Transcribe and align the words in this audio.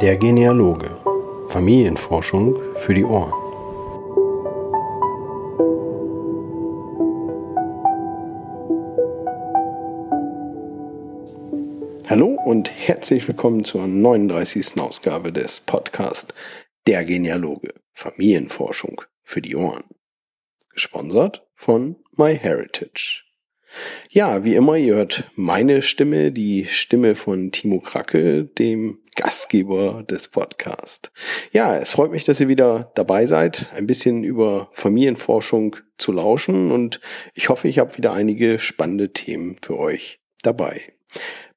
Der 0.00 0.16
Genealoge. 0.16 0.96
Familienforschung 1.50 2.56
für 2.76 2.94
die 2.94 3.04
Ohren. 3.04 3.34
Hallo 12.06 12.28
und 12.46 12.70
herzlich 12.70 13.28
willkommen 13.28 13.62
zur 13.62 13.86
39. 13.86 14.80
Ausgabe 14.80 15.34
des 15.34 15.60
Podcasts 15.60 16.32
Der 16.86 17.04
Genealoge. 17.04 17.74
Familienforschung 17.92 19.02
für 19.22 19.42
die 19.42 19.54
Ohren. 19.54 19.84
Gesponsert 20.72 21.46
von 21.54 21.96
MyHeritage. 22.16 23.24
Ja, 24.08 24.44
wie 24.44 24.54
immer, 24.54 24.76
ihr 24.76 24.94
hört 24.94 25.30
meine 25.36 25.82
Stimme, 25.82 26.32
die 26.32 26.64
Stimme 26.64 27.14
von 27.16 27.52
Timo 27.52 27.80
Kracke, 27.80 28.46
dem 28.46 28.99
Gastgeber 29.16 30.02
des 30.02 30.28
Podcasts. 30.28 31.10
Ja, 31.52 31.76
es 31.76 31.90
freut 31.90 32.10
mich, 32.10 32.24
dass 32.24 32.40
ihr 32.40 32.48
wieder 32.48 32.90
dabei 32.94 33.26
seid, 33.26 33.70
ein 33.74 33.86
bisschen 33.86 34.24
über 34.24 34.68
Familienforschung 34.72 35.76
zu 35.98 36.12
lauschen 36.12 36.70
und 36.72 37.00
ich 37.34 37.48
hoffe, 37.48 37.68
ich 37.68 37.78
habe 37.78 37.96
wieder 37.96 38.12
einige 38.12 38.58
spannende 38.58 39.12
Themen 39.12 39.56
für 39.62 39.78
euch 39.78 40.20
dabei. 40.42 40.80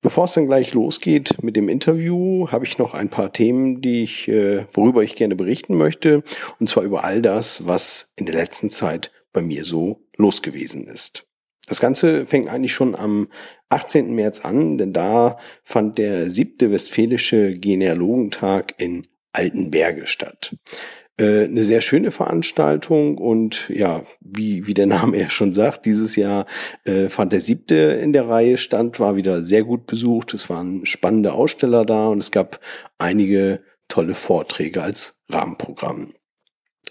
Bevor 0.02 0.26
es 0.26 0.34
dann 0.34 0.48
gleich 0.48 0.74
losgeht 0.74 1.42
mit 1.42 1.56
dem 1.56 1.70
Interview, 1.70 2.50
habe 2.52 2.66
ich 2.66 2.78
noch 2.78 2.94
ein 2.94 3.10
paar 3.10 3.32
Themen, 3.32 3.82
die 3.82 4.04
ich, 4.04 4.28
äh, 4.28 4.66
worüber 4.74 5.02
ich 5.02 5.16
gerne 5.16 5.36
berichten 5.36 5.78
möchte, 5.78 6.24
und 6.60 6.68
zwar 6.68 6.84
über 6.84 7.06
all 7.06 7.22
das, 7.22 7.66
was 7.68 8.12
in 8.18 8.26
der 8.26 8.36
letzten 8.36 8.70
Zeit 8.70 9.12
bei 9.32 9.42
mir 9.42 9.64
so 9.64 10.02
los 10.18 10.42
gewesen 10.42 10.88
ist. 10.88 11.26
Das 11.68 11.80
Ganze 11.80 12.26
fängt 12.26 12.50
eigentlich 12.50 12.74
schon 12.74 12.96
am 12.96 13.30
18. 13.70 14.14
März 14.14 14.44
an, 14.44 14.78
denn 14.78 14.94
da 14.94 15.38
fand 15.64 15.98
der 15.98 16.30
siebte 16.30 16.72
Westfälische 16.72 17.58
Genealogentag 17.58 18.74
in 18.78 19.08
Altenberge 19.32 20.06
statt. 20.08 20.56
Äh, 21.18 21.44
eine 21.44 21.64
sehr 21.64 21.82
schöne 21.82 22.10
Veranstaltung 22.10 23.18
und 23.18 23.70
ja, 23.70 24.02
wie, 24.20 24.66
wie 24.66 24.74
der 24.74 24.88
Name 24.88 25.18
ja 25.20 25.30
schon 25.30 25.54
sagt, 25.54 25.86
dieses 25.86 26.16
Jahr 26.16 26.46
äh, 26.86 27.08
fand 27.10 27.34
der 27.34 27.42
siebte 27.42 27.76
in 27.76 28.14
der 28.14 28.28
Reihe 28.28 28.58
stand, 28.58 29.00
war 29.00 29.16
wieder 29.16 29.44
sehr 29.44 29.64
gut 29.64 29.86
besucht. 29.86 30.34
Es 30.34 30.50
waren 30.50 30.86
spannende 30.86 31.34
Aussteller 31.34 31.86
da 31.86 32.08
und 32.08 32.20
es 32.20 32.32
gab 32.32 32.60
einige 32.98 33.62
tolle 33.88 34.16
Vorträge 34.16 34.82
als 34.82 35.20
Rahmenprogramm. 35.30 36.14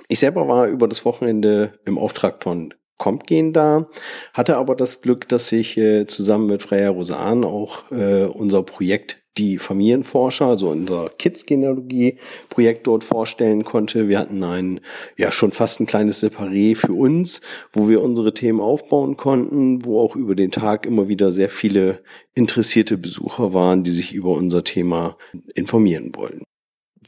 Ich 0.08 0.20
selber 0.20 0.46
war 0.46 0.66
über 0.66 0.88
das 0.88 1.04
Wochenende 1.04 1.78
im 1.84 1.98
Auftrag 1.98 2.42
von 2.42 2.74
kommt 3.02 3.26
gehen 3.26 3.52
da, 3.52 3.88
hatte 4.32 4.58
aber 4.58 4.76
das 4.76 5.00
Glück, 5.00 5.28
dass 5.28 5.50
ich 5.50 5.76
äh, 5.76 6.06
zusammen 6.06 6.46
mit 6.46 6.62
Freya 6.62 6.90
Rosan 6.90 7.42
auch 7.42 7.90
äh, 7.90 8.26
unser 8.26 8.62
Projekt 8.62 9.18
die 9.38 9.58
Familienforscher, 9.58 10.46
also 10.46 10.68
unser 10.70 11.10
Kids-Genealogie-Projekt 11.18 12.86
dort 12.86 13.02
vorstellen 13.02 13.64
konnte. 13.64 14.06
Wir 14.06 14.20
hatten 14.20 14.44
ein, 14.44 14.80
ja, 15.16 15.32
schon 15.32 15.50
fast 15.50 15.80
ein 15.80 15.86
kleines 15.86 16.22
Separé 16.22 16.76
für 16.76 16.92
uns, 16.92 17.40
wo 17.72 17.88
wir 17.88 18.02
unsere 18.02 18.34
Themen 18.34 18.60
aufbauen 18.60 19.16
konnten, 19.16 19.84
wo 19.84 20.00
auch 20.00 20.14
über 20.14 20.36
den 20.36 20.52
Tag 20.52 20.86
immer 20.86 21.08
wieder 21.08 21.32
sehr 21.32 21.48
viele 21.48 22.02
interessierte 22.34 22.98
Besucher 22.98 23.52
waren, 23.52 23.82
die 23.82 23.90
sich 23.90 24.12
über 24.14 24.30
unser 24.30 24.62
Thema 24.62 25.16
informieren 25.56 26.12
wollen 26.14 26.44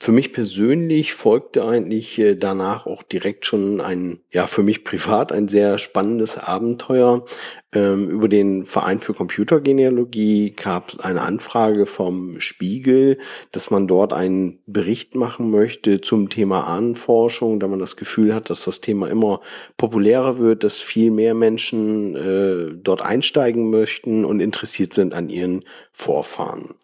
für 0.01 0.13
mich 0.13 0.33
persönlich 0.33 1.15
folgte 1.15 1.65
eigentlich 1.67 2.19
äh, 2.19 2.35
danach 2.35 2.87
auch 2.87 3.03
direkt 3.03 3.47
schon 3.47 3.81
ein, 3.81 4.19
ja, 4.33 4.47
für 4.47 4.63
mich 4.63 4.85
privat 4.85 5.31
ein 5.31 5.49
sehr 5.49 5.79
spannendes 5.79 6.37
Abenteuer. 6.37 7.25
Ähm, 7.73 8.09
über 8.09 8.29
den 8.29 8.67
Verein 8.67 9.01
für 9.01 9.15
Computergenealogie 9.15 10.51
gab 10.51 10.91
es 10.91 11.01
eine 11.01 11.23
Anfrage 11.23 11.87
vom 11.87 12.41
Spiegel, 12.41 13.19
dass 13.53 13.71
man 13.71 13.87
dort 13.87 14.13
einen 14.13 14.61
Bericht 14.67 15.15
machen 15.15 15.51
möchte 15.51 16.01
zum 16.01 16.29
Thema 16.29 16.67
Ahnenforschung, 16.67 17.61
da 17.61 17.69
man 17.69 17.79
das 17.79 17.97
Gefühl 17.97 18.35
hat, 18.35 18.51
dass 18.51 18.65
das 18.65 18.81
Thema 18.81 19.09
immer 19.09 19.41
populärer 19.77 20.39
wird, 20.39 20.65
dass 20.65 20.79
viel 20.79 21.11
mehr 21.11 21.35
Menschen 21.35 22.17
äh, 22.17 22.77
dort 22.77 23.01
einsteigen 23.01 23.71
möchten 23.71 24.25
und 24.25 24.41
interessiert 24.41 24.93
sind 24.93 25.15
an 25.15 25.29
ihren 25.29 25.65
Vorfahren. 25.93 26.75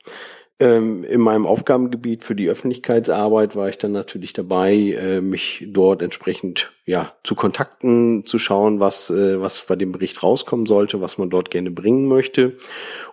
Ähm, 0.61 1.05
in 1.05 1.23
meinem 1.23 1.47
Aufgabengebiet 1.47 2.23
für 2.23 2.35
die 2.35 2.51
Öffentlichkeitsarbeit 2.51 3.57
war 3.57 3.71
ich 3.71 3.79
dann 3.79 3.93
natürlich 3.93 4.35
dabei, 4.35 4.75
äh, 4.75 5.23
mich 5.23 5.67
dort 5.67 6.03
entsprechend 6.03 6.71
ja 6.85 7.15
zu 7.25 7.35
kontakten, 7.35 8.27
zu 8.27 8.37
schauen, 8.39 8.79
was 8.79 9.09
äh, 9.09 9.41
was 9.41 9.65
bei 9.67 9.77
dem 9.77 9.91
Bericht 9.91 10.23
rauskommen 10.23 10.67
sollte, 10.67 11.01
was 11.01 11.17
man 11.17 11.31
dort 11.31 11.51
gerne 11.51 11.71
bringen 11.71 12.09
möchte 12.09 12.59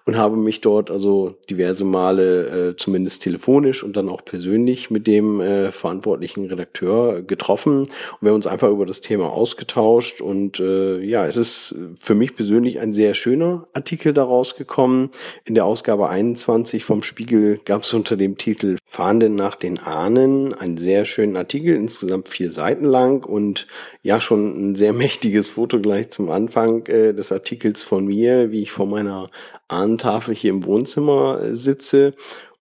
und 0.03 0.17
habe 0.17 0.35
mich 0.35 0.59
dort 0.59 0.91
also 0.91 1.37
diverse 1.49 1.85
Male 1.85 2.71
äh, 2.71 2.75
zumindest 2.75 3.23
telefonisch 3.23 3.81
und 3.81 3.95
dann 3.95 4.09
auch 4.09 4.25
persönlich 4.25 4.91
mit 4.91 5.07
dem 5.07 5.41
verantwortlichen 5.71 6.47
Redakteur 6.47 7.21
getroffen 7.21 7.79
und 7.79 7.87
wir 8.19 8.29
haben 8.29 8.35
uns 8.35 8.47
einfach 8.47 8.69
über 8.69 8.85
das 8.85 8.99
Thema 8.99 9.31
ausgetauscht 9.31 10.19
und 10.19 10.59
ja, 10.59 11.25
es 11.25 11.37
ist 11.37 11.75
für 11.99 12.15
mich 12.15 12.35
persönlich 12.35 12.79
ein 12.79 12.93
sehr 12.93 13.13
schöner 13.13 13.65
Artikel 13.73 14.13
daraus 14.13 14.55
gekommen. 14.55 15.11
In 15.45 15.55
der 15.55 15.65
Ausgabe 15.65 16.09
21 16.09 16.83
vom 16.83 17.03
Spiegel 17.03 17.36
Artikel 17.37 17.61
gab 17.65 17.83
es 17.83 17.93
unter 17.93 18.17
dem 18.17 18.37
Titel 18.37 18.77
Fahnden 18.85 19.35
nach 19.35 19.55
den 19.55 19.79
Ahnen 19.79 20.53
einen 20.53 20.77
sehr 20.77 21.05
schönen 21.05 21.35
Artikel, 21.35 21.75
insgesamt 21.75 22.29
vier 22.29 22.51
Seiten 22.51 22.85
lang 22.85 23.23
und 23.23 23.67
ja 24.01 24.19
schon 24.19 24.71
ein 24.71 24.75
sehr 24.75 24.93
mächtiges 25.03 25.49
Foto 25.49 25.79
gleich 25.79 26.09
zum 26.09 26.31
Anfang 26.31 26.85
äh, 26.87 27.13
des 27.13 27.31
Artikels 27.31 27.83
von 27.83 28.05
mir, 28.05 28.51
wie 28.51 28.61
ich 28.61 28.71
vor 28.71 28.87
meiner 28.87 29.27
Ahnentafel 29.67 30.33
hier 30.33 30.49
im 30.49 30.65
Wohnzimmer 30.65 31.41
äh, 31.41 31.55
sitze. 31.55 32.13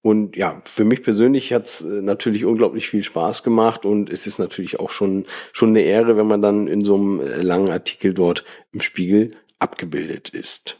Und 0.02 0.36
ja, 0.36 0.60
für 0.66 0.84
mich 0.84 1.02
persönlich 1.02 1.52
hat's 1.52 1.80
äh, 1.80 2.02
natürlich 2.02 2.44
unglaublich 2.44 2.88
viel 2.88 3.02
Spaß 3.02 3.42
gemacht 3.42 3.86
und 3.86 4.10
es 4.10 4.26
ist 4.26 4.38
natürlich 4.38 4.78
auch 4.78 4.90
schon, 4.90 5.24
schon 5.52 5.70
eine 5.70 5.80
Ehre, 5.80 6.16
wenn 6.16 6.26
man 6.26 6.42
dann 6.42 6.68
in 6.68 6.84
so 6.84 6.96
einem 6.96 7.20
äh, 7.20 7.40
langen 7.40 7.70
Artikel 7.70 8.12
dort 8.12 8.44
im 8.72 8.80
Spiegel 8.80 9.30
abgebildet 9.58 10.28
ist. 10.28 10.78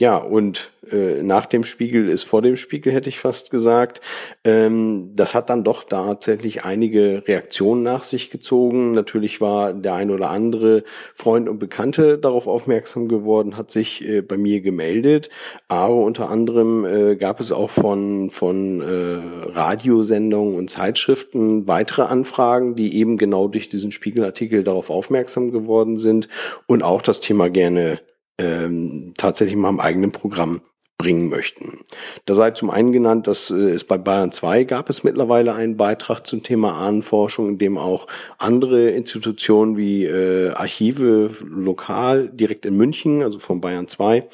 Ja, 0.00 0.16
und 0.18 0.70
äh, 0.92 1.24
nach 1.24 1.46
dem 1.46 1.64
Spiegel 1.64 2.08
ist 2.08 2.22
vor 2.22 2.40
dem 2.40 2.56
Spiegel, 2.56 2.92
hätte 2.92 3.08
ich 3.08 3.18
fast 3.18 3.50
gesagt. 3.50 4.00
Ähm, 4.44 5.10
das 5.16 5.34
hat 5.34 5.50
dann 5.50 5.64
doch 5.64 5.82
tatsächlich 5.82 6.64
einige 6.64 7.24
Reaktionen 7.26 7.82
nach 7.82 8.04
sich 8.04 8.30
gezogen. 8.30 8.92
Natürlich 8.92 9.40
war 9.40 9.72
der 9.72 9.94
ein 9.94 10.12
oder 10.12 10.30
andere 10.30 10.84
Freund 11.16 11.48
und 11.48 11.58
Bekannte 11.58 12.16
darauf 12.16 12.46
aufmerksam 12.46 13.08
geworden, 13.08 13.56
hat 13.56 13.72
sich 13.72 14.08
äh, 14.08 14.20
bei 14.20 14.36
mir 14.36 14.60
gemeldet. 14.60 15.30
Aber 15.66 15.96
unter 15.96 16.30
anderem 16.30 16.84
äh, 16.84 17.16
gab 17.16 17.40
es 17.40 17.50
auch 17.50 17.70
von, 17.70 18.30
von 18.30 18.80
äh, 18.80 19.50
Radiosendungen 19.50 20.54
und 20.54 20.70
Zeitschriften 20.70 21.66
weitere 21.66 22.02
Anfragen, 22.02 22.76
die 22.76 22.96
eben 22.96 23.18
genau 23.18 23.48
durch 23.48 23.68
diesen 23.68 23.90
Spiegelartikel 23.90 24.62
darauf 24.62 24.90
aufmerksam 24.90 25.50
geworden 25.50 25.96
sind 25.96 26.28
und 26.68 26.84
auch 26.84 27.02
das 27.02 27.18
Thema 27.18 27.50
gerne 27.50 27.98
ähm, 28.38 29.14
tatsächlich 29.16 29.56
mal 29.56 29.68
im 29.68 29.80
eigenen 29.80 30.12
Programm 30.12 30.60
bringen 30.98 31.28
möchten. 31.28 31.84
Da 32.26 32.34
sei 32.34 32.50
zum 32.50 32.70
einen 32.70 32.90
genannt, 32.90 33.28
dass 33.28 33.50
äh, 33.50 33.54
es 33.54 33.84
bei 33.84 33.96
Bayern 33.96 34.32
2 34.32 34.64
gab 34.64 34.90
es 34.90 35.04
mittlerweile 35.04 35.54
einen 35.54 35.76
Beitrag 35.76 36.26
zum 36.26 36.42
Thema 36.42 36.74
Ahnenforschung, 36.74 37.48
in 37.50 37.58
dem 37.58 37.78
auch 37.78 38.08
andere 38.36 38.90
Institutionen 38.90 39.76
wie 39.76 40.04
äh, 40.06 40.50
Archive 40.50 41.30
lokal 41.40 42.28
direkt 42.30 42.66
in 42.66 42.76
München, 42.76 43.22
also 43.22 43.38
von 43.38 43.60
Bayern 43.60 43.86
2, 43.86 44.28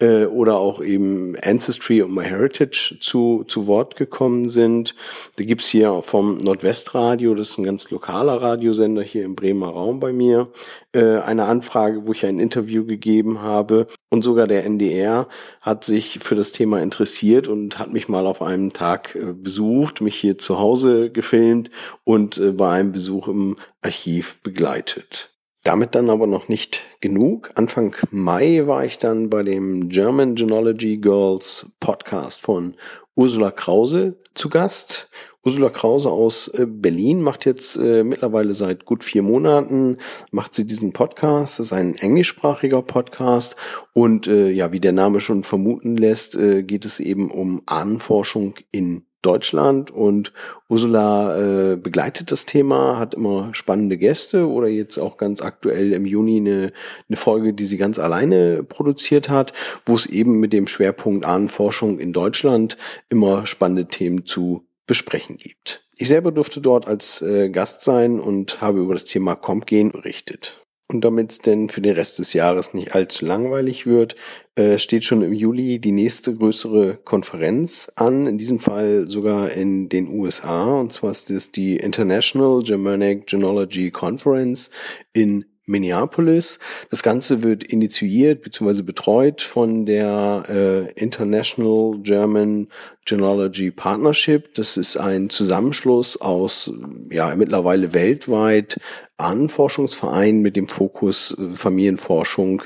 äh, 0.00 0.24
oder 0.24 0.58
auch 0.58 0.82
eben 0.82 1.36
Ancestry 1.40 2.02
und 2.02 2.12
MyHeritage 2.12 2.98
zu, 3.00 3.44
zu 3.46 3.68
Wort 3.68 3.94
gekommen 3.94 4.48
sind. 4.48 4.96
Da 5.36 5.44
gibt's 5.44 5.68
hier 5.68 6.02
vom 6.02 6.38
Nordwestradio, 6.38 7.36
das 7.36 7.50
ist 7.50 7.58
ein 7.58 7.64
ganz 7.64 7.90
lokaler 7.90 8.42
Radiosender 8.42 9.02
hier 9.02 9.24
im 9.24 9.36
Bremer 9.36 9.68
Raum 9.68 10.00
bei 10.00 10.12
mir, 10.12 10.48
äh, 10.92 11.18
eine 11.18 11.44
Anfrage, 11.44 12.06
wo 12.06 12.12
ich 12.12 12.26
ein 12.26 12.40
Interview 12.40 12.84
gegeben 12.84 13.40
habe. 13.40 13.86
Und 14.10 14.22
sogar 14.24 14.46
der 14.46 14.64
NDR 14.64 15.28
hat 15.60 15.84
sich 15.84 16.07
für 16.20 16.34
das 16.34 16.52
Thema 16.52 16.80
interessiert 16.80 17.48
und 17.48 17.78
hat 17.78 17.92
mich 17.92 18.08
mal 18.08 18.26
auf 18.26 18.42
einem 18.42 18.72
Tag 18.72 19.14
äh, 19.14 19.32
besucht, 19.32 20.00
mich 20.00 20.16
hier 20.16 20.38
zu 20.38 20.58
Hause 20.58 21.10
gefilmt 21.10 21.70
und 22.04 22.38
äh, 22.38 22.52
bei 22.52 22.70
einem 22.70 22.92
Besuch 22.92 23.28
im 23.28 23.56
Archiv 23.82 24.38
begleitet. 24.42 25.30
Damit 25.64 25.94
dann 25.94 26.08
aber 26.08 26.26
noch 26.26 26.48
nicht 26.48 26.84
genug. 27.00 27.50
Anfang 27.54 27.94
Mai 28.10 28.66
war 28.66 28.84
ich 28.84 28.98
dann 28.98 29.28
bei 29.28 29.42
dem 29.42 29.88
German 29.88 30.34
Genealogy 30.34 30.96
Girls 30.96 31.66
Podcast 31.80 32.40
von 32.40 32.74
Ursula 33.14 33.50
Krause 33.50 34.18
zu 34.34 34.48
Gast. 34.48 35.10
Ursula 35.48 35.70
Krause 35.70 36.10
aus 36.10 36.48
äh, 36.48 36.66
Berlin 36.68 37.22
macht 37.22 37.46
jetzt 37.46 37.76
äh, 37.76 38.04
mittlerweile 38.04 38.52
seit 38.52 38.84
gut 38.84 39.02
vier 39.02 39.22
Monaten, 39.22 39.96
macht 40.30 40.52
sie 40.54 40.66
diesen 40.66 40.92
Podcast. 40.92 41.58
Das 41.58 41.68
ist 41.68 41.72
ein 41.72 41.94
englischsprachiger 41.94 42.82
Podcast. 42.82 43.56
Und 43.94 44.26
äh, 44.26 44.50
ja, 44.50 44.72
wie 44.72 44.80
der 44.80 44.92
Name 44.92 45.20
schon 45.20 45.44
vermuten 45.44 45.96
lässt, 45.96 46.34
äh, 46.34 46.62
geht 46.62 46.84
es 46.84 47.00
eben 47.00 47.30
um 47.30 47.62
Ahnenforschung 47.64 48.56
in 48.72 49.06
Deutschland 49.22 49.90
und 49.90 50.34
Ursula 50.68 51.72
äh, 51.72 51.76
begleitet 51.76 52.30
das 52.30 52.44
Thema, 52.44 52.98
hat 52.98 53.14
immer 53.14 53.48
spannende 53.52 53.96
Gäste 53.96 54.46
oder 54.46 54.68
jetzt 54.68 54.98
auch 54.98 55.16
ganz 55.16 55.40
aktuell 55.40 55.92
im 55.92 56.04
Juni 56.04 56.36
eine, 56.36 56.72
eine 57.08 57.16
Folge, 57.16 57.54
die 57.54 57.64
sie 57.64 57.78
ganz 57.78 57.98
alleine 57.98 58.62
produziert 58.64 59.30
hat, 59.30 59.54
wo 59.86 59.94
es 59.94 60.04
eben 60.04 60.38
mit 60.40 60.52
dem 60.52 60.66
Schwerpunkt 60.66 61.24
Ahnenforschung 61.24 61.98
in 61.98 62.12
Deutschland 62.12 62.76
immer 63.08 63.46
spannende 63.46 63.86
Themen 63.86 64.26
zu 64.26 64.67
besprechen 64.88 65.36
gibt. 65.36 65.86
Ich 65.94 66.08
selber 66.08 66.32
durfte 66.32 66.60
dort 66.60 66.88
als 66.88 67.22
äh, 67.22 67.50
Gast 67.50 67.82
sein 67.82 68.18
und 68.18 68.60
habe 68.60 68.80
über 68.80 68.94
das 68.94 69.04
Thema 69.04 69.36
Compgen 69.36 69.92
berichtet. 69.92 70.64
Und 70.90 71.04
damit 71.04 71.32
es 71.32 71.38
denn 71.40 71.68
für 71.68 71.82
den 71.82 71.94
Rest 71.94 72.18
des 72.18 72.32
Jahres 72.32 72.72
nicht 72.72 72.94
allzu 72.94 73.26
langweilig 73.26 73.86
wird, 73.86 74.16
äh, 74.54 74.78
steht 74.78 75.04
schon 75.04 75.20
im 75.20 75.34
Juli 75.34 75.78
die 75.80 75.92
nächste 75.92 76.34
größere 76.34 76.96
Konferenz 77.04 77.92
an, 77.94 78.26
in 78.26 78.38
diesem 78.38 78.58
Fall 78.58 79.08
sogar 79.08 79.50
in 79.50 79.90
den 79.90 80.08
USA. 80.08 80.80
Und 80.80 80.92
zwar 80.92 81.10
ist 81.10 81.30
es 81.30 81.52
die 81.52 81.76
International 81.76 82.62
Germanic 82.62 83.26
Genealogy 83.26 83.90
Conference 83.90 84.70
in 85.12 85.44
Minneapolis. 85.68 86.58
Das 86.90 87.02
Ganze 87.02 87.42
wird 87.42 87.62
initiiert 87.62 88.42
bzw. 88.42 88.82
betreut 88.82 89.42
von 89.42 89.86
der 89.86 90.44
äh, 90.48 90.92
International 91.00 91.98
German 92.02 92.68
Genealogy 93.04 93.70
Partnership. 93.70 94.54
Das 94.54 94.76
ist 94.76 94.96
ein 94.96 95.30
Zusammenschluss 95.30 96.20
aus 96.20 96.72
ja 97.10 97.34
mittlerweile 97.36 97.92
weltweit 97.92 98.80
Ahnenforschungsvereinen 99.18 100.42
mit 100.42 100.56
dem 100.56 100.68
Fokus 100.68 101.36
äh, 101.38 101.54
Familienforschung 101.54 102.62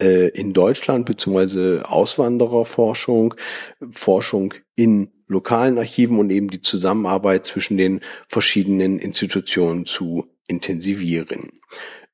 äh, 0.00 0.28
in 0.28 0.52
Deutschland 0.52 1.06
bzw. 1.06 1.80
Auswandererforschung, 1.82 3.34
Forschung 3.90 4.54
in 4.76 5.10
lokalen 5.26 5.78
Archiven 5.78 6.18
und 6.18 6.30
eben 6.30 6.48
die 6.48 6.60
Zusammenarbeit 6.60 7.46
zwischen 7.46 7.76
den 7.76 8.00
verschiedenen 8.28 8.98
Institutionen 8.98 9.86
zu 9.86 10.26
intensivieren. 10.46 11.50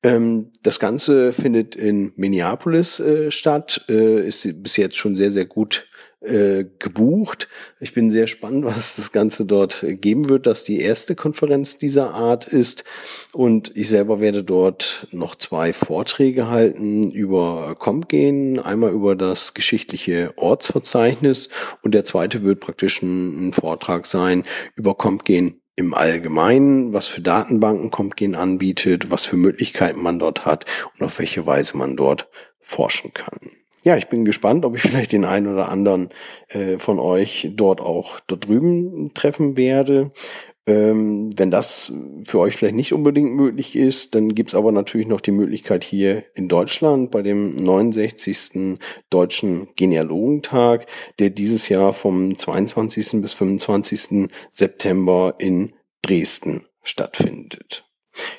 Ähm, 0.03 0.51
das 0.63 0.79
Ganze 0.79 1.31
findet 1.33 1.75
in 1.75 2.11
Minneapolis 2.15 2.99
äh, 2.99 3.31
statt, 3.31 3.85
äh, 3.89 4.27
ist 4.27 4.47
bis 4.63 4.77
jetzt 4.77 4.97
schon 4.97 5.15
sehr, 5.15 5.31
sehr 5.31 5.45
gut 5.45 5.87
äh, 6.21 6.65
gebucht. 6.79 7.47
Ich 7.79 7.93
bin 7.93 8.11
sehr 8.11 8.27
spannend, 8.27 8.65
was 8.65 8.95
das 8.95 9.11
Ganze 9.11 9.45
dort 9.45 9.85
geben 9.87 10.29
wird, 10.29 10.47
dass 10.47 10.63
die 10.63 10.79
erste 10.79 11.15
Konferenz 11.15 11.77
dieser 11.77 12.13
Art 12.13 12.47
ist. 12.47 12.83
Und 13.31 13.71
ich 13.75 13.89
selber 13.89 14.19
werde 14.19 14.43
dort 14.43 15.07
noch 15.11 15.35
zwei 15.35 15.73
Vorträge 15.73 16.49
halten 16.49 17.11
über 17.11 17.75
Compgen, 17.77 18.59
einmal 18.59 18.91
über 18.91 19.15
das 19.15 19.53
geschichtliche 19.53 20.33
Ortsverzeichnis 20.35 21.49
und 21.81 21.93
der 21.93 22.05
zweite 22.05 22.43
wird 22.43 22.59
praktisch 22.59 23.01
ein, 23.01 23.49
ein 23.49 23.53
Vortrag 23.53 24.05
sein 24.05 24.43
über 24.75 24.95
Compgen 24.95 25.60
im 25.81 25.93
Allgemeinen, 25.93 26.93
was 26.93 27.07
für 27.07 27.21
Datenbanken 27.21 27.91
CompGen 27.91 28.35
anbietet, 28.35 29.11
was 29.11 29.25
für 29.25 29.35
Möglichkeiten 29.35 30.01
man 30.01 30.19
dort 30.19 30.45
hat 30.45 30.65
und 30.97 31.05
auf 31.05 31.19
welche 31.19 31.45
Weise 31.45 31.77
man 31.77 31.97
dort 31.97 32.29
forschen 32.61 33.13
kann. 33.13 33.51
Ja, 33.83 33.97
ich 33.97 34.07
bin 34.07 34.25
gespannt, 34.25 34.63
ob 34.63 34.75
ich 34.75 34.81
vielleicht 34.83 35.11
den 35.11 35.25
einen 35.25 35.47
oder 35.47 35.69
anderen 35.69 36.09
äh, 36.49 36.77
von 36.77 36.99
euch 36.99 37.49
dort 37.55 37.81
auch 37.81 38.19
dort 38.21 38.47
drüben 38.47 39.11
treffen 39.13 39.57
werde. 39.57 40.11
Ähm, 40.67 41.31
wenn 41.35 41.49
das 41.49 41.91
für 42.23 42.39
euch 42.39 42.55
vielleicht 42.55 42.75
nicht 42.75 42.93
unbedingt 42.93 43.33
möglich 43.33 43.75
ist, 43.75 44.13
dann 44.13 44.35
gibt's 44.35 44.53
aber 44.53 44.71
natürlich 44.71 45.07
noch 45.07 45.21
die 45.21 45.31
Möglichkeit 45.31 45.83
hier 45.83 46.23
in 46.35 46.47
Deutschland 46.47 47.09
bei 47.09 47.23
dem 47.23 47.55
69. 47.55 48.77
Deutschen 49.09 49.69
Genealogentag, 49.75 50.85
der 51.17 51.31
dieses 51.31 51.67
Jahr 51.67 51.93
vom 51.93 52.37
22. 52.37 53.21
bis 53.21 53.33
25. 53.33 54.29
September 54.51 55.35
in 55.39 55.73
Dresden 56.03 56.65
stattfindet. 56.83 57.85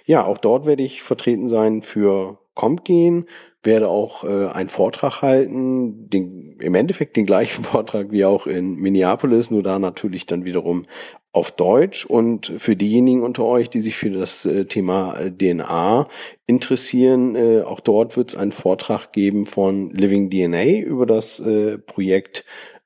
Ja, 0.05 0.25
auch 0.25 0.39
dort 0.39 0.67
werde 0.67 0.83
ich 0.83 1.03
vertreten 1.03 1.49
sein 1.49 1.83
für 1.83 2.39
Compgen, 2.55 3.27
werde 3.62 3.88
auch 3.88 4.25
äh, 4.25 4.49
einen 4.49 4.69
Vortrag 4.69 5.23
halten, 5.23 6.09
den, 6.11 6.56
im 6.61 6.75
Endeffekt 6.75 7.17
den 7.17 7.26
gleichen 7.26 7.64
Vortrag 7.64 8.11
wie 8.11 8.25
auch 8.25 8.47
in 8.47 8.76
Minneapolis, 8.76 9.50
nur 9.50 9.62
da 9.62 9.79
natürlich 9.79 10.26
dann 10.26 10.44
wiederum 10.44 10.87
auf 11.32 11.50
Deutsch. 11.50 12.05
Und 12.05 12.53
für 12.59 12.76
diejenigen 12.76 13.23
unter 13.23 13.44
euch, 13.44 13.70
die 13.70 13.81
sich 13.81 13.97
für 13.97 14.11
das 14.11 14.44
äh, 14.44 14.67
Thema 14.67 15.14
äh, 15.14 15.31
DNA 15.31 16.06
interessieren, 16.47 17.37
äh, 17.37 17.62
auch 17.62 17.81
dort 17.81 18.17
wird 18.17 18.31
es 18.31 18.37
einen 18.37 18.53
Vortrag 18.53 19.12
geben 19.12 19.47
von 19.47 19.91
Living 19.91 20.29
DNA 20.31 20.81
über 20.85 21.06
das 21.06 21.41
äh, 21.41 21.79
Projekt 21.79 22.44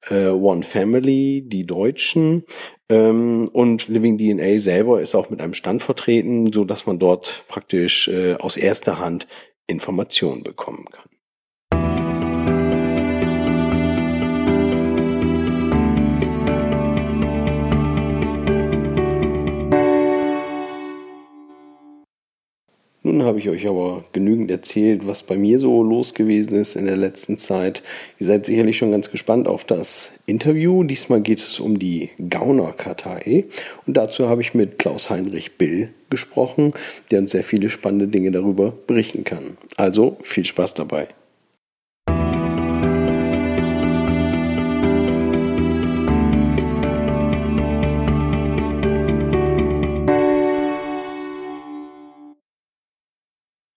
äh, 0.08 0.28
One 0.28 0.62
Family, 0.62 1.42
die 1.46 1.66
Deutschen. 1.66 2.44
Ähm, 2.88 3.50
und 3.52 3.88
Living 3.88 4.16
DNA 4.16 4.60
selber 4.60 5.00
ist 5.00 5.16
auch 5.16 5.28
mit 5.28 5.40
einem 5.40 5.54
Stand 5.54 5.82
vertreten, 5.82 6.52
so 6.52 6.64
dass 6.64 6.86
man 6.86 7.00
dort 7.00 7.44
praktisch 7.48 8.06
äh, 8.06 8.34
aus 8.34 8.56
erster 8.56 9.00
Hand 9.00 9.26
Informationen 9.66 10.42
bekommen 10.42 10.86
kann. 10.90 11.15
Nun 23.06 23.22
habe 23.22 23.38
ich 23.38 23.48
euch 23.48 23.68
aber 23.68 24.02
genügend 24.12 24.50
erzählt, 24.50 25.06
was 25.06 25.22
bei 25.22 25.36
mir 25.36 25.60
so 25.60 25.84
los 25.84 26.12
gewesen 26.12 26.56
ist 26.56 26.74
in 26.74 26.86
der 26.86 26.96
letzten 26.96 27.38
Zeit. 27.38 27.84
Ihr 28.18 28.26
seid 28.26 28.46
sicherlich 28.46 28.78
schon 28.78 28.90
ganz 28.90 29.12
gespannt 29.12 29.46
auf 29.46 29.62
das 29.62 30.10
Interview. 30.26 30.82
Diesmal 30.82 31.20
geht 31.20 31.38
es 31.38 31.60
um 31.60 31.78
die 31.78 32.10
Gaunerkartei. 32.28 33.44
Und 33.86 33.96
dazu 33.96 34.28
habe 34.28 34.40
ich 34.40 34.54
mit 34.54 34.80
Klaus-Heinrich 34.80 35.56
Bill 35.56 35.90
gesprochen, 36.10 36.72
der 37.12 37.20
uns 37.20 37.30
sehr 37.30 37.44
viele 37.44 37.70
spannende 37.70 38.08
Dinge 38.08 38.32
darüber 38.32 38.72
berichten 38.88 39.22
kann. 39.22 39.56
Also 39.76 40.16
viel 40.24 40.44
Spaß 40.44 40.74
dabei. 40.74 41.06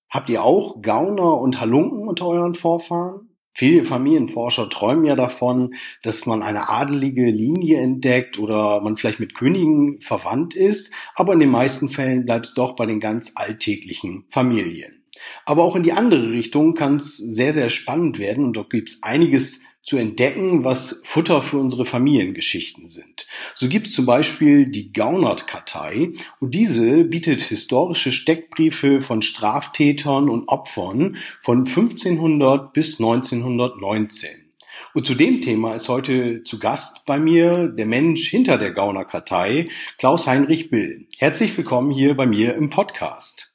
Habt 0.10 0.30
ihr 0.30 0.44
auch 0.44 0.82
Gauner 0.82 1.40
und 1.40 1.62
Halunken 1.62 2.08
unter 2.08 2.28
euren 2.28 2.56
Vorfahren? 2.56 3.30
Viele 3.54 3.84
Familienforscher 3.84 4.70
träumen 4.70 5.06
ja 5.06 5.16
davon, 5.16 5.76
dass 6.02 6.26
man 6.26 6.42
eine 6.42 6.70
adelige 6.70 7.30
Linie 7.30 7.82
entdeckt 7.82 8.40
oder 8.40 8.82
man 8.82 8.96
vielleicht 8.96 9.20
mit 9.20 9.36
Königen 9.36 10.02
verwandt 10.02 10.56
ist, 10.56 10.94
aber 11.14 11.34
in 11.34 11.40
den 11.40 11.50
meisten 11.50 11.90
Fällen 11.90 12.26
bleibt 12.26 12.46
es 12.46 12.54
doch 12.54 12.76
bei 12.76 12.86
den 12.86 13.00
ganz 13.00 13.34
alltäglichen 13.36 14.26
Familien. 14.30 15.04
Aber 15.46 15.64
auch 15.64 15.76
in 15.76 15.84
die 15.84 15.92
andere 15.92 16.32
Richtung 16.32 16.74
kann 16.74 16.96
es 16.96 17.18
sehr, 17.18 17.54
sehr 17.54 17.70
spannend 17.70 18.18
werden 18.18 18.46
und 18.46 18.54
dort 18.54 18.70
gibt 18.70 18.90
es 18.90 19.04
einiges 19.04 19.66
zu 19.84 19.98
entdecken, 19.98 20.64
was 20.64 21.02
Futter 21.06 21.42
für 21.42 21.58
unsere 21.58 21.86
Familiengeschichten 21.86 22.90
sind. 22.90 23.28
So 23.56 23.68
gibt 23.68 23.88
es 23.88 23.94
zum 23.94 24.06
Beispiel 24.06 24.68
die 24.68 24.94
Gaunert-Kartei 24.94 26.10
und 26.40 26.54
diese 26.54 27.04
bietet 27.04 27.42
historische 27.42 28.12
Steckbriefe 28.12 29.02
von 29.02 29.22
Straftätern 29.22 30.30
und 30.30 30.48
Opfern 30.48 31.18
von 31.42 31.66
1500 31.66 32.74
bis 32.74 33.00
1919. 33.00 34.30
Und 34.94 35.06
zu 35.06 35.14
dem 35.14 35.42
Thema 35.42 35.76
ist 35.76 35.90
heute 35.90 36.44
zu 36.44 36.58
Gast 36.60 37.06
bei 37.06 37.20
mir 37.20 37.68
der 37.68 37.86
Mensch 37.86 38.30
hinter 38.30 38.58
der 38.58 38.72
Gauner-Kartei, 38.72 39.68
Klaus-Heinrich 39.98 40.70
Bill. 40.70 41.08
Herzlich 41.18 41.56
willkommen 41.58 41.92
hier 41.92 42.16
bei 42.16 42.26
mir 42.26 42.56
im 42.56 42.70
Podcast. 42.70 43.49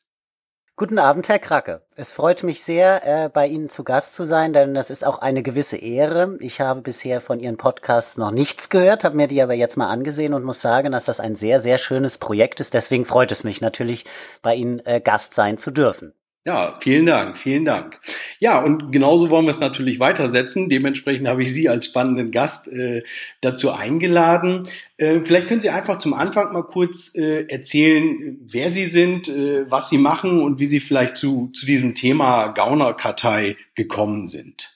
Guten 0.76 0.98
Abend, 0.98 1.28
Herr 1.28 1.38
Kracke. 1.38 1.82
Es 1.94 2.12
freut 2.12 2.42
mich 2.42 2.64
sehr, 2.64 3.06
äh, 3.06 3.28
bei 3.28 3.46
Ihnen 3.46 3.70
zu 3.70 3.84
Gast 3.84 4.16
zu 4.16 4.24
sein, 4.24 4.52
denn 4.52 4.74
das 4.74 4.90
ist 4.90 5.06
auch 5.06 5.18
eine 5.20 5.44
gewisse 5.44 5.76
Ehre. 5.76 6.36
Ich 6.40 6.60
habe 6.60 6.80
bisher 6.80 7.20
von 7.20 7.38
Ihren 7.38 7.56
Podcasts 7.56 8.16
noch 8.16 8.32
nichts 8.32 8.70
gehört, 8.70 9.04
habe 9.04 9.16
mir 9.16 9.28
die 9.28 9.40
aber 9.40 9.54
jetzt 9.54 9.76
mal 9.76 9.88
angesehen 9.88 10.34
und 10.34 10.42
muss 10.42 10.60
sagen, 10.60 10.90
dass 10.90 11.04
das 11.04 11.20
ein 11.20 11.36
sehr, 11.36 11.60
sehr 11.60 11.78
schönes 11.78 12.18
Projekt 12.18 12.58
ist. 12.58 12.74
Deswegen 12.74 13.04
freut 13.04 13.30
es 13.30 13.44
mich 13.44 13.60
natürlich, 13.60 14.04
bei 14.42 14.56
Ihnen 14.56 14.84
äh, 14.84 15.00
Gast 15.00 15.34
sein 15.34 15.58
zu 15.58 15.70
dürfen. 15.70 16.12
Ja, 16.46 16.76
vielen 16.78 17.06
Dank, 17.06 17.38
vielen 17.38 17.64
Dank. 17.64 17.98
Ja, 18.38 18.62
und 18.62 18.92
genauso 18.92 19.30
wollen 19.30 19.46
wir 19.46 19.50
es 19.50 19.60
natürlich 19.60 19.98
weitersetzen. 19.98 20.68
Dementsprechend 20.68 21.26
habe 21.26 21.42
ich 21.42 21.54
Sie 21.54 21.70
als 21.70 21.86
spannenden 21.86 22.32
Gast 22.32 22.68
äh, 22.68 23.02
dazu 23.40 23.70
eingeladen. 23.70 24.68
Äh, 24.98 25.20
vielleicht 25.20 25.48
können 25.48 25.62
Sie 25.62 25.70
einfach 25.70 25.98
zum 25.98 26.12
Anfang 26.12 26.52
mal 26.52 26.64
kurz 26.64 27.14
äh, 27.14 27.46
erzählen, 27.48 28.36
wer 28.42 28.70
Sie 28.70 28.84
sind, 28.84 29.26
äh, 29.28 29.70
was 29.70 29.88
Sie 29.88 29.96
machen 29.96 30.42
und 30.42 30.60
wie 30.60 30.66
Sie 30.66 30.80
vielleicht 30.80 31.16
zu, 31.16 31.50
zu 31.54 31.64
diesem 31.64 31.94
Thema 31.94 32.48
Gaunerkartei 32.48 33.56
gekommen 33.74 34.28
sind. 34.28 34.70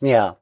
Ja, 0.00 0.38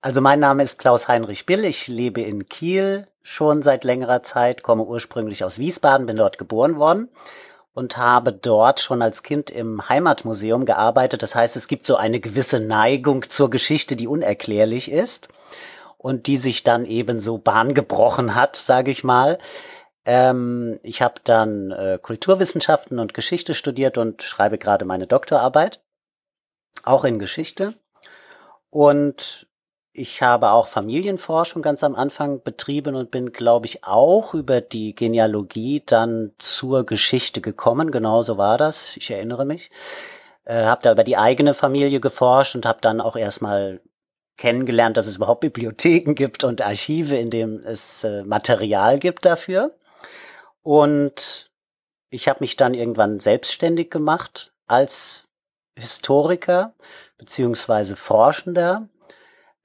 also 0.00 0.22
mein 0.22 0.40
Name 0.40 0.62
ist 0.62 0.78
Klaus-Heinrich 0.78 1.44
Bill. 1.44 1.66
Ich 1.66 1.86
lebe 1.86 2.22
in 2.22 2.48
Kiel 2.48 3.08
schon 3.22 3.62
seit 3.62 3.84
längerer 3.84 4.22
Zeit, 4.22 4.62
komme 4.62 4.84
ursprünglich 4.84 5.44
aus 5.44 5.58
Wiesbaden, 5.58 6.06
bin 6.06 6.16
dort 6.16 6.38
geboren 6.38 6.76
worden 6.76 7.10
und 7.78 7.96
habe 7.96 8.32
dort 8.32 8.80
schon 8.80 9.02
als 9.02 9.22
Kind 9.22 9.50
im 9.50 9.88
Heimatmuseum 9.88 10.64
gearbeitet. 10.66 11.22
Das 11.22 11.36
heißt, 11.36 11.54
es 11.54 11.68
gibt 11.68 11.86
so 11.86 11.94
eine 11.94 12.18
gewisse 12.18 12.58
Neigung 12.58 13.30
zur 13.30 13.50
Geschichte, 13.50 13.94
die 13.94 14.08
unerklärlich 14.08 14.90
ist 14.90 15.28
und 15.96 16.26
die 16.26 16.38
sich 16.38 16.64
dann 16.64 16.84
eben 16.84 17.20
so 17.20 17.38
Bahn 17.38 17.74
gebrochen 17.74 18.34
hat, 18.34 18.56
sage 18.56 18.90
ich 18.90 19.04
mal. 19.04 19.38
Ähm, 20.04 20.80
ich 20.82 21.02
habe 21.02 21.20
dann 21.22 21.70
äh, 21.70 22.00
Kulturwissenschaften 22.02 22.98
und 22.98 23.14
Geschichte 23.14 23.54
studiert 23.54 23.96
und 23.96 24.24
schreibe 24.24 24.58
gerade 24.58 24.84
meine 24.84 25.06
Doktorarbeit, 25.06 25.80
auch 26.82 27.04
in 27.04 27.20
Geschichte. 27.20 27.74
Und 28.70 29.46
ich 29.98 30.22
habe 30.22 30.50
auch 30.50 30.68
Familienforschung 30.68 31.60
ganz 31.60 31.82
am 31.82 31.96
Anfang 31.96 32.42
betrieben 32.42 32.94
und 32.94 33.10
bin, 33.10 33.32
glaube 33.32 33.66
ich, 33.66 33.84
auch 33.84 34.32
über 34.32 34.60
die 34.60 34.94
Genealogie 34.94 35.82
dann 35.84 36.32
zur 36.38 36.86
Geschichte 36.86 37.40
gekommen. 37.40 37.90
Genauso 37.90 38.38
war 38.38 38.58
das. 38.58 38.96
Ich 38.96 39.10
erinnere 39.10 39.44
mich. 39.44 39.70
Äh, 40.44 40.64
habe 40.64 40.82
da 40.82 40.92
über 40.92 41.04
die 41.04 41.16
eigene 41.16 41.52
Familie 41.52 42.00
geforscht 42.00 42.54
und 42.54 42.64
habe 42.64 42.78
dann 42.80 43.00
auch 43.00 43.16
erstmal 43.16 43.80
kennengelernt, 44.36 44.96
dass 44.96 45.08
es 45.08 45.16
überhaupt 45.16 45.40
Bibliotheken 45.40 46.14
gibt 46.14 46.44
und 46.44 46.62
Archive, 46.62 47.16
in 47.16 47.30
denen 47.30 47.64
es 47.64 48.04
äh, 48.04 48.22
Material 48.22 49.00
gibt 49.00 49.26
dafür. 49.26 49.74
Und 50.62 51.50
ich 52.10 52.28
habe 52.28 52.38
mich 52.40 52.56
dann 52.56 52.74
irgendwann 52.74 53.18
selbstständig 53.18 53.90
gemacht 53.90 54.52
als 54.68 55.26
Historiker 55.76 56.74
beziehungsweise 57.18 57.96
Forschender 57.96 58.88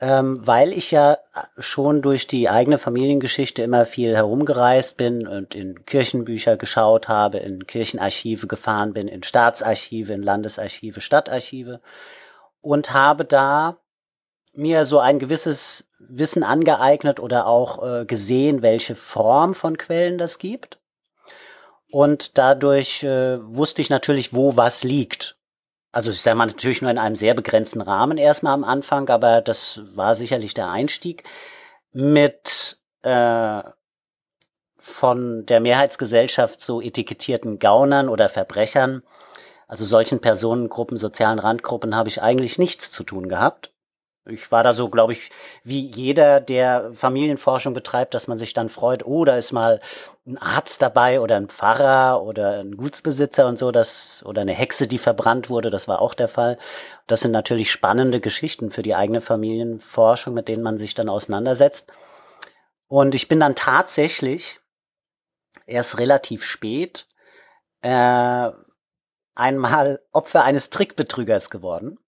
ähm, 0.03 0.45
weil 0.45 0.73
ich 0.73 0.91
ja 0.91 1.17
schon 1.57 2.01
durch 2.01 2.27
die 2.27 2.49
eigene 2.49 2.77
Familiengeschichte 2.77 3.63
immer 3.63 3.85
viel 3.85 4.13
herumgereist 4.13 4.97
bin 4.97 5.25
und 5.25 5.55
in 5.55 5.85
Kirchenbücher 5.85 6.57
geschaut 6.57 7.07
habe, 7.07 7.37
in 7.37 7.65
Kirchenarchive 7.67 8.47
gefahren 8.47 8.91
bin, 8.91 9.07
in 9.07 9.23
Staatsarchive, 9.23 10.11
in 10.11 10.21
Landesarchive, 10.21 10.99
Stadtarchive 10.99 11.79
und 12.59 12.91
habe 12.91 13.23
da 13.23 13.77
mir 14.51 14.83
so 14.83 14.99
ein 14.99 15.19
gewisses 15.19 15.89
Wissen 15.99 16.43
angeeignet 16.43 17.21
oder 17.21 17.47
auch 17.47 17.81
äh, 17.81 18.05
gesehen, 18.05 18.61
welche 18.61 18.95
Form 18.95 19.53
von 19.53 19.77
Quellen 19.77 20.17
das 20.17 20.37
gibt. 20.37 20.79
Und 21.89 22.37
dadurch 22.37 23.03
äh, 23.03 23.37
wusste 23.41 23.81
ich 23.81 23.89
natürlich, 23.89 24.33
wo 24.33 24.57
was 24.57 24.83
liegt 24.83 25.37
also 25.93 26.09
ich 26.09 26.21
sage 26.21 26.37
mal 26.37 26.47
natürlich 26.47 26.81
nur 26.81 26.91
in 26.91 26.97
einem 26.97 27.15
sehr 27.15 27.35
begrenzten 27.35 27.81
Rahmen 27.81 28.17
erstmal 28.17 28.53
am 28.53 28.63
Anfang, 28.63 29.09
aber 29.09 29.41
das 29.41 29.81
war 29.95 30.15
sicherlich 30.15 30.53
der 30.53 30.69
Einstieg 30.69 31.23
mit 31.91 32.79
äh, 33.03 33.61
von 34.77 35.45
der 35.45 35.59
Mehrheitsgesellschaft 35.59 36.59
so 36.59 36.81
etikettierten 36.81 37.59
Gaunern 37.59 38.09
oder 38.09 38.27
Verbrechern, 38.27 39.03
also 39.67 39.85
solchen 39.85 40.19
Personengruppen, 40.19 40.97
sozialen 40.97 41.39
Randgruppen, 41.39 41.95
habe 41.95 42.09
ich 42.09 42.21
eigentlich 42.21 42.57
nichts 42.57 42.91
zu 42.91 43.03
tun 43.03 43.29
gehabt. 43.29 43.72
Ich 44.25 44.51
war 44.53 44.63
da 44.63 44.73
so, 44.73 44.89
glaube 44.89 45.11
ich, 45.11 45.31
wie 45.65 45.85
jeder, 45.85 46.39
der 46.39 46.93
Familienforschung 46.93 47.73
betreibt, 47.73 48.13
dass 48.13 48.29
man 48.29 48.39
sich 48.39 48.53
dann 48.53 48.69
freut, 48.69 49.05
oh, 49.05 49.25
da 49.25 49.35
ist 49.35 49.51
mal 49.51 49.81
ein 50.25 50.37
Arzt 50.37 50.81
dabei 50.81 51.19
oder 51.19 51.35
ein 51.35 51.49
Pfarrer 51.49 52.23
oder 52.23 52.61
ein 52.61 52.77
Gutsbesitzer 52.77 53.45
und 53.47 53.59
so, 53.59 53.71
das, 53.71 54.23
oder 54.25 54.41
eine 54.41 54.53
Hexe, 54.53 54.87
die 54.87 54.97
verbrannt 54.97 55.49
wurde, 55.49 55.69
das 55.69 55.89
war 55.89 56.01
auch 56.01 56.13
der 56.13 56.29
Fall. 56.29 56.57
Das 57.07 57.19
sind 57.19 57.31
natürlich 57.31 57.69
spannende 57.69 58.21
Geschichten 58.21 58.71
für 58.71 58.81
die 58.81 58.95
eigene 58.95 59.19
Familienforschung, 59.19 60.33
mit 60.33 60.47
denen 60.47 60.63
man 60.63 60.77
sich 60.77 60.93
dann 60.93 61.09
auseinandersetzt. 61.09 61.91
Und 62.87 63.15
ich 63.15 63.27
bin 63.27 63.41
dann 63.41 63.55
tatsächlich 63.55 64.61
erst 65.65 65.99
relativ 65.99 66.45
spät 66.45 67.07
äh, 67.81 68.51
einmal 69.35 70.01
Opfer 70.13 70.43
eines 70.43 70.69
Trickbetrügers 70.69 71.49
geworden. 71.49 71.99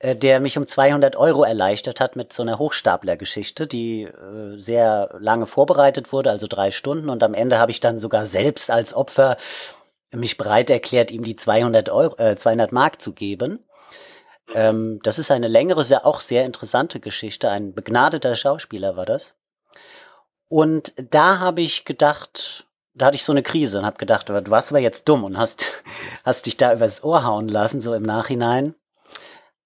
Äh, 0.00 0.14
der 0.14 0.38
mich 0.40 0.56
um 0.56 0.66
200 0.66 1.16
Euro 1.16 1.42
erleichtert 1.42 2.00
hat 2.00 2.14
mit 2.14 2.32
so 2.32 2.42
einer 2.42 2.58
Hochstapler-Geschichte, 2.58 3.66
die 3.66 4.02
äh, 4.02 4.56
sehr 4.56 5.10
lange 5.18 5.46
vorbereitet 5.46 6.12
wurde, 6.12 6.30
also 6.30 6.46
drei 6.46 6.70
Stunden. 6.70 7.08
Und 7.10 7.22
am 7.22 7.34
Ende 7.34 7.58
habe 7.58 7.72
ich 7.72 7.80
dann 7.80 7.98
sogar 7.98 8.26
selbst 8.26 8.70
als 8.70 8.94
Opfer 8.94 9.36
mich 10.12 10.36
bereit 10.36 10.70
erklärt, 10.70 11.10
ihm 11.10 11.24
die 11.24 11.36
200 11.36 11.88
Euro, 11.90 12.16
äh, 12.18 12.36
200 12.36 12.72
Mark 12.72 13.02
zu 13.02 13.12
geben. 13.12 13.64
Ähm, 14.54 15.00
das 15.02 15.18
ist 15.18 15.30
eine 15.30 15.48
längere, 15.48 15.84
sehr, 15.84 16.06
auch 16.06 16.20
sehr 16.20 16.44
interessante 16.44 17.00
Geschichte. 17.00 17.50
Ein 17.50 17.74
begnadeter 17.74 18.36
Schauspieler 18.36 18.96
war 18.96 19.04
das. 19.06 19.34
Und 20.48 20.92
da 21.10 21.40
habe 21.40 21.60
ich 21.60 21.84
gedacht, 21.84 22.66
da 22.94 23.06
hatte 23.06 23.16
ich 23.16 23.24
so 23.24 23.32
eine 23.32 23.42
Krise 23.42 23.78
und 23.80 23.86
habe 23.86 23.98
gedacht, 23.98 24.28
du 24.28 24.50
warst 24.50 24.70
aber 24.70 24.78
jetzt 24.78 25.08
dumm 25.08 25.24
und 25.24 25.38
hast, 25.38 25.64
hast 26.24 26.46
dich 26.46 26.56
da 26.56 26.72
übers 26.72 27.02
Ohr 27.02 27.24
hauen 27.24 27.48
lassen, 27.48 27.80
so 27.80 27.94
im 27.94 28.04
Nachhinein. 28.04 28.74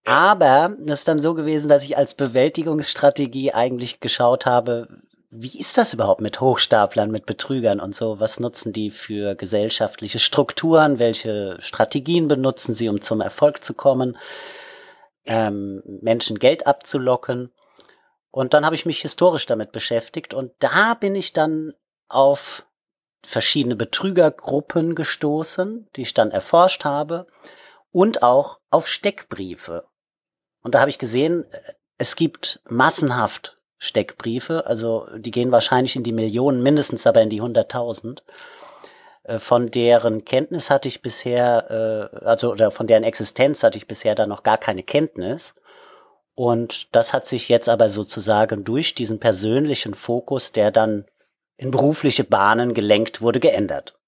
Aber 0.05 0.77
es 0.87 1.01
ist 1.01 1.09
dann 1.09 1.21
so 1.21 1.35
gewesen, 1.35 1.69
dass 1.69 1.85
ich 1.85 1.97
als 1.97 2.15
Bewältigungsstrategie 2.15 3.53
eigentlich 3.53 4.01
geschaut 4.01 4.47
habe, 4.47 4.89
wie 5.35 5.59
ist 5.59 5.79
das 5.79 5.95
überhaupt 5.95 6.21
mit 6.21 6.41
Hochstaplern, 6.41 7.11
mit 7.11 7.25
Betrügern 7.25 7.81
und 7.81 7.95
so? 7.95 8.21
Was 8.21 8.39
nutzen 8.39 8.73
die 8.75 8.91
für 8.91 9.35
gesellschaftliche 9.35 10.19
Strukturen? 10.19 10.99
Welche 10.99 11.57
Strategien 11.61 12.29
benutzen 12.29 12.75
sie, 12.75 12.91
um 12.91 13.01
zum 13.01 13.23
Erfolg 13.23 13.65
zu 13.65 13.73
kommen? 13.73 14.19
Ähm, 15.25 15.83
Menschen 16.03 16.39
Geld 16.39 16.67
abzulocken. 16.67 17.51
Und 18.31 18.53
dann 18.53 18.67
habe 18.67 18.75
ich 18.75 18.85
mich 18.85 19.01
historisch 19.01 19.47
damit 19.47 19.73
beschäftigt 19.73 20.35
und 20.35 20.53
da 20.59 20.95
bin 20.95 21.15
ich 21.15 21.33
dann 21.33 21.73
auf 22.09 22.67
verschiedene 23.25 23.77
Betrügergruppen 23.77 24.95
gestoßen, 24.95 25.89
die 25.97 26.03
ich 26.03 26.13
dann 26.13 26.31
erforscht 26.31 26.85
habe 26.85 27.27
und 27.91 28.23
auch 28.23 28.59
auf 28.71 28.89
Steckbriefe. 28.89 29.85
Und 30.63 30.75
da 30.75 30.81
habe 30.81 30.91
ich 30.91 30.99
gesehen, 30.99 31.45
es 31.99 32.17
gibt 32.17 32.61
massenhaft 32.69 33.59
Steckbriefe, 33.79 34.67
also 34.67 35.09
die 35.17 35.33
gehen 35.33 35.51
wahrscheinlich 35.51 35.97
in 35.97 36.05
die 36.05 36.13
Millionen, 36.13 36.63
mindestens 36.63 37.07
aber 37.07 37.21
in 37.23 37.31
die 37.31 37.41
hunderttausend. 37.41 38.23
Äh, 39.25 39.39
von 39.39 39.71
deren 39.71 40.25
Kenntnis 40.25 40.71
hatte 40.71 40.89
ich 40.89 41.03
bisher, 41.03 42.11
äh, 42.13 42.25
also 42.25 42.53
oder 42.53 42.71
von 42.71 42.87
deren 42.87 43.05
Existenz 43.05 43.63
hatte 43.63 43.79
ich 43.79 43.89
bisher 43.89 44.15
da 44.15 44.27
noch 44.27 44.43
gar 44.43 44.59
keine 44.59 44.83
Kenntnis. 44.83 45.55
Und 46.35 46.95
das 46.95 47.13
hat 47.13 47.27
sich 47.27 47.49
jetzt 47.49 47.69
aber 47.69 47.89
sozusagen 47.89 48.65
durch 48.65 48.95
diesen 48.95 49.21
persönlichen 49.21 49.95
Fokus, 49.95 50.53
der 50.53 50.71
dann 50.71 51.05
in 51.57 51.71
berufliche 51.71 52.25
Bahnen 52.25 52.75
gelenkt 52.75 53.21
wurde, 53.21 53.39
geändert. 53.39 53.99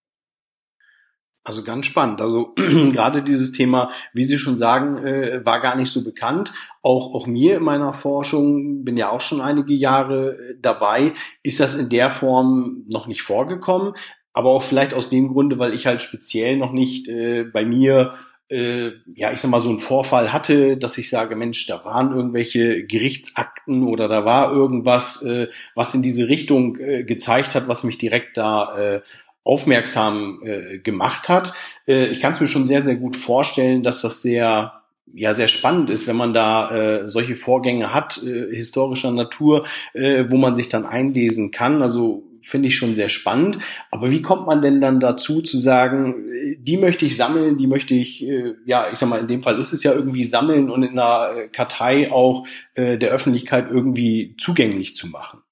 Also 1.44 1.62
ganz 1.62 1.84
spannend. 1.84 2.22
Also 2.22 2.52
gerade 2.56 3.22
dieses 3.22 3.52
Thema, 3.52 3.90
wie 4.14 4.24
Sie 4.24 4.38
schon 4.38 4.56
sagen, 4.56 4.96
äh, 4.96 5.44
war 5.44 5.60
gar 5.60 5.76
nicht 5.76 5.92
so 5.92 6.02
bekannt. 6.02 6.54
Auch, 6.82 7.14
auch 7.14 7.26
mir 7.26 7.58
in 7.58 7.62
meiner 7.62 7.92
Forschung, 7.92 8.82
bin 8.82 8.96
ja 8.96 9.10
auch 9.10 9.20
schon 9.20 9.42
einige 9.42 9.74
Jahre 9.74 10.30
äh, 10.30 10.54
dabei, 10.60 11.12
ist 11.42 11.60
das 11.60 11.74
in 11.74 11.90
der 11.90 12.10
Form 12.10 12.84
noch 12.88 13.06
nicht 13.06 13.20
vorgekommen. 13.20 13.92
Aber 14.32 14.50
auch 14.50 14.62
vielleicht 14.62 14.94
aus 14.94 15.10
dem 15.10 15.28
Grunde, 15.28 15.58
weil 15.58 15.74
ich 15.74 15.86
halt 15.86 16.00
speziell 16.00 16.56
noch 16.56 16.72
nicht 16.72 17.08
äh, 17.08 17.44
bei 17.44 17.64
mir 17.64 18.14
äh, 18.50 18.92
ja, 19.14 19.32
ich 19.32 19.40
sag 19.40 19.50
mal, 19.50 19.62
so 19.62 19.70
einen 19.70 19.80
Vorfall 19.80 20.32
hatte, 20.32 20.76
dass 20.76 20.98
ich 20.98 21.08
sage, 21.08 21.34
Mensch, 21.34 21.66
da 21.66 21.82
waren 21.84 22.12
irgendwelche 22.12 22.84
Gerichtsakten 22.84 23.84
oder 23.84 24.06
da 24.06 24.26
war 24.26 24.52
irgendwas, 24.52 25.22
äh, 25.22 25.48
was 25.74 25.94
in 25.94 26.02
diese 26.02 26.28
Richtung 26.28 26.74
gezeigt 26.74 27.54
hat, 27.54 27.68
was 27.68 27.84
mich 27.84 27.96
direkt 27.96 28.36
da 28.36 29.02
aufmerksam 29.44 30.40
äh, 30.42 30.78
gemacht 30.78 31.28
hat. 31.28 31.52
Äh, 31.86 32.06
ich 32.06 32.20
kann 32.20 32.32
es 32.32 32.40
mir 32.40 32.48
schon 32.48 32.64
sehr, 32.64 32.82
sehr 32.82 32.96
gut 32.96 33.16
vorstellen, 33.16 33.82
dass 33.82 34.00
das 34.00 34.22
sehr 34.22 34.80
ja 35.06 35.34
sehr 35.34 35.48
spannend 35.48 35.90
ist, 35.90 36.08
wenn 36.08 36.16
man 36.16 36.34
da 36.34 36.70
äh, 36.70 37.08
solche 37.08 37.36
Vorgänge 37.36 37.94
hat, 37.94 38.22
äh, 38.24 38.54
historischer 38.54 39.12
Natur, 39.12 39.64
äh, 39.92 40.24
wo 40.28 40.36
man 40.36 40.56
sich 40.56 40.68
dann 40.68 40.86
einlesen 40.86 41.50
kann. 41.50 41.82
Also 41.82 42.24
finde 42.42 42.68
ich 42.68 42.76
schon 42.76 42.94
sehr 42.94 43.08
spannend. 43.08 43.58
Aber 43.90 44.10
wie 44.10 44.22
kommt 44.22 44.46
man 44.46 44.62
denn 44.62 44.80
dann 44.80 45.00
dazu 45.00 45.40
zu 45.40 45.58
sagen, 45.58 46.14
äh, 46.32 46.56
die 46.58 46.76
möchte 46.76 47.04
ich 47.06 47.16
sammeln, 47.16 47.56
die 47.56 47.66
möchte 47.66 47.94
ich, 47.94 48.26
äh, 48.26 48.54
ja, 48.64 48.88
ich 48.92 48.98
sag 48.98 49.08
mal, 49.08 49.20
in 49.20 49.28
dem 49.28 49.42
Fall 49.42 49.58
ist 49.58 49.72
es 49.72 49.82
ja 49.82 49.92
irgendwie 49.92 50.24
sammeln 50.24 50.70
und 50.70 50.82
in 50.82 50.98
einer 50.98 51.36
äh, 51.36 51.48
Kartei 51.48 52.10
auch 52.10 52.46
äh, 52.74 52.98
der 52.98 53.10
Öffentlichkeit 53.10 53.68
irgendwie 53.70 54.34
zugänglich 54.38 54.96
zu 54.96 55.08
machen? 55.08 55.43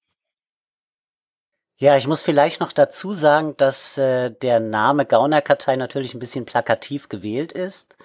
Ja, 1.82 1.96
ich 1.96 2.06
muss 2.06 2.22
vielleicht 2.22 2.60
noch 2.60 2.70
dazu 2.70 3.12
sagen, 3.12 3.56
dass 3.56 3.98
äh, 3.98 4.30
der 4.30 4.60
Name 4.60 5.04
Gaunerkartei 5.04 5.74
natürlich 5.74 6.14
ein 6.14 6.20
bisschen 6.20 6.44
plakativ 6.44 7.08
gewählt 7.08 7.50
ist 7.50 7.96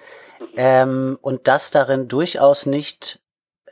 ähm, 0.56 1.16
und 1.22 1.46
dass 1.46 1.70
darin 1.70 2.08
durchaus 2.08 2.66
nicht 2.66 3.20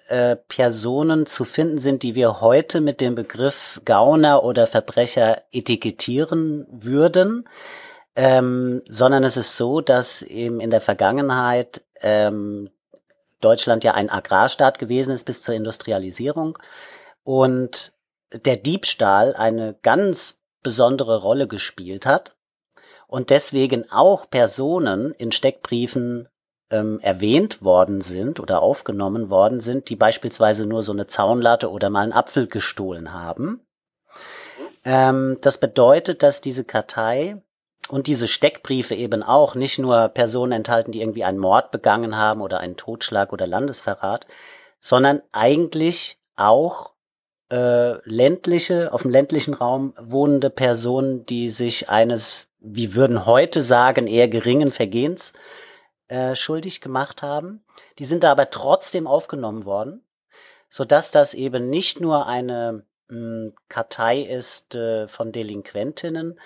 äh, 0.06 0.36
Personen 0.36 1.26
zu 1.26 1.44
finden 1.44 1.80
sind, 1.80 2.04
die 2.04 2.14
wir 2.14 2.40
heute 2.40 2.80
mit 2.80 3.00
dem 3.00 3.16
Begriff 3.16 3.80
Gauner 3.84 4.44
oder 4.44 4.68
Verbrecher 4.68 5.42
etikettieren 5.50 6.68
würden, 6.70 7.48
ähm, 8.14 8.82
sondern 8.88 9.25
es 9.25 9.36
ist 9.36 9.56
so, 9.56 9.80
dass 9.80 10.22
eben 10.22 10.60
in 10.60 10.70
der 10.70 10.82
Vergangenheit 10.82 11.82
ähm, 12.00 12.70
Deutschland 13.40 13.82
ja 13.82 13.94
ein 13.94 14.08
Agrarstaat 14.08 14.78
gewesen 14.78 15.12
ist 15.12 15.25
bis 15.25 15.42
zur 15.42 15.56
Industrialisierung 15.56 16.56
und 17.25 17.90
der 18.33 18.56
Diebstahl 18.56 19.35
eine 19.35 19.76
ganz 19.83 20.42
besondere 20.62 21.21
Rolle 21.21 21.47
gespielt 21.47 22.06
hat 22.06 22.37
und 23.06 23.30
deswegen 23.30 23.90
auch 23.90 24.28
Personen 24.28 25.12
in 25.12 25.33
Steckbriefen 25.33 26.28
ähm, 26.71 26.99
erwähnt 27.00 27.62
worden 27.62 28.00
sind 28.00 28.40
oder 28.40 28.62
aufgenommen 28.62 29.30
worden 29.30 29.61
sind, 29.61 29.88
die 29.88 29.97
beispielsweise 29.97 30.66
nur 30.66 30.83
so 30.83 30.92
eine 30.92 31.06
Zaunlatte 31.06 31.71
oder 31.71 31.90
mal 31.90 32.00
einen 32.00 32.12
Apfel 32.12 32.49
gestohlen 32.49 33.12
haben. 33.12 33.61
Ähm, 34.85 35.38
das 35.42 35.59
bedeutet, 35.59 36.23
dass 36.23 36.40
diese 36.40 36.64
Kartei 36.64 37.42
und 37.88 38.09
diese 38.09 38.26
Steckbriefe 38.26 38.97
eben 38.97 39.23
auch 39.23 39.54
nicht 39.54 39.78
nur 39.78 40.09
Personen 40.09 40.52
enthalten, 40.52 40.90
die 40.90 41.00
irgendwie 41.00 41.25
einen 41.25 41.38
Mord 41.38 41.71
begangen 41.71 42.16
haben 42.16 42.40
oder 42.40 42.59
einen 42.59 42.76
Totschlag 42.76 43.33
oder 43.33 43.47
Landesverrat, 43.47 44.26
sondern 44.80 45.23
eigentlich 45.30 46.18
auch 46.35 46.96
äh, 47.50 47.99
ländliche, 48.09 48.93
auf 48.93 49.03
dem 49.03 49.11
ländlichen 49.11 49.55
Raum 49.55 49.95
wohnende 50.00 50.50
Personen, 50.50 51.26
die 51.26 51.50
sich 51.50 51.88
eines, 51.88 52.49
wie 52.61 52.95
würden 52.95 53.26
heute 53.26 53.62
sagen, 53.62 54.07
eher 54.07 54.29
geringen 54.29 54.73
Vergehens 54.73 55.33
äh, 56.09 56.35
schuldig 56.35 56.81
gemacht 56.81 57.23
haben. 57.23 57.65
Die 57.99 58.05
sind 58.05 58.25
aber 58.25 58.50
trotzdem 58.50 59.07
aufgenommen 59.07 59.65
worden, 59.65 60.05
so 60.71 60.85
dass 60.85 61.11
das 61.11 61.35
eben 61.35 61.71
nicht 61.71 62.00
nur 62.00 62.26
eine 62.26 62.85
mh, 63.09 63.17
hm, 63.17 63.55
Kartei 63.69 64.23
ist 64.23 64.75
äh, 64.75 65.09
von 65.09 65.33
Delinquentinnen 65.33 66.38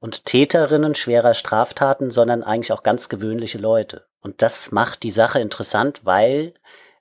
und 0.00 0.24
Täterinnen 0.24 0.94
schwerer 0.94 1.34
Straftaten, 1.34 2.10
sondern 2.10 2.42
eigentlich 2.42 2.72
auch 2.72 2.82
ganz 2.82 3.08
gewöhnliche 3.08 3.58
Leute. 3.58 4.06
Und 4.20 4.42
das 4.42 4.72
macht 4.72 5.02
die 5.02 5.10
Sache 5.10 5.40
interessant, 5.40 6.04
weil 6.04 6.54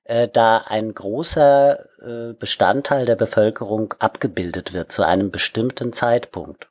äh, 0.08 0.30
da 0.32 0.60
ein 0.60 0.94
großer 0.94 1.80
äh, 2.02 2.34
Bestandteil 2.34 3.06
der 3.06 3.18
Bevölkerung 3.18 3.94
abgebildet 4.00 4.72
wird 4.72 4.92
zu 4.92 5.06
einem 5.06 5.32
bestimmten 5.32 5.92
Zeitpunkt. 5.92 6.70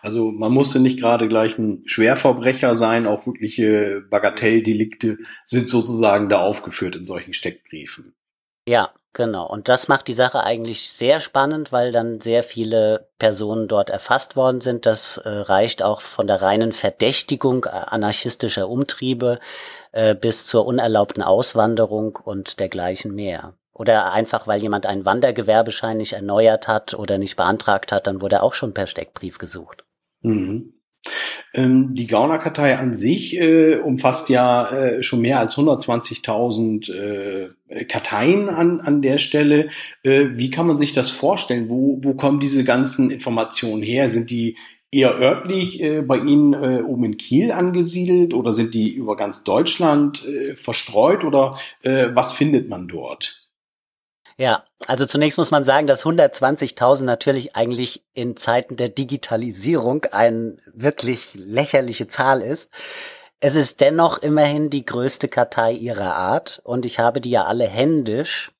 Also 0.00 0.30
man 0.30 0.52
musste 0.52 0.78
nicht 0.78 1.00
gerade 1.00 1.26
gleich 1.26 1.58
ein 1.58 1.82
Schwerverbrecher 1.86 2.76
sein, 2.76 3.08
auch 3.08 3.26
wirkliche 3.26 4.00
Bagatelldelikte 4.08 5.18
sind 5.44 5.68
sozusagen 5.68 6.28
da 6.28 6.40
aufgeführt 6.40 6.94
in 6.94 7.04
solchen 7.04 7.32
Steckbriefen. 7.32 8.14
Ja, 8.68 8.92
genau. 9.12 9.48
Und 9.48 9.68
das 9.68 9.88
macht 9.88 10.06
die 10.06 10.14
Sache 10.14 10.44
eigentlich 10.44 10.88
sehr 10.88 11.20
spannend, 11.20 11.72
weil 11.72 11.90
dann 11.90 12.20
sehr 12.20 12.44
viele 12.44 13.08
Personen 13.18 13.66
dort 13.66 13.90
erfasst 13.90 14.36
worden 14.36 14.60
sind. 14.60 14.86
Das 14.86 15.18
äh, 15.18 15.28
reicht 15.28 15.82
auch 15.82 16.00
von 16.00 16.28
der 16.28 16.42
reinen 16.42 16.72
Verdächtigung 16.72 17.64
anarchistischer 17.64 18.68
Umtriebe 18.68 19.40
äh, 19.96 20.14
bis 20.14 20.46
zur 20.46 20.66
unerlaubten 20.66 21.22
Auswanderung 21.22 22.16
und 22.22 22.60
dergleichen 22.60 23.14
mehr. 23.14 23.54
Oder 23.72 24.12
einfach, 24.12 24.46
weil 24.46 24.60
jemand 24.60 24.84
einen 24.84 25.06
Wandergewerbeschein 25.06 25.96
nicht 25.96 26.12
erneuert 26.12 26.68
hat 26.68 26.92
oder 26.92 27.16
nicht 27.16 27.36
beantragt 27.36 27.92
hat, 27.92 28.06
dann 28.06 28.20
wurde 28.20 28.42
auch 28.42 28.52
schon 28.52 28.74
per 28.74 28.86
Steckbrief 28.86 29.38
gesucht. 29.38 29.84
Mhm. 30.20 30.74
Ähm, 31.54 31.94
die 31.94 32.06
Gaunerkartei 32.08 32.76
an 32.76 32.94
sich 32.94 33.38
äh, 33.38 33.76
umfasst 33.76 34.28
ja 34.28 34.70
äh, 34.70 35.02
schon 35.02 35.22
mehr 35.22 35.38
als 35.38 35.56
120.000 35.56 36.92
äh, 36.92 37.84
Karteien 37.84 38.50
an, 38.50 38.80
an 38.80 39.00
der 39.00 39.16
Stelle. 39.16 39.68
Äh, 40.02 40.26
wie 40.34 40.50
kann 40.50 40.66
man 40.66 40.76
sich 40.76 40.92
das 40.92 41.10
vorstellen? 41.10 41.70
Wo, 41.70 42.00
wo 42.02 42.14
kommen 42.14 42.40
diese 42.40 42.64
ganzen 42.64 43.10
Informationen 43.10 43.82
her? 43.82 44.10
Sind 44.10 44.28
die 44.28 44.58
eher 44.96 45.18
örtlich 45.18 45.82
äh, 45.82 46.02
bei 46.02 46.16
Ihnen 46.16 46.54
äh, 46.54 46.82
oben 46.82 47.04
in 47.04 47.16
Kiel 47.18 47.52
angesiedelt 47.52 48.32
oder 48.32 48.54
sind 48.54 48.74
die 48.74 48.92
über 48.92 49.16
ganz 49.16 49.44
Deutschland 49.44 50.26
äh, 50.26 50.56
verstreut 50.56 51.24
oder 51.24 51.58
äh, 51.82 52.08
was 52.14 52.32
findet 52.32 52.68
man 52.68 52.88
dort? 52.88 53.42
Ja, 54.38 54.64
also 54.86 55.06
zunächst 55.06 55.38
muss 55.38 55.50
man 55.50 55.64
sagen, 55.64 55.86
dass 55.86 56.04
120.000 56.04 57.04
natürlich 57.04 57.56
eigentlich 57.56 58.04
in 58.12 58.36
Zeiten 58.36 58.76
der 58.76 58.90
Digitalisierung 58.90 60.04
eine 60.06 60.58
wirklich 60.74 61.34
lächerliche 61.34 62.06
Zahl 62.06 62.42
ist. 62.42 62.70
Es 63.40 63.54
ist 63.54 63.80
dennoch 63.80 64.18
immerhin 64.18 64.70
die 64.70 64.84
größte 64.84 65.28
Kartei 65.28 65.72
ihrer 65.72 66.14
Art 66.16 66.60
und 66.64 66.84
ich 66.84 66.98
habe 66.98 67.20
die 67.20 67.30
ja 67.30 67.44
alle 67.44 67.66
händisch 67.66 68.50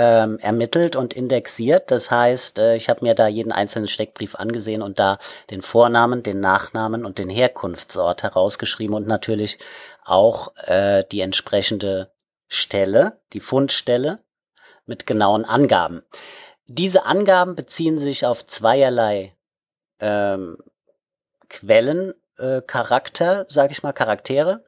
ähm, 0.00 0.38
ermittelt 0.38 0.94
und 0.94 1.12
indexiert. 1.12 1.90
Das 1.90 2.08
heißt, 2.08 2.60
äh, 2.60 2.76
ich 2.76 2.88
habe 2.88 3.04
mir 3.04 3.16
da 3.16 3.26
jeden 3.26 3.50
einzelnen 3.50 3.88
Steckbrief 3.88 4.36
angesehen 4.36 4.80
und 4.80 5.00
da 5.00 5.18
den 5.50 5.60
Vornamen, 5.60 6.22
den 6.22 6.38
Nachnamen 6.38 7.04
und 7.04 7.18
den 7.18 7.28
Herkunftsort 7.28 8.22
herausgeschrieben 8.22 8.94
und 8.94 9.08
natürlich 9.08 9.58
auch 10.04 10.54
äh, 10.68 11.02
die 11.10 11.20
entsprechende 11.20 12.12
Stelle, 12.46 13.18
die 13.32 13.40
Fundstelle 13.40 14.20
mit 14.86 15.04
genauen 15.04 15.44
Angaben. 15.44 16.02
Diese 16.68 17.04
Angaben 17.04 17.56
beziehen 17.56 17.98
sich 17.98 18.24
auf 18.24 18.46
zweierlei 18.46 19.34
ähm, 19.98 20.58
Quellen, 21.48 22.14
äh, 22.38 22.62
Charakter, 22.62 23.46
sage 23.48 23.72
ich 23.72 23.82
mal, 23.82 23.92
Charaktere. 23.92 24.64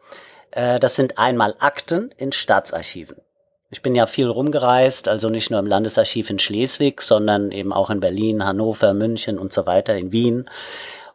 Äh, 0.50 0.80
das 0.80 0.96
sind 0.96 1.18
einmal 1.18 1.54
Akten 1.60 2.10
in 2.16 2.32
Staatsarchiven. 2.32 3.22
Ich 3.70 3.82
bin 3.82 3.94
ja 3.94 4.06
viel 4.06 4.26
rumgereist, 4.26 5.06
also 5.06 5.28
nicht 5.28 5.50
nur 5.50 5.60
im 5.60 5.66
Landesarchiv 5.66 6.28
in 6.28 6.40
Schleswig, 6.40 7.02
sondern 7.02 7.52
eben 7.52 7.72
auch 7.72 7.88
in 7.88 8.00
Berlin, 8.00 8.44
Hannover, 8.44 8.94
München 8.94 9.38
und 9.38 9.52
so 9.52 9.64
weiter, 9.66 9.96
in 9.96 10.10
Wien 10.10 10.50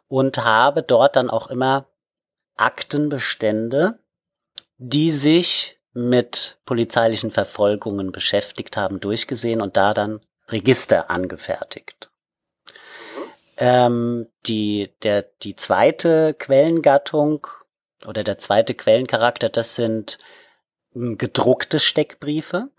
und 0.08 0.42
habe 0.44 0.82
dort 0.82 1.16
dann 1.16 1.30
auch 1.30 1.48
immer 1.48 1.86
Aktenbestände, 2.56 3.98
die 4.78 5.10
sich 5.10 5.78
mit 5.92 6.58
polizeilichen 6.64 7.30
Verfolgungen 7.30 8.12
beschäftigt 8.12 8.76
haben, 8.76 9.00
durchgesehen 9.00 9.60
und 9.60 9.76
da 9.76 9.94
dann 9.94 10.20
Register 10.48 11.10
angefertigt. 11.10 12.10
Ähm, 13.56 14.28
die, 14.46 14.92
der, 15.02 15.22
die 15.42 15.56
zweite 15.56 16.34
Quellengattung 16.34 17.46
oder 18.06 18.22
der 18.22 18.38
zweite 18.38 18.74
Quellencharakter, 18.74 19.48
das 19.48 19.74
sind 19.74 20.18
gedruckte 20.96 21.78
Steckbriefe. 21.78 22.70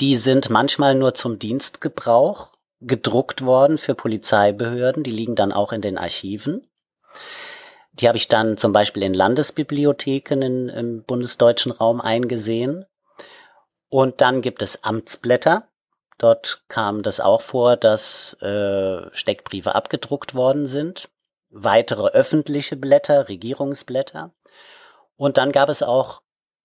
Die 0.00 0.16
sind 0.16 0.50
manchmal 0.50 0.94
nur 0.94 1.14
zum 1.14 1.38
Dienstgebrauch 1.38 2.50
gedruckt 2.80 3.44
worden 3.44 3.78
für 3.78 3.94
Polizeibehörden. 3.94 5.02
Die 5.02 5.10
liegen 5.10 5.34
dann 5.34 5.52
auch 5.52 5.72
in 5.72 5.80
den 5.80 5.96
Archiven. 5.96 6.68
Die 7.92 8.08
habe 8.08 8.18
ich 8.18 8.28
dann 8.28 8.56
zum 8.56 8.72
Beispiel 8.72 9.02
in 9.02 9.14
Landesbibliotheken 9.14 10.42
in, 10.42 10.68
im 10.68 11.04
bundesdeutschen 11.04 11.72
Raum 11.72 12.00
eingesehen. 12.00 12.84
Und 13.88 14.20
dann 14.20 14.42
gibt 14.42 14.62
es 14.62 14.84
Amtsblätter. 14.84 15.68
Dort 16.18 16.64
kam 16.68 17.02
das 17.02 17.20
auch 17.20 17.40
vor, 17.40 17.76
dass 17.76 18.34
äh, 18.40 19.14
Steckbriefe 19.14 19.74
abgedruckt 19.74 20.34
worden 20.34 20.66
sind. 20.66 21.08
Weitere 21.50 22.08
öffentliche 22.08 22.76
Blätter, 22.76 23.28
Regierungsblätter. 23.28 24.32
Und 25.16 25.36
dann 25.36 25.52
gab 25.52 25.68
es 25.68 25.82
auch 25.82 26.22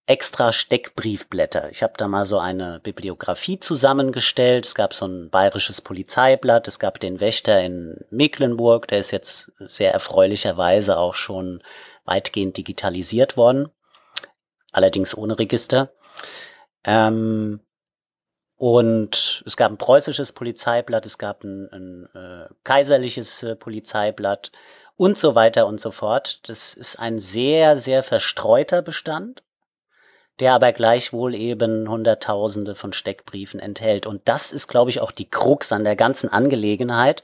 extra 0.07 0.53
Steckbriefblätter. 0.53 1.69
Ich 1.69 1.83
habe 1.83 1.93
da 1.97 2.07
mal 2.07 2.25
so 2.25 2.39
eine 2.39 2.79
Bibliografie 2.79 3.59
zusammengestellt. 3.59 4.65
Es 4.65 4.73
gab 4.73 4.93
so 4.93 5.05
ein 5.05 5.29
bayerisches 5.29 5.81
Polizeiblatt, 5.81 6.67
es 6.69 6.79
gab 6.79 6.99
den 7.01 7.19
Wächter 7.19 7.61
in 7.61 8.05
Mecklenburg, 8.09 8.87
der 8.87 8.99
ist 8.99 9.11
jetzt 9.11 9.51
sehr 9.59 9.91
erfreulicherweise 9.91 10.97
auch 10.97 11.13
schon 11.13 11.61
weitgehend 12.05 12.55
digitalisiert 12.55 13.35
worden, 13.35 13.67
allerdings 14.71 15.15
ohne 15.15 15.37
Register. 15.37 15.91
Ähm, 16.85 17.59
und 18.55 19.43
es 19.45 19.57
gab 19.57 19.71
ein 19.71 19.77
preußisches 19.77 20.31
Polizeiblatt, 20.31 21.05
es 21.05 21.17
gab 21.17 21.43
ein, 21.43 21.69
ein 21.69 22.09
äh, 22.15 22.47
kaiserliches 22.63 23.43
äh, 23.43 23.57
Polizeiblatt 23.57 24.53
und 24.95 25.17
so 25.17 25.35
weiter 25.35 25.67
und 25.67 25.81
so 25.81 25.91
fort. 25.91 26.47
Das 26.47 26.73
ist 26.73 26.97
ein 26.97 27.19
sehr, 27.19 27.77
sehr 27.77 28.03
verstreuter 28.03 28.81
Bestand 28.81 29.43
der 30.39 30.53
aber 30.53 30.71
gleichwohl 30.71 31.33
eben 31.33 31.89
Hunderttausende 31.89 32.75
von 32.75 32.93
Steckbriefen 32.93 33.59
enthält. 33.59 34.05
Und 34.05 34.21
das 34.25 34.51
ist, 34.51 34.67
glaube 34.67 34.91
ich, 34.91 35.01
auch 35.01 35.11
die 35.11 35.29
Krux 35.29 35.71
an 35.71 35.83
der 35.83 35.95
ganzen 35.95 36.31
Angelegenheit. 36.31 37.23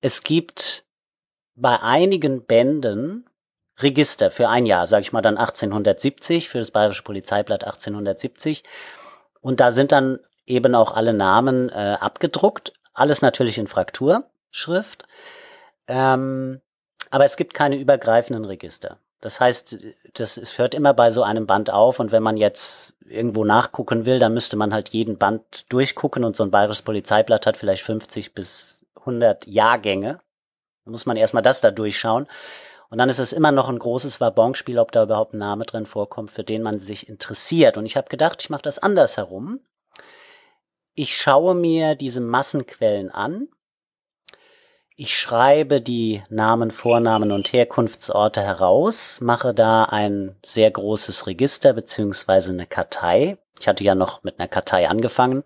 Es 0.00 0.24
gibt 0.24 0.84
bei 1.54 1.80
einigen 1.80 2.44
Bänden 2.44 3.28
Register 3.78 4.30
für 4.30 4.48
ein 4.48 4.66
Jahr, 4.66 4.86
sage 4.86 5.02
ich 5.02 5.12
mal 5.12 5.22
dann 5.22 5.36
1870, 5.36 6.48
für 6.48 6.58
das 6.58 6.70
Bayerische 6.70 7.02
Polizeiblatt 7.02 7.64
1870. 7.64 8.64
Und 9.40 9.60
da 9.60 9.72
sind 9.72 9.92
dann 9.92 10.18
eben 10.46 10.74
auch 10.74 10.92
alle 10.92 11.14
Namen 11.14 11.68
äh, 11.68 11.96
abgedruckt, 12.00 12.72
alles 12.92 13.22
natürlich 13.22 13.58
in 13.58 13.68
Frakturschrift. 13.68 15.06
Ähm, 15.86 16.60
aber 17.10 17.24
es 17.24 17.36
gibt 17.36 17.54
keine 17.54 17.76
übergreifenden 17.76 18.44
Register. 18.44 18.98
Das 19.22 19.38
heißt, 19.38 19.78
das 20.14 20.36
es 20.36 20.58
hört 20.58 20.74
immer 20.74 20.92
bei 20.94 21.10
so 21.10 21.22
einem 21.22 21.46
Band 21.46 21.70
auf 21.70 22.00
und 22.00 22.10
wenn 22.10 22.24
man 22.24 22.36
jetzt 22.36 22.92
irgendwo 23.06 23.44
nachgucken 23.44 24.04
will, 24.04 24.18
dann 24.18 24.34
müsste 24.34 24.56
man 24.56 24.74
halt 24.74 24.88
jeden 24.90 25.16
Band 25.16 25.64
durchgucken 25.68 26.24
und 26.24 26.36
so 26.36 26.42
ein 26.42 26.50
bayerisches 26.50 26.82
Polizeiblatt 26.82 27.46
hat 27.46 27.56
vielleicht 27.56 27.84
50 27.84 28.34
bis 28.34 28.84
100 28.96 29.46
Jahrgänge. 29.46 30.20
Da 30.84 30.90
muss 30.90 31.06
man 31.06 31.16
erstmal 31.16 31.44
das 31.44 31.60
da 31.60 31.70
durchschauen. 31.70 32.26
Und 32.90 32.98
dann 32.98 33.08
ist 33.08 33.20
es 33.20 33.32
immer 33.32 33.52
noch 33.52 33.68
ein 33.68 33.78
großes 33.78 34.20
Wabonspiel, 34.20 34.80
ob 34.80 34.90
da 34.90 35.04
überhaupt 35.04 35.34
ein 35.34 35.38
Name 35.38 35.64
drin 35.66 35.86
vorkommt, 35.86 36.32
für 36.32 36.44
den 36.44 36.62
man 36.62 36.80
sich 36.80 37.08
interessiert. 37.08 37.76
Und 37.76 37.86
ich 37.86 37.96
habe 37.96 38.08
gedacht, 38.08 38.42
ich 38.42 38.50
mache 38.50 38.62
das 38.62 38.80
andersherum. 38.80 39.60
Ich 40.94 41.16
schaue 41.16 41.54
mir 41.54 41.94
diese 41.94 42.20
Massenquellen 42.20 43.10
an 43.10 43.48
ich 44.96 45.18
schreibe 45.18 45.80
die 45.80 46.22
Namen, 46.28 46.70
Vornamen 46.70 47.32
und 47.32 47.52
Herkunftsorte 47.52 48.42
heraus, 48.42 49.20
mache 49.20 49.54
da 49.54 49.84
ein 49.84 50.36
sehr 50.44 50.70
großes 50.70 51.26
Register 51.26 51.72
beziehungsweise 51.72 52.52
eine 52.52 52.66
Kartei. 52.66 53.38
Ich 53.58 53.68
hatte 53.68 53.84
ja 53.84 53.94
noch 53.94 54.22
mit 54.22 54.38
einer 54.38 54.48
Kartei 54.48 54.88
angefangen 54.88 55.44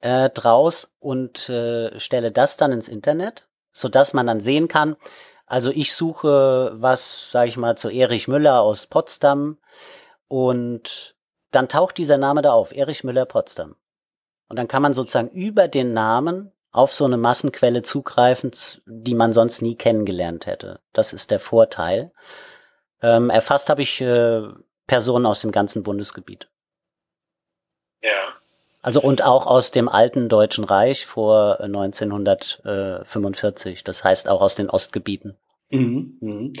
äh, 0.00 0.30
draus 0.30 0.94
und 1.00 1.48
äh, 1.48 1.98
stelle 1.98 2.30
das 2.30 2.56
dann 2.56 2.72
ins 2.72 2.88
Internet, 2.88 3.48
so 3.72 3.88
dass 3.88 4.12
man 4.12 4.26
dann 4.26 4.40
sehen 4.40 4.68
kann. 4.68 4.96
Also 5.46 5.70
ich 5.70 5.94
suche 5.94 6.72
was, 6.74 7.30
sage 7.30 7.48
ich 7.48 7.56
mal, 7.56 7.76
zu 7.78 7.88
Erich 7.88 8.28
Müller 8.28 8.60
aus 8.60 8.86
Potsdam 8.86 9.58
und 10.28 11.16
dann 11.50 11.68
taucht 11.68 11.96
dieser 11.96 12.18
Name 12.18 12.42
da 12.42 12.52
auf, 12.52 12.72
Erich 12.72 13.04
Müller-Potsdam. 13.04 13.76
Und 14.48 14.56
dann 14.56 14.68
kann 14.68 14.82
man 14.82 14.92
sozusagen 14.92 15.30
über 15.30 15.68
den 15.68 15.94
Namen 15.94 16.52
auf 16.70 16.92
so 16.92 17.04
eine 17.04 17.16
Massenquelle 17.16 17.82
zugreifen, 17.82 18.50
die 18.86 19.14
man 19.14 19.32
sonst 19.32 19.62
nie 19.62 19.76
kennengelernt 19.76 20.46
hätte. 20.46 20.80
Das 20.92 21.12
ist 21.12 21.30
der 21.30 21.40
Vorteil. 21.40 22.12
Ähm, 23.02 23.30
erfasst 23.30 23.68
habe 23.68 23.82
ich 23.82 24.00
äh, 24.00 24.42
Personen 24.86 25.26
aus 25.26 25.40
dem 25.40 25.52
ganzen 25.52 25.82
Bundesgebiet. 25.82 26.48
Ja. 28.02 28.10
Also 28.82 29.00
und 29.00 29.22
auch 29.22 29.46
aus 29.46 29.70
dem 29.70 29.88
alten 29.88 30.28
Deutschen 30.28 30.64
Reich 30.64 31.06
vor 31.06 31.60
1945, 31.60 33.84
das 33.84 34.04
heißt 34.04 34.28
auch 34.28 34.40
aus 34.40 34.54
den 34.54 34.70
Ostgebieten. 34.70 35.36
Mhm, 35.70 36.16
mhm. 36.20 36.52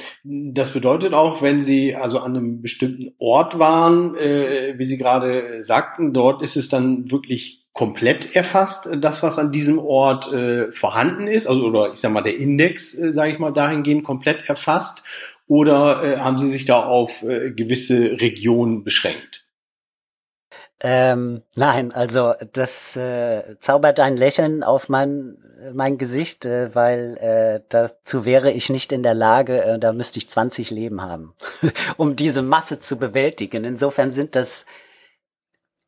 Das 0.52 0.72
bedeutet 0.72 1.14
auch, 1.14 1.40
wenn 1.40 1.62
Sie 1.62 1.94
also 1.94 2.18
an 2.18 2.36
einem 2.36 2.60
bestimmten 2.60 3.14
Ort 3.18 3.58
waren, 3.58 4.14
äh, 4.16 4.74
wie 4.76 4.84
Sie 4.84 4.98
gerade 4.98 5.62
sagten, 5.62 6.12
dort 6.12 6.42
ist 6.42 6.56
es 6.56 6.68
dann 6.68 7.10
wirklich 7.10 7.66
komplett 7.78 8.34
erfasst, 8.34 8.88
das 9.00 9.22
was 9.22 9.38
an 9.38 9.52
diesem 9.52 9.78
Ort 9.78 10.32
äh, 10.32 10.72
vorhanden 10.72 11.28
ist, 11.28 11.46
also 11.46 11.62
oder 11.62 11.92
ich 11.92 12.00
sag 12.00 12.10
mal 12.10 12.22
der 12.22 12.36
Index, 12.36 12.98
äh, 12.98 13.12
sage 13.12 13.30
ich 13.30 13.38
mal 13.38 13.52
dahingehend 13.52 14.02
komplett 14.02 14.48
erfasst, 14.48 15.04
oder 15.46 16.02
äh, 16.02 16.16
haben 16.18 16.40
Sie 16.40 16.50
sich 16.50 16.64
da 16.64 16.82
auf 16.82 17.22
äh, 17.22 17.52
gewisse 17.52 18.20
Regionen 18.20 18.82
beschränkt? 18.82 19.46
Ähm, 20.80 21.42
nein, 21.54 21.92
also 21.92 22.34
das 22.52 22.96
äh, 22.96 23.54
zaubert 23.60 24.00
ein 24.00 24.16
Lächeln 24.16 24.64
auf 24.64 24.88
mein, 24.88 25.38
mein 25.72 25.98
Gesicht, 25.98 26.46
äh, 26.46 26.74
weil 26.74 27.16
äh, 27.18 27.60
dazu 27.68 28.24
wäre 28.24 28.50
ich 28.50 28.70
nicht 28.70 28.90
in 28.90 29.04
der 29.04 29.14
Lage, 29.14 29.62
äh, 29.62 29.78
da 29.78 29.92
müsste 29.92 30.18
ich 30.18 30.28
20 30.28 30.72
Leben 30.72 31.00
haben, 31.00 31.32
um 31.96 32.16
diese 32.16 32.42
Masse 32.42 32.80
zu 32.80 32.98
bewältigen. 32.98 33.62
Insofern 33.62 34.10
sind 34.10 34.34
das 34.34 34.66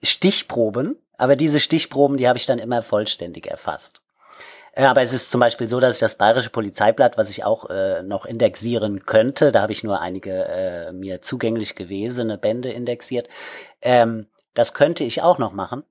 Stichproben, 0.04 0.96
aber 1.20 1.36
diese 1.36 1.60
Stichproben, 1.60 2.16
die 2.16 2.26
habe 2.26 2.38
ich 2.38 2.46
dann 2.46 2.58
immer 2.58 2.82
vollständig 2.82 3.46
erfasst. 3.46 4.00
Äh, 4.72 4.86
aber 4.86 5.02
es 5.02 5.12
ist 5.12 5.30
zum 5.30 5.40
Beispiel 5.40 5.68
so, 5.68 5.78
dass 5.78 5.96
ich 5.96 6.00
das 6.00 6.16
Bayerische 6.16 6.48
Polizeiblatt, 6.48 7.18
was 7.18 7.28
ich 7.28 7.44
auch 7.44 7.68
äh, 7.68 8.02
noch 8.02 8.24
indexieren 8.24 9.04
könnte, 9.04 9.52
da 9.52 9.60
habe 9.60 9.72
ich 9.72 9.84
nur 9.84 10.00
einige 10.00 10.44
äh, 10.46 10.92
mir 10.92 11.20
zugänglich 11.20 11.74
gewesene 11.74 12.38
Bände 12.38 12.72
indexiert, 12.72 13.28
ähm, 13.82 14.28
das 14.54 14.72
könnte 14.72 15.04
ich 15.04 15.20
auch 15.20 15.36
noch 15.36 15.52
machen. 15.52 15.82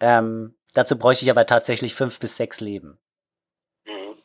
Ähm, 0.00 0.56
dazu 0.74 0.98
bräuchte 0.98 1.24
ich 1.24 1.30
aber 1.30 1.46
tatsächlich 1.46 1.94
fünf 1.94 2.18
bis 2.18 2.36
sechs 2.36 2.58
Leben. 2.60 2.98
Mhm. 3.86 4.16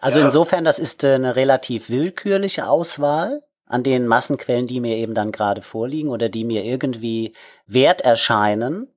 Also 0.00 0.20
ja. 0.20 0.24
insofern, 0.24 0.64
das 0.64 0.78
ist 0.78 1.04
äh, 1.04 1.12
eine 1.12 1.36
relativ 1.36 1.90
willkürliche 1.90 2.66
Auswahl 2.66 3.42
an 3.66 3.82
den 3.82 4.06
Massenquellen, 4.06 4.66
die 4.66 4.80
mir 4.80 4.96
eben 4.96 5.12
dann 5.12 5.30
gerade 5.30 5.60
vorliegen 5.60 6.08
oder 6.08 6.30
die 6.30 6.44
mir 6.44 6.64
irgendwie 6.64 7.34
wert 7.66 8.00
erscheinen, 8.00 8.88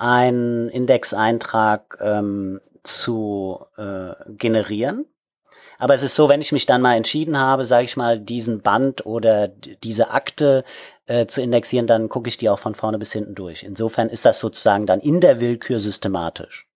einen 0.00 0.70
Indexeintrag 0.70 1.98
ähm, 2.00 2.60
zu 2.82 3.66
äh, 3.76 4.14
generieren. 4.28 5.04
Aber 5.78 5.94
es 5.94 6.02
ist 6.02 6.14
so, 6.14 6.28
wenn 6.28 6.40
ich 6.40 6.52
mich 6.52 6.66
dann 6.66 6.82
mal 6.82 6.96
entschieden 6.96 7.38
habe, 7.38 7.64
sage 7.64 7.84
ich 7.84 7.96
mal, 7.96 8.18
diesen 8.18 8.62
Band 8.62 9.04
oder 9.04 9.48
diese 9.48 10.10
Akte 10.10 10.64
äh, 11.06 11.26
zu 11.26 11.42
indexieren, 11.42 11.86
dann 11.86 12.08
gucke 12.08 12.28
ich 12.28 12.38
die 12.38 12.48
auch 12.48 12.58
von 12.58 12.74
vorne 12.74 12.98
bis 12.98 13.12
hinten 13.12 13.34
durch. 13.34 13.62
Insofern 13.62 14.08
ist 14.08 14.24
das 14.24 14.40
sozusagen 14.40 14.86
dann 14.86 15.00
in 15.00 15.20
der 15.20 15.40
Willkür 15.40 15.80
systematisch. 15.80 16.69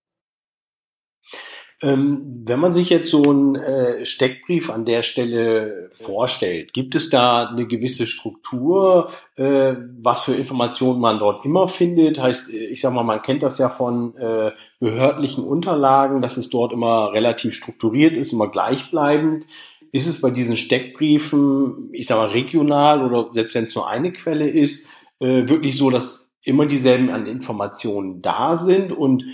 Ähm, 1.83 2.43
wenn 2.47 2.61
man 2.61 2.73
sich 2.73 2.89
jetzt 2.89 3.11
so 3.11 3.23
einen 3.23 3.57
äh, 3.57 4.07
Steckbrief 4.07 4.71
an 4.71 4.85
der 4.85 5.03
Stelle 5.03 5.91
vorstellt, 5.93 6.73
gibt 6.73 6.95
es 6.95 7.11
da 7.11 7.49
eine 7.49 7.67
gewisse 7.67 8.07
Struktur, 8.07 9.11
äh, 9.37 9.75
was 10.01 10.23
für 10.23 10.35
Informationen 10.35 11.01
man 11.01 11.19
dort 11.19 11.45
immer 11.45 11.69
findet? 11.69 12.21
Heißt, 12.21 12.53
ich 12.55 12.81
sag 12.81 12.93
mal, 12.95 13.03
man 13.03 13.23
kennt 13.23 13.43
das 13.43 13.59
ja 13.59 13.69
von 13.69 14.17
äh, 14.17 14.53
behördlichen 14.79 15.45
Unterlagen, 15.45 16.23
dass 16.23 16.37
es 16.37 16.49
dort 16.49 16.73
immer 16.73 17.13
relativ 17.13 17.55
strukturiert 17.55 18.15
ist, 18.15 18.33
immer 18.33 18.51
gleichbleibend. 18.51 19.45
Ist 19.91 20.07
es 20.07 20.21
bei 20.21 20.31
diesen 20.31 20.57
Steckbriefen, 20.57 21.91
ich 21.93 22.07
sag 22.07 22.19
mal 22.19 22.31
regional 22.31 23.05
oder 23.05 23.31
selbst 23.31 23.55
wenn 23.55 23.65
es 23.65 23.75
nur 23.75 23.89
eine 23.89 24.13
Quelle 24.13 24.49
ist, 24.49 24.89
äh, 25.21 25.49
wirklich 25.49 25.77
so, 25.77 25.91
dass 25.91 26.33
immer 26.45 26.67
dieselben 26.67 27.11
an 27.11 27.27
Informationen 27.27 28.21
da 28.21 28.57
sind 28.57 28.93
und 28.93 29.25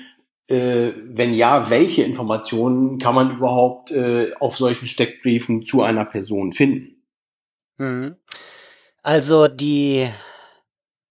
äh, 0.50 0.92
wenn 1.04 1.32
ja, 1.32 1.70
welche 1.70 2.02
Informationen 2.02 2.98
kann 2.98 3.14
man 3.14 3.36
überhaupt 3.36 3.90
äh, 3.92 4.32
auf 4.40 4.56
solchen 4.56 4.86
Steckbriefen 4.86 5.64
zu 5.64 5.82
einer 5.82 6.04
Person 6.04 6.52
finden? 6.52 7.02
Mhm. 7.78 8.16
Also 9.02 9.48
die 9.48 10.08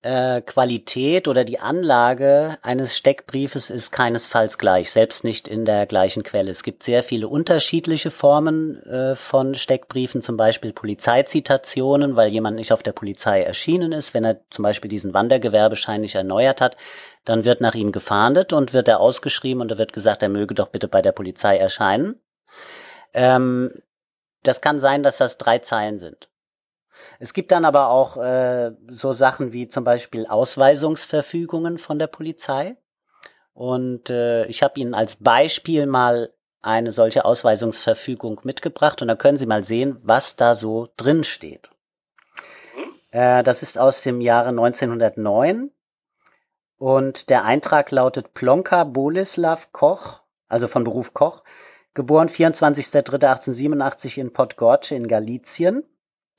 äh, 0.02 0.42
Qualität 0.42 1.28
oder 1.28 1.44
die 1.44 1.60
Anlage 1.60 2.58
eines 2.62 2.96
Steckbriefes 2.96 3.70
ist 3.70 3.92
keinesfalls 3.92 4.58
gleich, 4.58 4.92
selbst 4.92 5.24
nicht 5.24 5.48
in 5.48 5.66
der 5.66 5.86
gleichen 5.88 6.24
Quelle. 6.24 6.52
Es 6.52 6.64
gibt 6.64 6.84
sehr 6.84 7.04
viele 7.04 7.28
unterschiedliche 7.28 8.10
Formen 8.10 8.82
äh, 8.84 9.16
von 9.16 9.56
Steckbriefen, 9.56 10.22
zum 10.22 10.38
Beispiel 10.38 10.72
Polizeizitationen, 10.72 12.16
weil 12.16 12.30
jemand 12.30 12.56
nicht 12.56 12.72
auf 12.72 12.82
der 12.82 12.94
Polizei 12.94 13.42
erschienen 13.42 13.92
ist. 13.92 14.14
Wenn 14.14 14.24
er 14.24 14.40
zum 14.50 14.64
Beispiel 14.64 14.90
diesen 14.90 15.14
Wandergewerbeschein 15.14 16.02
nicht 16.02 16.16
erneuert 16.16 16.62
hat, 16.62 16.78
dann 17.26 17.44
wird 17.44 17.60
nach 17.60 17.76
ihm 17.76 17.92
gefahndet 17.92 18.54
und 18.54 18.74
wird 18.74 18.88
er 18.88 19.02
ausgeschrieben 19.02 19.62
und 19.62 19.70
da 19.70 19.78
wird 19.78 19.92
gesagt, 19.92 20.24
er 20.24 20.30
möge 20.30 20.56
doch 20.56 20.70
bitte 20.70 20.88
bei 20.88 21.02
der 21.02 21.12
Polizei 21.12 21.58
erscheinen. 21.58 22.22
Ähm, 23.14 23.82
das 24.44 24.62
kann 24.62 24.80
sein, 24.80 25.04
dass 25.04 25.18
das 25.18 25.38
drei 25.38 25.60
Zeilen 25.60 26.00
sind. 26.00 26.30
Es 27.20 27.34
gibt 27.34 27.52
dann 27.52 27.66
aber 27.66 27.90
auch 27.90 28.18
äh, 28.18 28.72
so 28.90 29.14
Sachen 29.14 29.54
wie 29.54 29.68
zum 29.68 29.84
Beispiel 29.84 30.26
Ausweisungsverfügungen 30.26 31.78
von 31.78 32.00
der 32.00 32.08
Polizei. 32.08 32.78
Und 33.54 34.10
äh, 34.10 34.46
ich 34.46 34.64
habe 34.64 34.80
Ihnen 34.80 34.94
als 34.94 35.18
Beispiel 35.18 35.86
mal 35.86 36.34
eine 36.62 36.92
solche 36.92 37.26
Ausweisungsverfügung 37.26 38.42
mitgebracht 38.44 39.02
und 39.02 39.08
da 39.08 39.16
können 39.16 39.38
Sie 39.38 39.46
mal 39.46 39.64
sehen, 39.64 39.98
was 40.04 40.36
da 40.36 40.56
so 40.56 40.90
drin 40.98 41.24
steht. 41.24 41.70
Mhm. 42.76 42.94
Äh, 43.12 43.44
das 43.44 43.64
ist 43.64 43.78
aus 43.78 44.02
dem 44.02 44.22
Jahre 44.22 44.50
1909 44.50 45.72
und 46.78 47.30
der 47.30 47.44
Eintrag 47.46 47.92
lautet 47.92 48.34
Plonka 48.34 48.84
Bolislav 48.86 49.72
Koch, 49.72 50.22
also 50.48 50.68
von 50.68 50.84
Beruf 50.84 51.14
Koch, 51.14 51.44
geboren 51.94 52.30
24.03.1887 52.30 54.20
in 54.20 54.34
Podgorce 54.34 54.92
in 54.92 55.08
Galizien 55.08 55.84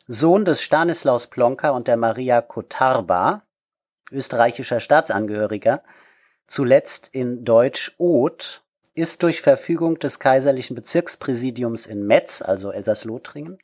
Sohn 0.06 0.44
des 0.44 0.62
Stanislaus 0.62 1.26
Plonka 1.28 1.70
und 1.70 1.88
der 1.88 1.96
Maria 1.96 2.40
Kotarba, 2.40 3.42
österreichischer 4.10 4.80
Staatsangehöriger, 4.80 5.82
zuletzt 6.46 7.08
in 7.12 7.44
Deutsch 7.44 7.94
Oth, 7.98 8.62
ist 8.94 9.22
durch 9.22 9.40
Verfügung 9.40 9.98
des 9.98 10.18
kaiserlichen 10.18 10.74
Bezirkspräsidiums 10.74 11.86
in 11.86 12.06
Metz, 12.06 12.42
also 12.42 12.72
Elsass-Lothringen, 12.72 13.58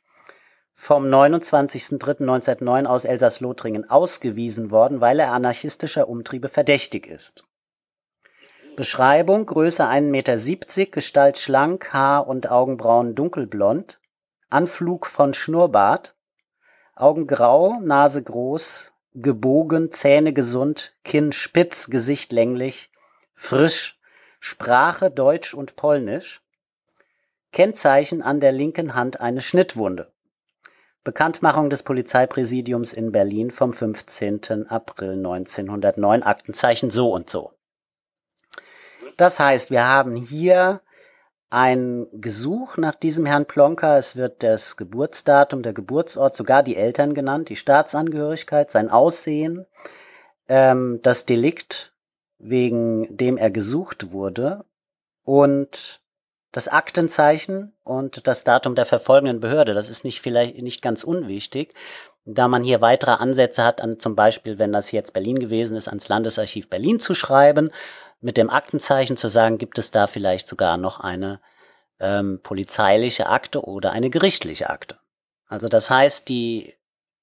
vom 0.73 1.05
29.03.1909 1.05 2.85
aus 2.85 3.03
Elsass-Lothringen 3.03 3.89
ausgewiesen 3.89 4.71
worden, 4.71 5.01
weil 5.01 5.19
er 5.19 5.31
anarchistischer 5.33 6.07
Umtriebe 6.07 6.49
verdächtig 6.49 7.07
ist. 7.07 7.45
Beschreibung 8.75 9.47
Größe 9.47 9.83
1,70 9.83 10.01
Meter, 10.01 10.91
Gestalt 10.91 11.39
schlank, 11.39 11.93
Haar 11.93 12.27
und 12.27 12.51
Augenbrauen 12.51 13.15
dunkelblond, 13.15 13.99
Anflug 14.49 15.07
von 15.07 15.33
Schnurrbart, 15.33 16.15
Augen 16.99 17.27
grau, 17.27 17.79
Nase 17.79 18.23
groß, 18.23 18.91
gebogen, 19.13 19.91
Zähne 19.91 20.33
gesund, 20.33 20.95
Kinn 21.03 21.31
spitz, 21.31 21.89
Gesicht 21.89 22.31
länglich, 22.31 22.89
frisch, 23.35 23.99
Sprache 24.39 25.11
Deutsch 25.11 25.53
und 25.53 25.75
Polnisch. 25.75 26.41
Kennzeichen 27.51 28.21
an 28.21 28.39
der 28.39 28.51
linken 28.51 28.95
Hand 28.95 29.19
eine 29.19 29.41
Schnittwunde. 29.41 30.11
Bekanntmachung 31.03 31.69
des 31.69 31.83
Polizeipräsidiums 31.83 32.93
in 32.93 33.11
Berlin 33.11 33.51
vom 33.51 33.73
15. 33.73 34.67
April 34.67 35.13
1909, 35.13 36.23
Aktenzeichen 36.23 36.89
so 36.89 37.13
und 37.13 37.29
so. 37.29 37.53
Das 39.17 39.39
heißt, 39.39 39.69
wir 39.69 39.85
haben 39.85 40.15
hier 40.15 40.81
ein 41.49 42.07
Gesuch 42.13 42.77
nach 42.77 42.95
diesem 42.95 43.25
Herrn 43.25 43.45
Plonka. 43.45 43.97
Es 43.97 44.15
wird 44.15 44.43
das 44.43 44.75
Geburtsdatum, 44.75 45.63
der 45.63 45.73
Geburtsort, 45.73 46.35
sogar 46.35 46.63
die 46.63 46.75
Eltern 46.75 47.13
genannt, 47.13 47.49
die 47.49 47.55
Staatsangehörigkeit, 47.55 48.71
sein 48.71 48.89
Aussehen, 48.89 49.65
ähm, 50.47 50.99
das 51.03 51.25
Delikt, 51.25 51.93
wegen 52.37 53.15
dem 53.15 53.37
er 53.37 53.49
gesucht 53.49 54.11
wurde 54.11 54.65
und 55.23 56.01
das 56.51 56.67
Aktenzeichen 56.67 57.73
und 57.83 58.27
das 58.27 58.43
Datum 58.43 58.75
der 58.75 58.85
verfolgenden 58.85 59.39
Behörde. 59.39 59.73
Das 59.73 59.89
ist 59.89 60.03
nicht 60.03 60.21
vielleicht 60.21 60.61
nicht 60.61 60.81
ganz 60.81 61.03
unwichtig, 61.03 61.73
da 62.25 62.47
man 62.47 62.63
hier 62.63 62.81
weitere 62.81 63.11
Ansätze 63.11 63.63
hat, 63.63 63.79
an 63.81 63.99
zum 63.99 64.15
Beispiel, 64.15 64.59
wenn 64.59 64.73
das 64.73 64.91
jetzt 64.91 65.13
Berlin 65.13 65.39
gewesen 65.39 65.77
ist, 65.77 65.87
ans 65.87 66.09
Landesarchiv 66.09 66.69
Berlin 66.69 66.99
zu 66.99 67.13
schreiben 67.13 67.71
mit 68.19 68.37
dem 68.37 68.49
Aktenzeichen 68.49 69.17
zu 69.17 69.29
sagen, 69.29 69.57
gibt 69.57 69.77
es 69.77 69.91
da 69.91 70.07
vielleicht 70.07 70.47
sogar 70.47 70.77
noch 70.77 70.99
eine 70.99 71.39
ähm, 71.99 72.39
polizeiliche 72.43 73.27
Akte 73.27 73.61
oder 73.61 73.91
eine 73.91 74.09
gerichtliche 74.09 74.69
Akte. 74.69 74.97
Also 75.47 75.67
das 75.67 75.89
heißt, 75.89 76.27
die 76.29 76.73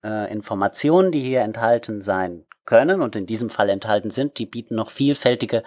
äh, 0.03 0.33
Informationen, 0.33 1.13
die 1.13 1.23
hier 1.23 1.41
enthalten 1.41 2.03
sein 2.03 2.47
können 2.65 3.03
und 3.03 3.17
in 3.17 3.27
diesem 3.27 3.51
Fall 3.51 3.69
enthalten 3.69 4.11
sind, 4.11 4.39
die 4.39 4.47
bieten 4.47 4.75
noch 4.75 4.91
vielfältige 4.91 5.63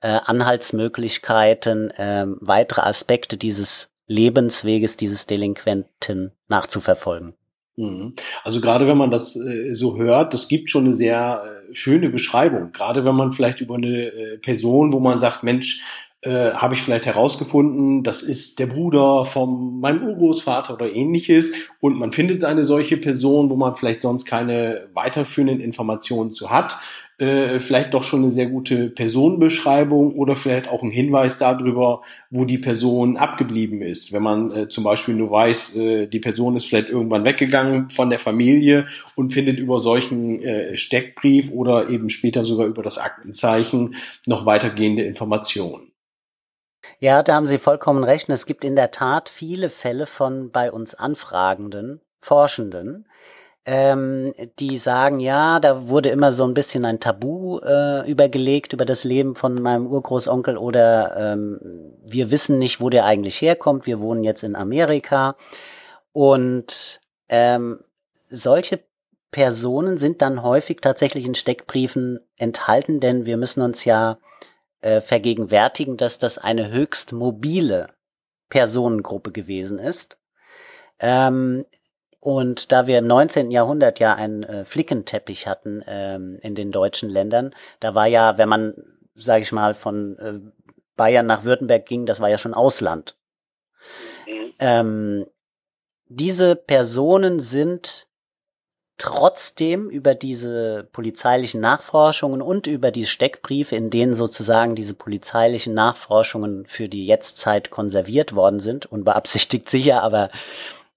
äh, 0.00 0.08
Anhaltsmöglichkeiten, 0.08 1.90
äh, 1.90 2.26
weitere 2.40 2.82
Aspekte 2.82 3.36
dieses 3.36 3.90
Lebensweges 4.06 4.96
dieses 4.96 5.26
Delinquenten 5.26 6.32
nachzuverfolgen. 6.48 7.34
Mhm. 7.76 8.14
Also 8.44 8.60
gerade 8.60 8.86
wenn 8.86 8.98
man 8.98 9.10
das 9.10 9.36
äh, 9.36 9.74
so 9.74 9.96
hört, 9.96 10.34
das 10.34 10.48
gibt 10.48 10.70
schon 10.70 10.86
eine 10.86 10.94
sehr 10.94 11.42
äh, 11.44 11.74
schöne 11.74 12.10
Beschreibung. 12.10 12.72
Gerade 12.72 13.04
wenn 13.04 13.16
man 13.16 13.32
vielleicht 13.32 13.60
über 13.60 13.76
eine 13.76 14.06
äh, 14.06 14.38
Person, 14.38 14.92
wo 14.92 15.00
man 15.00 15.18
sagt, 15.18 15.42
Mensch, 15.42 15.82
äh, 16.22 16.52
habe 16.52 16.74
ich 16.74 16.82
vielleicht 16.82 17.06
herausgefunden, 17.06 18.02
das 18.02 18.22
ist 18.22 18.58
der 18.58 18.66
Bruder 18.66 19.24
von 19.24 19.80
meinem 19.80 20.02
Urgroßvater 20.06 20.74
oder 20.74 20.92
ähnliches 20.92 21.52
und 21.80 21.98
man 21.98 22.12
findet 22.12 22.44
eine 22.44 22.64
solche 22.64 22.98
Person, 22.98 23.48
wo 23.48 23.56
man 23.56 23.76
vielleicht 23.76 24.02
sonst 24.02 24.26
keine 24.26 24.88
weiterführenden 24.92 25.60
Informationen 25.60 26.34
zu 26.34 26.50
hat, 26.50 26.78
äh, 27.20 27.60
vielleicht 27.60 27.94
doch 27.94 28.02
schon 28.02 28.22
eine 28.22 28.30
sehr 28.30 28.46
gute 28.46 28.88
Personenbeschreibung 28.88 30.14
oder 30.14 30.36
vielleicht 30.36 30.68
auch 30.68 30.82
ein 30.82 30.90
Hinweis 30.90 31.38
darüber, 31.38 32.02
wo 32.30 32.44
die 32.44 32.58
Person 32.58 33.16
abgeblieben 33.16 33.82
ist. 33.82 34.12
Wenn 34.12 34.22
man 34.22 34.50
äh, 34.52 34.68
zum 34.68 34.84
Beispiel 34.84 35.14
nur 35.14 35.30
weiß, 35.30 35.76
äh, 35.76 36.06
die 36.06 36.20
Person 36.20 36.56
ist 36.56 36.66
vielleicht 36.66 36.88
irgendwann 36.88 37.24
weggegangen 37.24 37.90
von 37.90 38.10
der 38.10 38.18
Familie 38.18 38.86
und 39.16 39.32
findet 39.32 39.58
über 39.58 39.80
solchen 39.80 40.40
äh, 40.40 40.76
Steckbrief 40.76 41.50
oder 41.50 41.88
eben 41.90 42.10
später 42.10 42.44
sogar 42.44 42.66
über 42.66 42.82
das 42.82 42.98
Aktenzeichen 42.98 43.96
noch 44.26 44.46
weitergehende 44.46 45.02
Informationen. 45.02 45.92
Ja, 46.98 47.22
da 47.22 47.34
haben 47.34 47.46
Sie 47.46 47.58
vollkommen 47.58 48.04
recht. 48.04 48.28
Es 48.28 48.46
gibt 48.46 48.64
in 48.64 48.76
der 48.76 48.90
Tat 48.90 49.28
viele 49.28 49.70
Fälle 49.70 50.06
von 50.06 50.50
bei 50.50 50.70
uns 50.70 50.94
anfragenden 50.94 52.00
Forschenden, 52.20 53.06
ähm, 53.66 54.34
die 54.58 54.78
sagen, 54.78 55.20
ja, 55.20 55.60
da 55.60 55.88
wurde 55.88 56.08
immer 56.08 56.32
so 56.32 56.44
ein 56.44 56.54
bisschen 56.54 56.84
ein 56.84 57.00
Tabu 57.00 57.58
äh, 57.58 58.10
übergelegt 58.10 58.72
über 58.72 58.84
das 58.84 59.04
Leben 59.04 59.34
von 59.34 59.60
meinem 59.60 59.86
Urgroßonkel 59.86 60.56
oder 60.56 61.16
ähm, 61.16 61.60
wir 62.02 62.30
wissen 62.30 62.58
nicht, 62.58 62.80
wo 62.80 62.88
der 62.88 63.04
eigentlich 63.04 63.40
herkommt. 63.40 63.86
Wir 63.86 64.00
wohnen 64.00 64.24
jetzt 64.24 64.42
in 64.42 64.56
Amerika 64.56 65.36
und 66.12 67.00
ähm, 67.28 67.80
solche 68.30 68.80
Personen 69.30 69.98
sind 69.98 70.22
dann 70.22 70.42
häufig 70.42 70.80
tatsächlich 70.80 71.24
in 71.24 71.34
Steckbriefen 71.34 72.20
enthalten, 72.36 73.00
denn 73.00 73.26
wir 73.26 73.36
müssen 73.36 73.62
uns 73.62 73.84
ja 73.84 74.18
äh, 74.80 75.00
vergegenwärtigen, 75.00 75.96
dass 75.96 76.18
das 76.18 76.38
eine 76.38 76.70
höchst 76.70 77.12
mobile 77.12 77.90
Personengruppe 78.48 79.30
gewesen 79.30 79.78
ist. 79.78 80.18
Ähm, 80.98 81.64
und 82.20 82.70
da 82.70 82.86
wir 82.86 82.98
im 82.98 83.06
19. 83.06 83.50
Jahrhundert 83.50 83.98
ja 83.98 84.14
einen 84.14 84.42
äh, 84.42 84.64
Flickenteppich 84.66 85.46
hatten 85.46 85.82
ähm, 85.86 86.38
in 86.42 86.54
den 86.54 86.70
deutschen 86.70 87.08
Ländern, 87.08 87.54
da 87.80 87.94
war 87.94 88.06
ja, 88.06 88.36
wenn 88.36 88.48
man, 88.48 88.74
sage 89.14 89.42
ich 89.42 89.52
mal, 89.52 89.74
von 89.74 90.18
äh, 90.18 90.38
Bayern 90.96 91.26
nach 91.26 91.44
Württemberg 91.44 91.86
ging, 91.86 92.04
das 92.04 92.20
war 92.20 92.28
ja 92.28 92.36
schon 92.36 92.52
Ausland. 92.52 93.16
Mhm. 94.26 94.52
Ähm, 94.58 95.26
diese 96.08 96.56
Personen 96.56 97.40
sind 97.40 98.06
trotzdem 98.98 99.88
über 99.88 100.14
diese 100.14 100.86
polizeilichen 100.92 101.62
Nachforschungen 101.62 102.42
und 102.42 102.66
über 102.66 102.90
die 102.90 103.06
Steckbriefe, 103.06 103.74
in 103.74 103.88
denen 103.88 104.14
sozusagen 104.14 104.74
diese 104.74 104.92
polizeilichen 104.92 105.72
Nachforschungen 105.72 106.66
für 106.66 106.90
die 106.90 107.06
Jetztzeit 107.06 107.70
konserviert 107.70 108.34
worden 108.34 108.60
sind, 108.60 108.84
unbeabsichtigt 108.84 109.70
sicher, 109.70 110.02
aber 110.02 110.28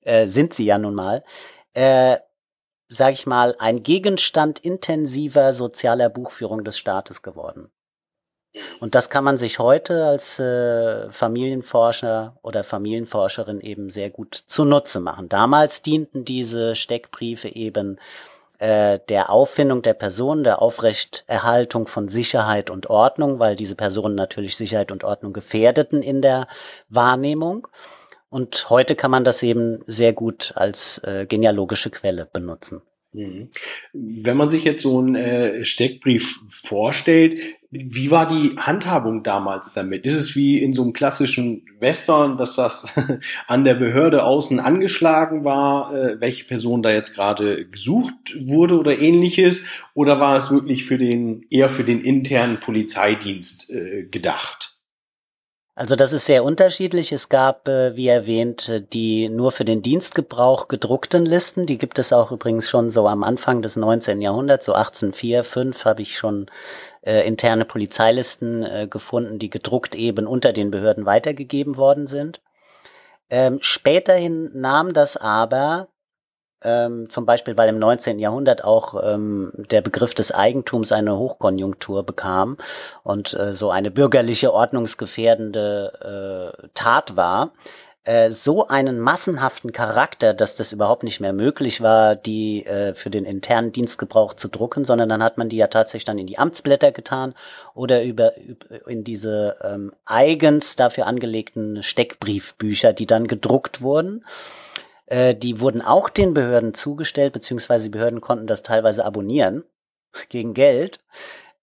äh, 0.03 0.27
sind 0.27 0.53
sie 0.53 0.65
ja 0.65 0.77
nun 0.77 0.95
mal, 0.95 1.23
äh, 1.73 2.17
sag 2.87 3.13
ich 3.13 3.25
mal, 3.25 3.55
ein 3.59 3.83
Gegenstand 3.83 4.59
intensiver 4.59 5.53
sozialer 5.53 6.09
Buchführung 6.09 6.63
des 6.63 6.77
Staates 6.77 7.21
geworden. 7.21 7.71
Und 8.79 8.93
das 8.93 9.09
kann 9.09 9.23
man 9.23 9.37
sich 9.37 9.57
heute 9.57 10.05
als 10.05 10.37
äh, 10.37 11.09
Familienforscher 11.09 12.37
oder 12.43 12.63
Familienforscherin 12.63 13.61
eben 13.61 13.89
sehr 13.89 14.11
gut 14.11 14.35
zunutze 14.35 14.99
machen. 14.99 15.27
Damals 15.27 15.81
dienten 15.81 16.23
diese 16.23 16.75
Steckbriefe 16.75 17.49
eben 17.49 17.99
äh, 18.59 18.99
der 19.09 19.31
Auffindung 19.31 19.81
der 19.81 19.95
Person, 19.95 20.43
der 20.43 20.61
Aufrechterhaltung 20.61 21.87
von 21.87 22.09
Sicherheit 22.09 22.69
und 22.69 22.89
Ordnung, 22.89 23.39
weil 23.39 23.55
diese 23.55 23.75
Personen 23.75 24.15
natürlich 24.15 24.55
Sicherheit 24.55 24.91
und 24.91 25.03
Ordnung 25.03 25.33
gefährdeten 25.33 26.03
in 26.03 26.21
der 26.21 26.47
Wahrnehmung. 26.89 27.67
Und 28.34 28.72
heute 28.72 28.96
kann 28.96 29.12
man 29.12 29.24
das 29.24 29.43
eben 29.43 29.84
sehr 29.86 30.12
gut 30.12 30.54
als 30.56 30.98
äh, 31.04 31.28
genealogische 31.28 31.91
Quelle 31.91 32.28
benutzen. 32.34 32.82
Mhm. 33.12 33.50
Wenn 33.93 34.38
man 34.38 34.50
sich 34.50 34.63
jetzt 34.63 34.82
so 34.82 34.98
einen 34.98 35.13
äh, 35.13 35.63
Steckbrief 35.63 36.39
vorstellt, 36.50 37.39
wie 37.69 38.10
war 38.10 38.28
die 38.28 38.56
Handhabung 38.60 39.22
damals 39.22 39.76
damit? 39.76 40.08
Ist 40.08 40.15
es 40.15 40.36
wie 40.36 40.60
in 40.63 40.74
so 40.74 40.82
einem 40.82 40.93
klassischen 40.93 41.67
Western, 41.80 42.38
dass 42.38 42.56
das 42.56 42.88
an 43.48 43.65
der 43.65 43.76
Behörde 43.76 44.24
außen 44.24 44.60
angeschlagen 44.60 45.43
war, 45.43 45.93
äh, 45.93 46.19
welche 46.19 46.46
Person 46.46 46.82
da 46.82 46.89
jetzt 46.89 47.13
gerade 47.13 47.67
gesucht 47.67 48.36
wurde 48.48 48.80
oder 48.80 48.98
ähnliches? 48.98 49.67
Oder 49.93 50.19
war 50.19 50.38
es 50.38 50.50
wirklich 50.50 50.86
für 50.86 50.98
den, 50.98 51.46
eher 51.52 51.69
für 51.69 51.84
den 51.84 52.02
internen 52.02 52.60
Polizeidienst 52.60 53.69
äh, 53.69 54.06
gedacht? 54.10 54.72
Also 55.75 55.95
das 55.95 56.13
ist 56.13 56.25
sehr 56.25 56.43
unterschiedlich. 56.43 57.12
Es 57.12 57.29
gab, 57.29 57.67
äh, 57.67 57.95
wie 57.95 58.07
erwähnt, 58.07 58.69
äh, 58.69 58.81
die 58.81 59.27
nur 59.27 59.51
für 59.51 59.65
den 59.65 59.81
Dienstgebrauch 59.81 60.67
gedruckten 60.67 61.25
Listen. 61.25 61.65
Die 61.65 61.79
gibt 61.79 61.97
es 61.97 62.13
auch 62.13 62.31
übrigens 62.31 62.69
schon 62.69 62.91
so 62.91 63.07
am 63.07 63.23
Anfang 63.23 63.63
des 63.63 63.75
19. 63.75 64.21
Jahrhunderts, 64.21 64.67
so 64.67 64.73
1804, 64.73 65.43
5 65.43 65.86
habe 65.86 66.03
ich 66.03 66.15
schon 66.15 66.45
äh, 67.01 67.27
interne 67.27 67.65
Polizeilisten 67.65 68.62
äh, 68.62 68.88
gefunden, 68.88 69.39
die 69.39 69.49
gedruckt 69.49 69.95
eben 69.95 70.27
unter 70.27 70.53
den 70.53 70.69
Behörden 70.69 71.07
weitergegeben 71.07 71.75
worden 71.75 72.05
sind. 72.05 72.39
Ähm, 73.31 73.57
späterhin 73.62 74.51
nahm 74.53 74.93
das 74.93 75.17
aber 75.17 75.88
ähm, 76.63 77.10
zum 77.10 77.26
Beispiel, 77.26 77.58
weil 77.58 77.69
im 77.69 77.80
19. 77.80 78.19
Jahrhundert 78.19 78.63
auch 78.63 79.02
ähm, 79.04 79.52
der 79.56 79.82
Begriff 79.82 80.13
des 80.13 80.32
Eigentums 80.32 80.91
eine 80.91 81.17
Hochkonjunktur 81.17 82.04
bekam 82.04 82.58
und 83.04 83.34
äh, 83.34 83.54
so 83.54 83.69
eine 83.69 83.91
bürgerliche, 83.91 84.54
ordnungsgefährdende 84.54 86.54
äh, 86.63 86.67
Tat 86.73 87.15
war, 87.15 87.52
äh, 88.06 88.32
so 88.32 88.67
einen 88.67 88.99
massenhaften 88.99 89.71
Charakter, 89.71 90.34
dass 90.34 90.58
das 90.58 90.73
überhaupt 90.73 91.04
nicht 91.04 91.21
mehr 91.21 91.32
möglich 91.32 91.82
war, 91.82 92.17
die 92.17 92.65
äh, 92.65 92.93
für 92.95 93.10
den 93.10 93.23
internen 93.23 93.71
Dienstgebrauch 93.71 94.34
zu 94.34 94.49
drucken, 94.49 94.84
sondern 94.84 95.08
dann 95.08 95.23
hat 95.23 95.38
man 95.38 95.47
die 95.47 95.56
ja 95.56 95.67
tatsächlich 95.67 96.04
dann 96.04 96.17
in 96.17 96.28
die 96.28 96.38
Amtsblätter 96.38 96.91
getan 96.91 97.34
oder 97.73 98.04
über, 98.04 98.34
in 98.88 99.06
diese 99.06 99.56
ähm, 99.63 99.93
eigens 100.06 100.76
dafür 100.76 101.08
angelegten 101.08 101.82
Steckbriefbücher, 101.82 102.91
die 102.91 103.08
dann 103.08 103.28
gedruckt 103.28 103.82
wurden. 103.82 104.26
Äh, 105.05 105.35
die 105.35 105.59
wurden 105.59 105.81
auch 105.81 106.09
den 106.09 106.33
Behörden 106.33 106.73
zugestellt, 106.73 107.33
beziehungsweise 107.33 107.85
die 107.85 107.89
Behörden 107.89 108.21
konnten 108.21 108.47
das 108.47 108.63
teilweise 108.63 109.05
abonnieren 109.05 109.63
gegen 110.29 110.53
Geld. 110.53 110.99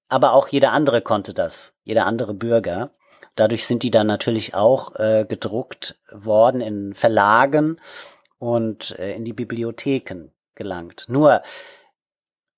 Aber 0.09 0.33
auch 0.33 0.49
jeder 0.49 0.73
andere 0.73 1.03
konnte 1.03 1.35
das, 1.35 1.75
jeder 1.85 2.07
andere 2.07 2.35
Bürger. 2.35 2.91
Dadurch 3.37 3.67
sind 3.67 3.83
die 3.83 3.91
dann 3.91 4.07
natürlich 4.07 4.55
auch 4.55 4.97
äh, 4.97 5.25
gedruckt 5.29 5.99
worden 6.11 6.61
in 6.61 6.95
Verlagen 6.95 7.81
und 8.39 8.99
äh, 8.99 9.13
in 9.13 9.25
die 9.25 9.33
Bibliotheken 9.33 10.33
gelangt. 10.57 11.07
Nur, 11.09 11.43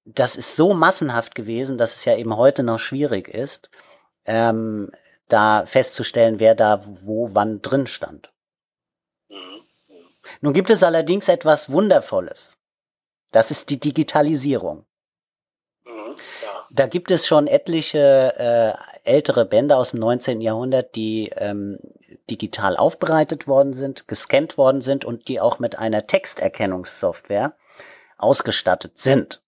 das 0.04 0.36
ist 0.36 0.56
so 0.56 0.74
massenhaft 0.74 1.34
gewesen, 1.34 1.78
dass 1.78 1.94
es 1.94 2.04
ja 2.04 2.16
eben 2.16 2.36
heute 2.36 2.62
noch 2.62 2.78
schwierig 2.78 3.28
ist, 3.28 3.70
ähm, 4.24 4.90
da 5.28 5.66
festzustellen, 5.66 6.40
wer 6.40 6.54
da 6.54 6.84
wo 6.86 7.30
wann 7.32 7.62
drin 7.62 7.86
stand. 7.86 8.32
Nun 10.42 10.52
gibt 10.52 10.70
es 10.70 10.82
allerdings 10.82 11.28
etwas 11.28 11.70
Wundervolles. 11.70 12.56
Das 13.30 13.50
ist 13.50 13.70
die 13.70 13.78
Digitalisierung. 13.78 14.84
Mhm, 15.84 16.16
da 16.70 16.86
gibt 16.88 17.10
es 17.12 17.26
schon 17.26 17.46
etliche 17.46 18.34
äh, 18.36 19.08
ältere 19.08 19.44
Bände 19.44 19.76
aus 19.76 19.92
dem 19.92 20.00
19. 20.00 20.40
Jahrhundert, 20.40 20.96
die 20.96 21.30
ähm, 21.36 21.78
digital 22.28 22.76
aufbereitet 22.76 23.46
worden 23.46 23.72
sind, 23.72 24.08
gescannt 24.08 24.58
worden 24.58 24.82
sind 24.82 25.04
und 25.04 25.28
die 25.28 25.40
auch 25.40 25.60
mit 25.60 25.78
einer 25.78 26.08
Texterkennungssoftware 26.08 27.54
ausgestattet 28.18 28.98
sind. 28.98 29.41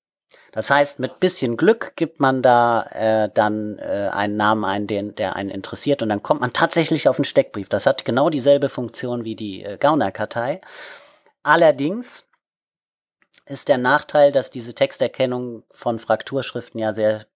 Das 0.54 0.70
heißt, 0.70 1.00
mit 1.00 1.18
bisschen 1.18 1.56
Glück 1.56 1.96
gibt 1.96 2.20
man 2.20 2.40
da 2.40 2.84
äh, 2.92 3.28
dann 3.34 3.76
äh, 3.80 4.08
einen 4.12 4.36
Namen 4.36 4.64
ein, 4.64 4.86
den, 4.86 5.16
der 5.16 5.34
einen 5.34 5.50
interessiert 5.50 6.00
und 6.00 6.10
dann 6.10 6.22
kommt 6.22 6.42
man 6.42 6.52
tatsächlich 6.52 7.08
auf 7.08 7.18
einen 7.18 7.24
Steckbrief. 7.24 7.68
Das 7.68 7.86
hat 7.86 8.04
genau 8.04 8.30
dieselbe 8.30 8.68
Funktion 8.68 9.24
wie 9.24 9.34
die 9.34 9.64
äh, 9.64 9.78
Gaunerkartei. 9.78 10.60
Allerdings 11.42 12.24
ist 13.46 13.68
der 13.68 13.78
Nachteil, 13.78 14.30
dass 14.30 14.52
diese 14.52 14.74
Texterkennung 14.74 15.64
von 15.72 15.98
Frakturschriften 15.98 16.78
ja 16.78 16.92
sehr 16.92 17.26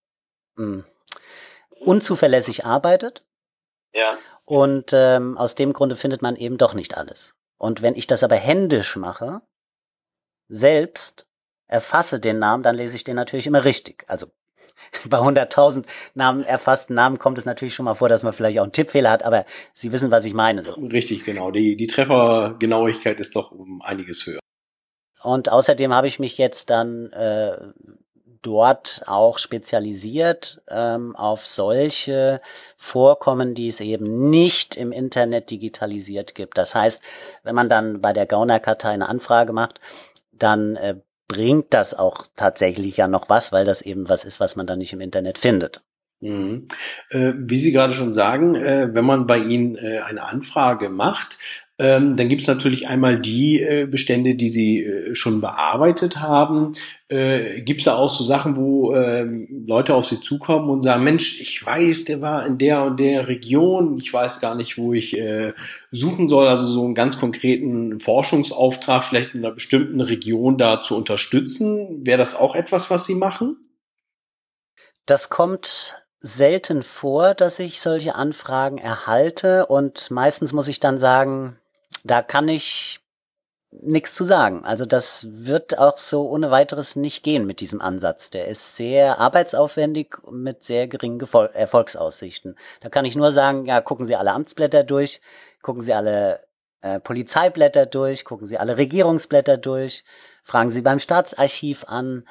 mh, 0.54 0.64
hm, 0.64 0.84
unzuverlässig 1.80 2.64
arbeitet. 2.66 3.24
Ja. 3.92 4.16
Und 4.44 4.92
ähm, 4.92 5.36
aus 5.36 5.56
dem 5.56 5.72
Grunde 5.72 5.96
findet 5.96 6.22
man 6.22 6.36
eben 6.36 6.56
doch 6.56 6.72
nicht 6.72 6.96
alles. 6.96 7.34
Und 7.56 7.82
wenn 7.82 7.96
ich 7.96 8.06
das 8.06 8.22
aber 8.22 8.36
händisch 8.36 8.94
mache, 8.94 9.42
selbst, 10.48 11.26
erfasse 11.68 12.18
den 12.18 12.38
Namen, 12.38 12.62
dann 12.62 12.74
lese 12.74 12.96
ich 12.96 13.04
den 13.04 13.16
natürlich 13.16 13.46
immer 13.46 13.64
richtig. 13.64 14.04
Also 14.08 14.26
bei 15.08 15.18
100.000 15.18 15.84
Namen 16.14 16.42
erfassten 16.42 16.94
Namen 16.94 17.18
kommt 17.18 17.38
es 17.38 17.44
natürlich 17.44 17.74
schon 17.74 17.84
mal 17.84 17.94
vor, 17.94 18.08
dass 18.08 18.22
man 18.22 18.32
vielleicht 18.32 18.58
auch 18.58 18.64
einen 18.64 18.72
Tippfehler 18.72 19.10
hat, 19.10 19.22
aber 19.22 19.44
Sie 19.74 19.92
wissen, 19.92 20.10
was 20.10 20.24
ich 20.24 20.34
meine. 20.34 20.64
So. 20.64 20.72
Richtig, 20.74 21.24
genau. 21.24 21.50
Die, 21.50 21.76
die 21.76 21.86
Treffergenauigkeit 21.86 23.20
ist 23.20 23.36
doch 23.36 23.52
um 23.52 23.82
einiges 23.82 24.26
höher. 24.26 24.40
Und 25.22 25.50
außerdem 25.50 25.92
habe 25.92 26.06
ich 26.06 26.18
mich 26.18 26.38
jetzt 26.38 26.70
dann 26.70 27.12
äh, 27.12 27.58
dort 28.42 29.02
auch 29.06 29.38
spezialisiert 29.38 30.62
ähm, 30.68 31.16
auf 31.16 31.46
solche 31.46 32.40
Vorkommen, 32.76 33.54
die 33.54 33.68
es 33.68 33.80
eben 33.80 34.30
nicht 34.30 34.76
im 34.76 34.92
Internet 34.92 35.50
digitalisiert 35.50 36.36
gibt. 36.36 36.56
Das 36.56 36.74
heißt, 36.74 37.02
wenn 37.42 37.56
man 37.56 37.68
dann 37.68 38.00
bei 38.00 38.12
der 38.12 38.26
Gaunerkartei 38.26 38.90
eine 38.90 39.08
Anfrage 39.08 39.52
macht, 39.52 39.80
dann 40.32 40.76
äh, 40.76 40.96
bringt 41.28 41.74
das 41.74 41.94
auch 41.94 42.26
tatsächlich 42.36 42.96
ja 42.96 43.06
noch 43.06 43.28
was, 43.28 43.52
weil 43.52 43.64
das 43.64 43.82
eben 43.82 44.08
was 44.08 44.24
ist, 44.24 44.40
was 44.40 44.56
man 44.56 44.66
dann 44.66 44.78
nicht 44.78 44.92
im 44.92 45.00
Internet 45.00 45.38
findet. 45.38 45.82
Mhm. 46.20 46.68
Äh, 47.10 47.34
wie 47.36 47.58
Sie 47.58 47.70
gerade 47.70 47.92
schon 47.92 48.12
sagen, 48.12 48.56
äh, 48.56 48.88
wenn 48.92 49.04
man 49.04 49.26
bei 49.26 49.38
Ihnen 49.38 49.76
äh, 49.76 50.00
eine 50.00 50.22
Anfrage 50.24 50.88
macht, 50.88 51.38
ähm, 51.80 52.16
dann 52.16 52.28
gibt 52.28 52.40
es 52.40 52.48
natürlich 52.48 52.88
einmal 52.88 53.20
die 53.20 53.62
äh, 53.62 53.86
Bestände, 53.86 54.34
die 54.34 54.48
Sie 54.48 54.82
äh, 54.82 55.14
schon 55.14 55.40
bearbeitet 55.40 56.16
haben. 56.16 56.74
Äh, 57.06 57.62
gibt 57.62 57.80
es 57.80 57.84
da 57.84 57.94
auch 57.94 58.10
so 58.10 58.24
Sachen, 58.24 58.56
wo 58.56 58.92
ähm, 58.96 59.64
Leute 59.64 59.94
auf 59.94 60.06
Sie 60.06 60.20
zukommen 60.20 60.70
und 60.70 60.82
sagen, 60.82 61.04
Mensch, 61.04 61.40
ich 61.40 61.64
weiß, 61.64 62.06
der 62.06 62.20
war 62.20 62.44
in 62.44 62.58
der 62.58 62.82
und 62.82 62.98
der 62.98 63.28
Region, 63.28 63.96
ich 63.98 64.12
weiß 64.12 64.40
gar 64.40 64.56
nicht, 64.56 64.76
wo 64.76 64.92
ich 64.92 65.16
äh, 65.16 65.52
suchen 65.92 66.28
soll. 66.28 66.48
Also 66.48 66.66
so 66.66 66.84
einen 66.84 66.96
ganz 66.96 67.20
konkreten 67.20 68.00
Forschungsauftrag 68.00 69.04
vielleicht 69.04 69.34
in 69.34 69.44
einer 69.44 69.54
bestimmten 69.54 70.00
Region 70.00 70.58
da 70.58 70.82
zu 70.82 70.96
unterstützen. 70.96 72.04
Wäre 72.04 72.18
das 72.18 72.34
auch 72.34 72.56
etwas, 72.56 72.90
was 72.90 73.04
Sie 73.04 73.14
machen? 73.14 73.56
Das 75.06 75.30
kommt 75.30 75.96
selten 76.20 76.82
vor, 76.82 77.34
dass 77.34 77.60
ich 77.60 77.80
solche 77.80 78.16
Anfragen 78.16 78.78
erhalte 78.78 79.66
und 79.66 80.10
meistens 80.10 80.52
muss 80.52 80.66
ich 80.66 80.80
dann 80.80 80.98
sagen, 80.98 81.56
da 82.04 82.22
kann 82.22 82.48
ich 82.48 83.00
nichts 83.70 84.14
zu 84.14 84.24
sagen. 84.24 84.64
Also 84.64 84.86
das 84.86 85.26
wird 85.30 85.78
auch 85.78 85.98
so 85.98 86.28
ohne 86.28 86.50
weiteres 86.50 86.96
nicht 86.96 87.22
gehen 87.22 87.46
mit 87.46 87.60
diesem 87.60 87.80
Ansatz. 87.80 88.30
Der 88.30 88.48
ist 88.48 88.76
sehr 88.76 89.18
arbeitsaufwendig 89.18 90.16
mit 90.30 90.64
sehr 90.64 90.88
geringen 90.88 91.18
Gefol 91.18 91.50
Erfolgsaussichten. 91.52 92.56
Da 92.80 92.88
kann 92.88 93.04
ich 93.04 93.14
nur 93.14 93.32
sagen, 93.32 93.66
ja, 93.66 93.80
gucken 93.80 94.06
Sie 94.06 94.16
alle 94.16 94.32
Amtsblätter 94.32 94.84
durch, 94.84 95.20
gucken 95.62 95.82
Sie 95.82 95.92
alle 95.92 96.44
äh, 96.80 96.98
Polizeiblätter 97.00 97.86
durch, 97.86 98.24
gucken 98.24 98.46
Sie 98.46 98.58
alle 98.58 98.78
Regierungsblätter 98.78 99.58
durch, 99.58 100.04
fragen 100.44 100.70
Sie 100.70 100.82
beim 100.82 101.00
Staatsarchiv 101.00 101.84
an. 101.84 102.26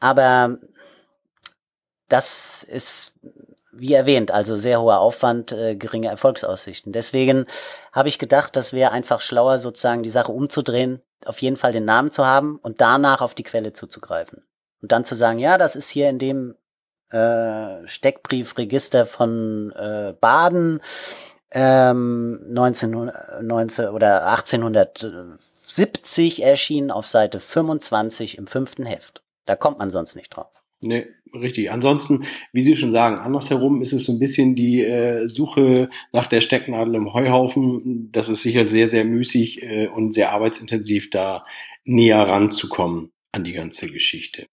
Aber 0.00 0.58
das 2.08 2.64
ist 2.64 3.12
wie 3.72 3.94
erwähnt, 3.94 4.30
also 4.30 4.56
sehr 4.56 4.80
hoher 4.80 5.00
Aufwand, 5.00 5.52
äh, 5.52 5.76
geringe 5.76 6.08
Erfolgsaussichten. 6.08 6.92
Deswegen 6.92 7.46
habe 7.92 8.08
ich 8.08 8.18
gedacht, 8.18 8.56
das 8.56 8.72
wäre 8.72 8.92
einfach 8.92 9.20
schlauer, 9.20 9.58
sozusagen 9.58 10.02
die 10.02 10.10
Sache 10.10 10.32
umzudrehen, 10.32 11.02
auf 11.24 11.40
jeden 11.42 11.56
Fall 11.56 11.72
den 11.72 11.84
Namen 11.84 12.10
zu 12.10 12.26
haben 12.26 12.58
und 12.62 12.80
danach 12.80 13.20
auf 13.20 13.34
die 13.34 13.42
Quelle 13.42 13.72
zuzugreifen. 13.72 14.42
Und 14.82 14.92
dann 14.92 15.04
zu 15.04 15.14
sagen, 15.14 15.38
ja, 15.38 15.58
das 15.58 15.76
ist 15.76 15.90
hier 15.90 16.08
in 16.08 16.18
dem 16.18 16.54
äh, 17.10 17.86
Steckbriefregister 17.86 19.06
von 19.06 19.72
äh, 19.72 20.14
Baden 20.20 20.80
ähm, 21.50 22.40
19, 22.48 23.12
19 23.42 23.88
oder 23.88 24.26
1870 24.28 26.42
erschienen 26.42 26.90
auf 26.90 27.06
Seite 27.06 27.40
25 27.40 28.38
im 28.38 28.46
fünften 28.46 28.86
Heft. 28.86 29.22
Da 29.46 29.56
kommt 29.56 29.78
man 29.78 29.90
sonst 29.90 30.14
nicht 30.14 30.36
drauf. 30.36 30.52
Nee, 30.80 31.08
richtig. 31.34 31.70
Ansonsten, 31.70 32.24
wie 32.52 32.62
Sie 32.62 32.76
schon 32.76 32.92
sagen, 32.92 33.16
andersherum 33.16 33.82
ist 33.82 33.92
es 33.92 34.04
so 34.04 34.12
ein 34.12 34.18
bisschen 34.18 34.54
die 34.54 34.84
äh, 34.84 35.28
Suche 35.28 35.88
nach 36.12 36.26
der 36.26 36.40
Stecknadel 36.40 36.94
im 36.94 37.12
Heuhaufen. 37.12 38.10
Das 38.12 38.28
ist 38.28 38.42
sicher 38.42 38.66
sehr, 38.68 38.88
sehr 38.88 39.04
müßig 39.04 39.62
äh, 39.62 39.88
und 39.88 40.14
sehr 40.14 40.32
arbeitsintensiv, 40.32 41.10
da 41.10 41.42
näher 41.84 42.20
ranzukommen 42.20 43.12
an 43.32 43.44
die 43.44 43.52
ganze 43.52 43.88
Geschichte. 43.88 44.46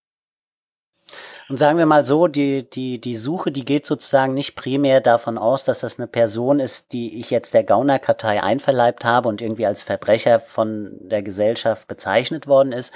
Und 1.50 1.58
sagen 1.58 1.78
wir 1.78 1.86
mal 1.86 2.04
so, 2.04 2.28
die, 2.28 2.70
die, 2.70 3.00
die 3.00 3.16
Suche, 3.16 3.52
die 3.52 3.64
geht 3.64 3.86
sozusagen 3.86 4.34
nicht 4.34 4.56
primär 4.56 5.00
davon 5.00 5.38
aus, 5.38 5.64
dass 5.64 5.80
das 5.80 5.98
eine 5.98 6.08
Person 6.08 6.60
ist, 6.60 6.92
die 6.92 7.20
ich 7.20 7.30
jetzt 7.30 7.54
der 7.54 7.64
Gaunerkartei 7.64 8.44
einverleibt 8.44 9.06
habe 9.06 9.30
und 9.30 9.42
irgendwie 9.42 9.66
als 9.66 9.82
Verbrecher 9.82 10.42
von 10.42 10.98
der 11.00 11.24
Gesellschaft 11.24 11.88
bezeichnet 11.88 12.48
worden 12.48 12.74
ist, 12.74 12.94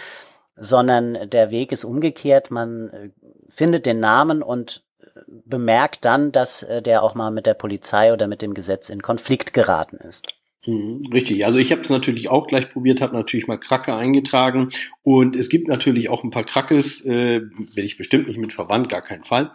sondern 0.58 1.30
der 1.30 1.50
Weg 1.50 1.72
ist 1.72 1.86
umgekehrt. 1.86 2.52
Man 2.52 2.90
äh, 2.90 3.10
findet 3.52 3.86
den 3.86 4.00
Namen 4.00 4.42
und 4.42 4.84
äh, 5.00 5.06
bemerkt 5.46 6.06
dann, 6.06 6.32
dass 6.32 6.64
äh, 6.64 6.82
der 6.82 7.04
auch 7.04 7.16
mal 7.16 7.32
mit 7.32 7.46
der 7.46 7.54
Polizei 7.54 8.14
oder 8.14 8.28
mit 8.28 8.42
dem 8.42 8.54
Gesetz 8.54 8.90
in 8.90 9.02
Konflikt 9.02 9.54
geraten 9.54 9.98
ist. 9.98 10.28
Mhm, 10.68 11.02
richtig, 11.12 11.44
also 11.44 11.58
ich 11.58 11.72
habe 11.72 11.82
es 11.82 11.90
natürlich 11.90 12.30
auch 12.30 12.46
gleich 12.46 12.70
probiert, 12.70 13.02
habe 13.02 13.16
natürlich 13.16 13.48
mal 13.48 13.58
Kracke 13.58 13.96
eingetragen 13.96 14.70
und 15.02 15.36
es 15.36 15.50
gibt 15.50 15.68
natürlich 15.68 16.10
auch 16.10 16.24
ein 16.24 16.30
paar 16.30 16.44
Krackes, 16.44 17.04
äh, 17.04 17.40
bin 17.40 17.84
ich 17.84 17.98
bestimmt 17.98 18.28
nicht 18.28 18.38
mit 18.38 18.54
verwandt, 18.54 18.88
gar 18.88 19.02
keinen 19.02 19.24
Fall. 19.24 19.52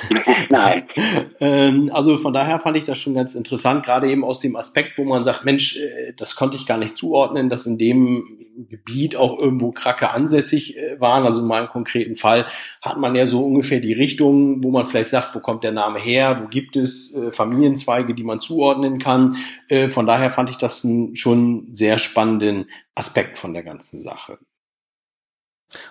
Nein. 0.48 0.88
ähm, 1.40 1.90
also 1.92 2.16
von 2.16 2.32
daher 2.32 2.58
fand 2.58 2.78
ich 2.78 2.84
das 2.84 2.98
schon 2.98 3.12
ganz 3.12 3.34
interessant, 3.34 3.84
gerade 3.84 4.10
eben 4.10 4.24
aus 4.24 4.40
dem 4.40 4.56
Aspekt, 4.56 4.96
wo 4.96 5.04
man 5.04 5.24
sagt, 5.24 5.44
Mensch, 5.44 5.76
äh, 5.76 6.14
das 6.16 6.36
konnte 6.36 6.56
ich 6.56 6.64
gar 6.64 6.78
nicht 6.78 6.96
zuordnen, 6.96 7.50
dass 7.50 7.66
in 7.66 7.76
dem 7.76 8.46
Gebiet 8.56 9.16
auch 9.16 9.38
irgendwo 9.38 9.70
Kracke 9.70 10.10
ansässig 10.10 10.76
äh, 10.76 10.98
waren. 10.98 11.26
Also 11.26 11.42
in 11.42 11.46
meinem 11.46 11.68
konkreten 11.68 12.16
Fall 12.16 12.46
hat 12.80 12.98
man 12.98 13.14
ja 13.14 13.26
so 13.26 13.44
ungefähr 13.44 13.80
die 13.80 13.92
Richtung, 13.92 14.64
wo 14.64 14.70
man 14.70 14.88
vielleicht 14.88 15.10
sagt, 15.10 15.34
wo 15.34 15.40
kommt 15.40 15.62
der 15.62 15.72
Name 15.72 15.98
her, 15.98 16.36
wo 16.40 16.48
gibt 16.48 16.76
es 16.76 17.14
äh, 17.14 17.32
Familienzweige, 17.32 18.14
die 18.14 18.24
man 18.24 18.40
zuordnen 18.40 18.98
kann. 18.98 19.36
Äh, 19.68 19.88
von 19.88 20.06
daher 20.06 20.30
fand 20.30 20.45
ich 20.50 20.58
das 20.58 20.84
einen 20.84 21.16
schon 21.16 21.74
sehr 21.74 21.98
spannenden 21.98 22.70
Aspekt 22.94 23.38
von 23.38 23.54
der 23.54 23.62
ganzen 23.62 24.00
Sache. 24.00 24.38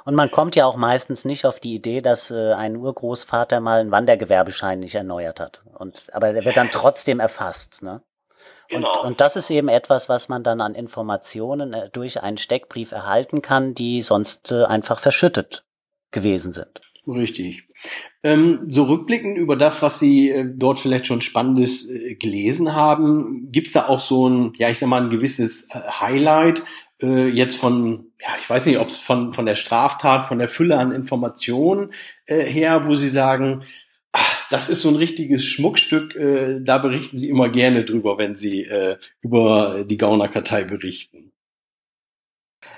Und 0.06 0.16
man 0.16 0.32
kommt 0.32 0.56
ja 0.56 0.66
auch 0.66 0.78
meistens 0.78 1.26
nicht 1.26 1.46
auf 1.46 1.60
die 1.60 1.76
Idee, 1.76 2.02
dass 2.02 2.32
äh, 2.32 2.54
ein 2.54 2.78
Urgroßvater 2.78 3.60
mal 3.60 3.82
einen 3.82 3.92
Wandergewerbeschein 3.92 4.80
nicht 4.80 4.96
erneuert 4.96 5.40
hat. 5.40 5.64
Und, 5.78 6.08
aber 6.14 6.34
der 6.34 6.46
wird 6.46 6.58
dann 6.58 6.72
trotzdem 6.72 7.20
erfasst. 7.20 7.84
Ne? 7.84 8.02
Genau. 8.70 9.02
Und, 9.02 9.08
und 9.08 9.22
das 9.22 9.36
ist 9.36 9.50
eben 9.50 9.68
etwas, 9.68 10.10
was 10.10 10.30
man 10.30 10.44
dann 10.44 10.62
an 10.62 10.76
Informationen 10.76 11.74
äh, 11.74 11.90
durch 11.90 12.22
einen 12.22 12.38
Steckbrief 12.38 12.92
erhalten 12.92 13.42
kann, 13.42 13.76
die 13.76 14.02
sonst 14.02 14.52
äh, 14.52 14.64
einfach 14.64 15.00
verschüttet 15.00 15.66
gewesen 16.12 16.54
sind. 16.54 16.82
Richtig. 17.06 17.65
Ähm, 18.24 18.66
so 18.68 18.84
rückblickend 18.86 19.38
über 19.38 19.56
das, 19.56 19.82
was 19.82 20.00
Sie 20.00 20.32
äh, 20.32 20.46
dort 20.48 20.80
vielleicht 20.80 21.08
schon 21.08 21.22
Spannendes 21.22 21.90
äh, 21.90 22.16
gelesen 22.16 22.74
haben, 22.74 23.52
gibt's 23.52 23.74
da 23.74 23.88
auch 23.88 24.00
so 24.00 24.28
ein, 24.28 24.54
ja, 24.58 24.70
ich 24.70 24.80
sag 24.80 24.90
mal, 24.90 25.04
ein 25.04 25.10
gewisses 25.10 25.70
äh, 25.70 25.80
Highlight 26.00 26.64
äh, 27.02 27.28
jetzt 27.28 27.56
von, 27.56 28.12
ja, 28.20 28.30
ich 28.40 28.50
weiß 28.50 28.66
nicht, 28.66 28.80
ob 28.80 28.88
es 28.88 28.98
von, 28.98 29.34
von 29.34 29.46
der 29.46 29.56
Straftat, 29.56 30.26
von 30.26 30.40
der 30.40 30.50
Fülle 30.50 30.78
an 30.78 30.92
Informationen 30.92 31.94
äh, 32.26 32.40
her, 32.40 32.86
wo 32.88 32.96
Sie 32.96 33.10
sagen, 33.10 33.64
ach, 34.12 34.50
das 34.50 34.70
ist 34.70 34.82
so 34.82 34.90
ein 34.90 34.96
richtiges 34.96 35.46
Schmuckstück, 35.46 36.16
äh, 36.16 36.62
da 36.62 36.78
berichten 36.78 37.18
Sie 37.18 37.30
immer 37.30 37.50
gerne 37.50 37.84
drüber, 37.84 38.18
wenn 38.18 38.36
Sie 38.36 38.64
äh, 38.64 38.98
über 39.22 39.84
die 39.86 39.98
Gaunerkartei 39.98 40.64
berichten. 40.64 41.32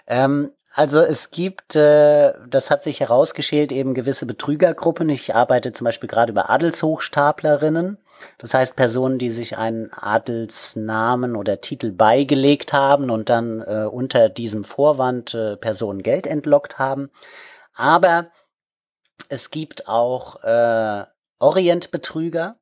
Ähm, 0.07 0.51
also 0.77 0.99
es 0.99 1.31
gibt, 1.31 1.75
äh, 1.75 2.33
das 2.47 2.69
hat 2.69 2.83
sich 2.83 2.99
herausgeschält, 2.99 3.71
eben 3.71 3.95
gewisse 3.95 4.27
Betrügergruppen. 4.27 5.09
Ich 5.09 5.33
arbeite 5.33 5.73
zum 5.73 5.85
Beispiel 5.85 6.07
gerade 6.07 6.31
über 6.31 6.51
Adelshochstaplerinnen. 6.51 7.97
Das 8.37 8.53
heißt 8.53 8.75
Personen, 8.75 9.17
die 9.17 9.31
sich 9.31 9.57
einen 9.57 9.91
Adelsnamen 9.91 11.35
oder 11.35 11.61
Titel 11.61 11.91
beigelegt 11.91 12.73
haben 12.73 13.09
und 13.09 13.29
dann 13.29 13.61
äh, 13.61 13.87
unter 13.91 14.29
diesem 14.29 14.63
Vorwand 14.63 15.33
äh, 15.33 15.57
Personen 15.57 16.03
Geld 16.03 16.27
entlockt 16.27 16.77
haben. 16.77 17.09
Aber 17.73 18.27
es 19.29 19.49
gibt 19.49 19.87
auch 19.87 20.43
äh, 20.43 21.05
Orientbetrüger 21.39 22.57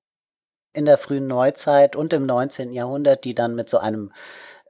in 0.71 0.85
der 0.85 0.97
frühen 0.97 1.27
Neuzeit 1.27 1.97
und 1.97 2.13
im 2.13 2.25
19. 2.25 2.71
Jahrhundert, 2.71 3.25
die 3.25 3.35
dann 3.35 3.55
mit 3.55 3.69
so 3.69 3.77
einem 3.77 4.13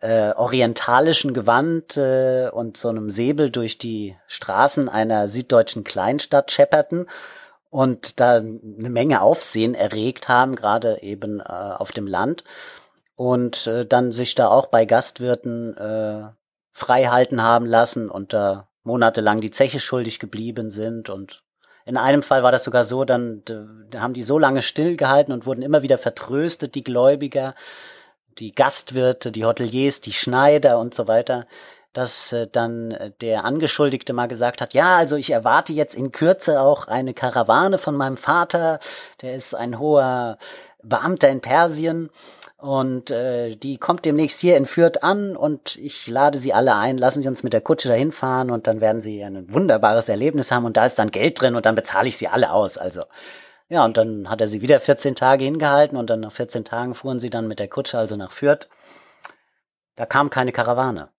äh, 0.05 0.33
orientalischen 0.35 1.33
Gewand 1.33 1.97
äh, 1.97 2.49
und 2.51 2.77
so 2.77 2.89
einem 2.89 3.09
Säbel 3.09 3.49
durch 3.49 3.79
die 3.79 4.15
Straßen 4.27 4.87
einer 4.87 5.27
süddeutschen 5.29 5.83
Kleinstadt 5.83 6.51
schepperten 6.51 7.07
und 7.71 8.19
da 8.19 8.35
eine 8.35 8.89
Menge 8.89 9.21
Aufsehen 9.21 9.73
erregt 9.73 10.29
haben, 10.29 10.55
gerade 10.55 11.01
eben 11.01 11.39
äh, 11.39 11.43
auf 11.43 11.91
dem 11.91 12.05
Land. 12.05 12.43
Und 13.15 13.65
äh, 13.65 13.85
dann 13.85 14.11
sich 14.11 14.35
da 14.35 14.49
auch 14.49 14.67
bei 14.67 14.85
Gastwirten 14.85 15.75
äh, 15.75 16.29
frei 16.71 17.05
halten 17.05 17.41
haben 17.41 17.65
lassen 17.65 18.11
und 18.11 18.31
da 18.31 18.67
monatelang 18.83 19.41
die 19.41 19.51
Zeche 19.51 19.79
schuldig 19.79 20.19
geblieben 20.19 20.69
sind. 20.69 21.09
Und 21.09 21.41
in 21.83 21.97
einem 21.97 22.21
Fall 22.21 22.43
war 22.43 22.51
das 22.51 22.63
sogar 22.63 22.85
so, 22.85 23.05
dann 23.05 23.41
da 23.89 24.01
haben 24.01 24.13
die 24.13 24.23
so 24.23 24.37
lange 24.37 24.61
stillgehalten 24.61 25.33
und 25.33 25.47
wurden 25.47 25.63
immer 25.63 25.81
wieder 25.81 25.97
vertröstet, 25.97 26.75
die 26.75 26.83
Gläubiger, 26.83 27.55
die 28.39 28.53
Gastwirte, 28.53 29.31
die 29.31 29.45
Hoteliers, 29.45 30.01
die 30.01 30.13
Schneider 30.13 30.79
und 30.79 30.93
so 30.93 31.07
weiter, 31.07 31.45
dass 31.93 32.33
äh, 32.33 32.47
dann 32.51 32.91
äh, 32.91 33.11
der 33.21 33.45
Angeschuldigte 33.45 34.13
mal 34.13 34.27
gesagt 34.27 34.61
hat, 34.61 34.73
ja, 34.73 34.97
also 34.97 35.15
ich 35.15 35.31
erwarte 35.31 35.73
jetzt 35.73 35.95
in 35.95 36.11
Kürze 36.11 36.61
auch 36.61 36.87
eine 36.87 37.13
Karawane 37.13 37.77
von 37.77 37.95
meinem 37.95 38.17
Vater, 38.17 38.79
der 39.21 39.35
ist 39.35 39.55
ein 39.55 39.79
hoher 39.79 40.37
Beamter 40.83 41.29
in 41.29 41.41
Persien 41.41 42.09
und 42.57 43.11
äh, 43.11 43.55
die 43.55 43.77
kommt 43.77 44.05
demnächst 44.05 44.39
hier 44.39 44.57
in 44.57 44.65
Fürth 44.65 45.03
an 45.03 45.35
und 45.35 45.77
ich 45.77 46.07
lade 46.07 46.37
sie 46.37 46.53
alle 46.53 46.75
ein, 46.75 46.97
lassen 46.97 47.21
sie 47.21 47.27
uns 47.27 47.43
mit 47.43 47.53
der 47.53 47.61
Kutsche 47.61 47.87
dahin 47.87 48.11
fahren 48.11 48.51
und 48.51 48.67
dann 48.67 48.81
werden 48.81 49.01
sie 49.01 49.23
ein 49.23 49.53
wunderbares 49.53 50.09
Erlebnis 50.09 50.51
haben 50.51 50.65
und 50.65 50.77
da 50.77 50.85
ist 50.85 50.99
dann 50.99 51.11
Geld 51.11 51.39
drin 51.39 51.55
und 51.55 51.65
dann 51.65 51.75
bezahle 51.75 52.09
ich 52.09 52.17
sie 52.17 52.27
alle 52.27 52.51
aus. 52.51 52.77
Also 52.77 53.03
ja, 53.67 53.83
und 53.83 53.97
dann 53.97 54.29
hat 54.29 54.41
er 54.41 54.47
sie 54.47 54.61
wieder 54.61 54.79
14 54.79 55.15
Tage 55.15 55.43
hingehalten 55.43 55.97
und 55.97 56.09
dann 56.09 56.19
nach 56.19 56.31
14 56.31 56.65
Tagen 56.65 56.93
fuhren 56.93 57.19
sie 57.19 57.29
dann 57.29 57.47
mit 57.47 57.59
der 57.59 57.67
Kutsche 57.67 57.97
also 57.97 58.15
nach 58.15 58.31
Fürth. 58.31 58.69
Da 59.95 60.05
kam 60.05 60.29
keine 60.29 60.51
Karawane. 60.51 61.09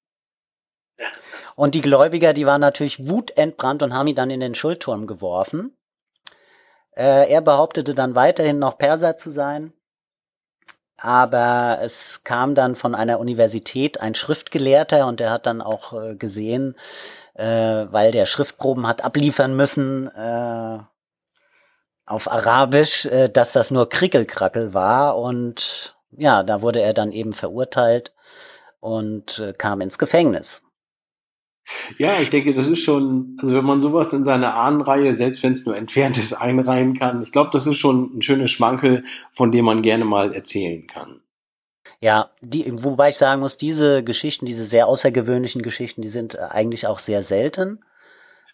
Und 1.56 1.74
die 1.74 1.80
Gläubiger, 1.80 2.32
die 2.32 2.46
waren 2.46 2.60
natürlich 2.60 3.08
wutentbrannt 3.08 3.82
und 3.82 3.94
haben 3.94 4.06
ihn 4.06 4.14
dann 4.14 4.30
in 4.30 4.40
den 4.40 4.54
Schuldturm 4.54 5.06
geworfen. 5.06 5.76
Äh, 6.92 7.30
er 7.30 7.40
behauptete 7.40 7.94
dann 7.94 8.14
weiterhin 8.14 8.58
noch 8.58 8.78
Perser 8.78 9.16
zu 9.16 9.30
sein. 9.30 9.72
Aber 10.98 11.78
es 11.82 12.22
kam 12.24 12.54
dann 12.54 12.76
von 12.76 12.94
einer 12.94 13.18
Universität 13.18 14.00
ein 14.00 14.14
Schriftgelehrter 14.14 15.06
und 15.06 15.20
der 15.20 15.30
hat 15.30 15.46
dann 15.46 15.60
auch 15.60 15.92
äh, 15.92 16.14
gesehen, 16.14 16.76
äh, 17.34 17.86
weil 17.90 18.12
der 18.12 18.26
Schriftproben 18.26 18.86
hat 18.86 19.02
abliefern 19.04 19.54
müssen 19.56 20.08
äh, 20.14 20.78
auf 22.06 22.30
Arabisch, 22.30 23.04
äh, 23.06 23.28
dass 23.28 23.52
das 23.52 23.70
nur 23.70 23.88
Krickelkrackel 23.88 24.72
war 24.72 25.18
und 25.18 25.96
ja, 26.16 26.42
da 26.42 26.62
wurde 26.62 26.80
er 26.80 26.94
dann 26.94 27.12
eben 27.12 27.32
verurteilt 27.32 28.14
und 28.80 29.38
äh, 29.40 29.52
kam 29.52 29.80
ins 29.80 29.98
Gefängnis. 29.98 30.62
Ja, 31.98 32.20
ich 32.20 32.30
denke, 32.30 32.54
das 32.54 32.68
ist 32.68 32.84
schon, 32.84 33.36
also 33.42 33.54
wenn 33.54 33.64
man 33.64 33.80
sowas 33.80 34.12
in 34.12 34.22
seine 34.22 34.54
Ahnenreihe, 34.54 35.12
selbst 35.12 35.42
wenn 35.42 35.52
es 35.52 35.66
nur 35.66 35.76
entfernt 35.76 36.16
ist, 36.16 36.32
einreihen 36.40 36.96
kann, 36.96 37.22
ich 37.22 37.32
glaube, 37.32 37.50
das 37.52 37.66
ist 37.66 37.76
schon 37.76 38.16
ein 38.16 38.22
schönes 38.22 38.52
Schmankel, 38.52 39.04
von 39.32 39.50
dem 39.50 39.64
man 39.64 39.82
gerne 39.82 40.04
mal 40.04 40.32
erzählen 40.32 40.86
kann. 40.86 41.20
Ja, 41.98 42.30
die, 42.40 42.66
wobei 42.84 43.08
ich 43.08 43.16
sagen 43.16 43.40
muss, 43.40 43.56
diese 43.56 44.04
Geschichten, 44.04 44.46
diese 44.46 44.66
sehr 44.66 44.86
außergewöhnlichen 44.86 45.62
Geschichten, 45.62 46.02
die 46.02 46.08
sind 46.08 46.38
eigentlich 46.38 46.86
auch 46.86 46.98
sehr 46.98 47.22
selten. 47.22 47.80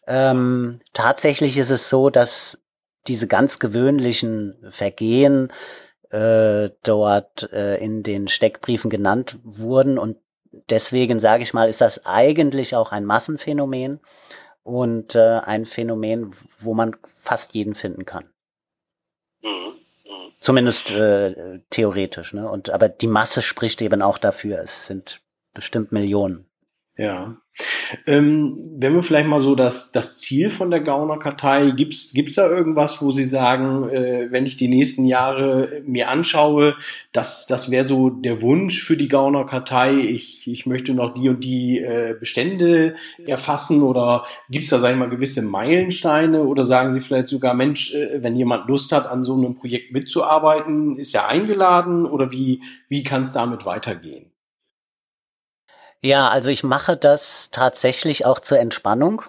Ähm, 0.06 0.80
tatsächlich 0.92 1.56
ist 1.56 1.70
es 1.70 1.90
so, 1.90 2.08
dass 2.08 2.58
diese 3.06 3.26
ganz 3.26 3.58
gewöhnlichen 3.58 4.56
Vergehen 4.70 5.52
äh, 6.10 6.70
dort 6.82 7.50
äh, 7.52 7.76
in 7.76 8.02
den 8.02 8.28
Steckbriefen 8.28 8.90
genannt 8.90 9.38
wurden 9.42 9.98
und 9.98 10.18
deswegen 10.70 11.20
sage 11.20 11.42
ich 11.42 11.54
mal, 11.54 11.68
ist 11.68 11.80
das 11.80 12.06
eigentlich 12.06 12.76
auch 12.76 12.92
ein 12.92 13.04
Massenphänomen 13.04 14.00
und 14.62 15.14
äh, 15.14 15.40
ein 15.42 15.64
Phänomen, 15.64 16.34
wo 16.60 16.74
man 16.74 16.96
fast 17.16 17.54
jeden 17.54 17.74
finden 17.74 18.04
kann. 18.04 18.24
Mhm. 19.42 19.48
Mhm. 19.50 20.32
Zumindest 20.40 20.90
äh, 20.90 21.60
theoretisch, 21.70 22.32
ne? 22.34 22.50
Und 22.50 22.70
aber 22.70 22.88
die 22.88 23.06
Masse 23.06 23.42
spricht 23.42 23.80
eben 23.82 24.02
auch 24.02 24.18
dafür. 24.18 24.60
Es 24.60 24.86
sind 24.86 25.20
bestimmt 25.54 25.92
Millionen. 25.92 26.46
Ja. 26.98 27.38
Ähm, 28.06 28.70
wenn 28.76 28.94
wir 28.94 29.02
vielleicht 29.02 29.28
mal 29.28 29.40
so 29.40 29.54
das, 29.54 29.92
das 29.92 30.18
Ziel 30.18 30.50
von 30.50 30.70
der 30.70 30.80
Gaunerkartei, 30.80 31.70
gibt's 31.70 32.12
gibt's 32.12 32.34
da 32.34 32.48
irgendwas, 32.48 33.00
wo 33.00 33.10
Sie 33.10 33.24
sagen, 33.24 33.88
äh, 33.88 34.28
wenn 34.30 34.46
ich 34.46 34.56
die 34.56 34.68
nächsten 34.68 35.06
Jahre 35.06 35.82
mir 35.84 36.10
anschaue, 36.10 36.74
das, 37.12 37.46
das 37.46 37.70
wäre 37.70 37.86
so 37.86 38.10
der 38.10 38.42
Wunsch 38.42 38.82
für 38.82 38.96
die 38.96 39.08
Gaunerkartei, 39.08 39.92
ich, 39.92 40.46
ich 40.50 40.66
möchte 40.66 40.92
noch 40.94 41.14
die 41.14 41.28
und 41.30 41.44
die 41.44 41.78
äh, 41.78 42.14
Bestände 42.18 42.94
erfassen 43.26 43.82
oder 43.82 44.24
gibt's 44.50 44.68
da, 44.68 44.78
sag 44.78 44.92
ich 44.92 44.98
mal, 44.98 45.10
gewisse 45.10 45.42
Meilensteine 45.42 46.44
oder 46.44 46.64
sagen 46.64 46.92
Sie 46.94 47.00
vielleicht 47.00 47.28
sogar, 47.28 47.54
Mensch, 47.54 47.94
äh, 47.94 48.22
wenn 48.22 48.36
jemand 48.36 48.68
Lust 48.68 48.92
hat, 48.92 49.06
an 49.06 49.24
so 49.24 49.34
einem 49.34 49.56
Projekt 49.56 49.92
mitzuarbeiten, 49.92 50.96
ist 50.96 51.14
er 51.14 51.28
eingeladen 51.28 52.06
oder 52.06 52.30
wie, 52.30 52.60
wie 52.88 53.02
kann 53.02 53.22
es 53.22 53.32
damit 53.32 53.64
weitergehen? 53.64 54.31
Ja, 56.04 56.28
also 56.30 56.50
ich 56.50 56.64
mache 56.64 56.96
das 56.96 57.50
tatsächlich 57.52 58.26
auch 58.26 58.40
zur 58.40 58.58
Entspannung, 58.58 59.22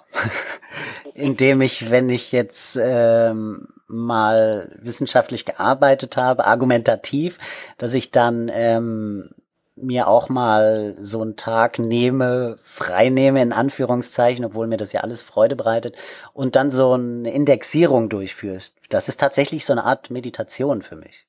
indem 1.14 1.62
ich, 1.62 1.92
wenn 1.92 2.10
ich 2.10 2.32
jetzt 2.32 2.76
ähm, 2.82 3.68
mal 3.88 4.76
wissenschaftlich 4.82 5.46
gearbeitet 5.46 6.18
habe, 6.18 6.46
argumentativ, 6.48 7.38
dass 7.78 7.94
ich 7.94 8.10
dann 8.10 8.50
ähm, 8.52 9.30
mir 9.76 10.08
auch 10.08 10.30
mal 10.30 10.96
so 11.00 11.22
einen 11.22 11.36
Tag 11.36 11.78
nehme, 11.78 12.58
frei 12.64 13.10
nehme 13.10 13.44
in 13.44 13.54
Anführungszeichen, 13.54 14.44
obwohl 14.44 14.66
mir 14.66 14.78
das 14.78 14.94
ja 14.94 15.02
alles 15.02 15.22
Freude 15.22 15.56
bereitet, 15.56 15.96
und 16.34 16.56
dann 16.56 16.72
so 16.72 16.94
eine 16.94 17.32
Indexierung 17.32 18.10
durchführst. 18.10 18.76
Das 18.90 19.10
ist 19.10 19.20
tatsächlich 19.20 19.64
so 19.66 19.74
eine 19.74 19.84
Art 19.84 20.10
Meditation 20.10 20.82
für 20.82 20.96
mich. 20.96 21.28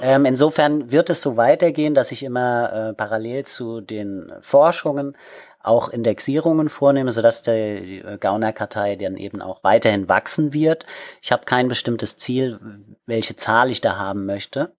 Ähm, 0.00 0.26
insofern 0.26 0.90
wird 0.90 1.08
es 1.08 1.22
so 1.22 1.36
weitergehen, 1.36 1.94
dass 1.94 2.12
ich 2.12 2.22
immer 2.22 2.72
äh, 2.72 2.94
parallel 2.94 3.46
zu 3.46 3.80
den 3.80 4.30
Forschungen 4.42 5.16
auch 5.62 5.88
Indexierungen 5.88 6.68
vornehme, 6.68 7.12
sodass 7.12 7.42
die 7.42 8.02
äh, 8.04 8.18
Gaunerkartei 8.18 8.96
dann 8.96 9.16
eben 9.16 9.40
auch 9.40 9.64
weiterhin 9.64 10.08
wachsen 10.08 10.52
wird. 10.52 10.86
Ich 11.22 11.32
habe 11.32 11.44
kein 11.44 11.68
bestimmtes 11.68 12.18
Ziel, 12.18 12.60
welche 13.06 13.36
Zahl 13.36 13.70
ich 13.70 13.80
da 13.80 13.96
haben 13.96 14.26
möchte. 14.26 14.74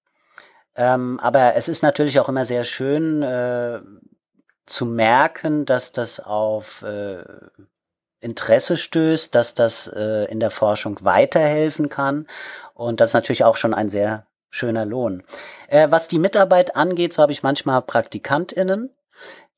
Ähm, 0.75 1.19
aber 1.19 1.55
es 1.55 1.67
ist 1.67 1.81
natürlich 1.81 2.19
auch 2.19 2.29
immer 2.29 2.45
sehr 2.45 2.63
schön 2.63 3.23
äh, 3.23 3.79
zu 4.67 4.85
merken, 4.85 5.65
dass 5.65 5.91
das 5.91 6.19
auf 6.19 6.83
äh, 6.83 7.23
Interesse 8.19 8.77
stößt, 8.77 9.33
dass 9.33 9.55
das 9.55 9.87
äh, 9.87 10.25
in 10.31 10.39
der 10.39 10.51
Forschung 10.51 10.99
weiterhelfen 11.01 11.89
kann. 11.89 12.27
Und 12.75 12.99
das 12.99 13.09
ist 13.09 13.13
natürlich 13.15 13.43
auch 13.43 13.57
schon 13.57 13.73
ein 13.73 13.89
sehr 13.89 14.26
schöner 14.49 14.85
Lohn. 14.85 15.23
Äh, 15.67 15.89
was 15.91 16.07
die 16.07 16.19
Mitarbeit 16.19 16.75
angeht, 16.75 17.13
so 17.13 17.21
habe 17.21 17.31
ich 17.31 17.43
manchmal 17.43 17.81
PraktikantInnen, 17.81 18.91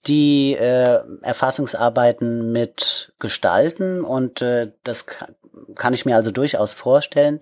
die 0.08 0.54
äh, 0.54 1.02
Erfassungsarbeiten 1.22 2.52
mit 2.52 3.14
gestalten 3.20 4.04
und 4.04 4.42
äh, 4.42 4.72
das 4.84 5.06
kann 5.76 5.94
ich 5.94 6.06
mir 6.06 6.16
also 6.16 6.32
durchaus 6.32 6.74
vorstellen. 6.74 7.42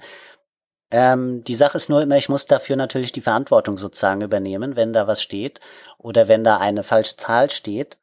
Ähm, 0.89 1.43
die 1.43 1.55
Sache 1.55 1.77
ist 1.77 1.89
nur 1.89 2.01
immer, 2.01 2.17
ich 2.17 2.29
muss 2.29 2.47
dafür 2.47 2.75
natürlich 2.77 3.11
die 3.11 3.21
Verantwortung 3.21 3.77
sozusagen 3.77 4.21
übernehmen, 4.21 4.75
wenn 4.75 4.93
da 4.93 5.07
was 5.07 5.21
steht 5.21 5.59
oder 5.97 6.27
wenn 6.27 6.43
da 6.43 6.57
eine 6.57 6.83
falsche 6.83 7.17
Zahl 7.17 7.49
steht. 7.49 7.97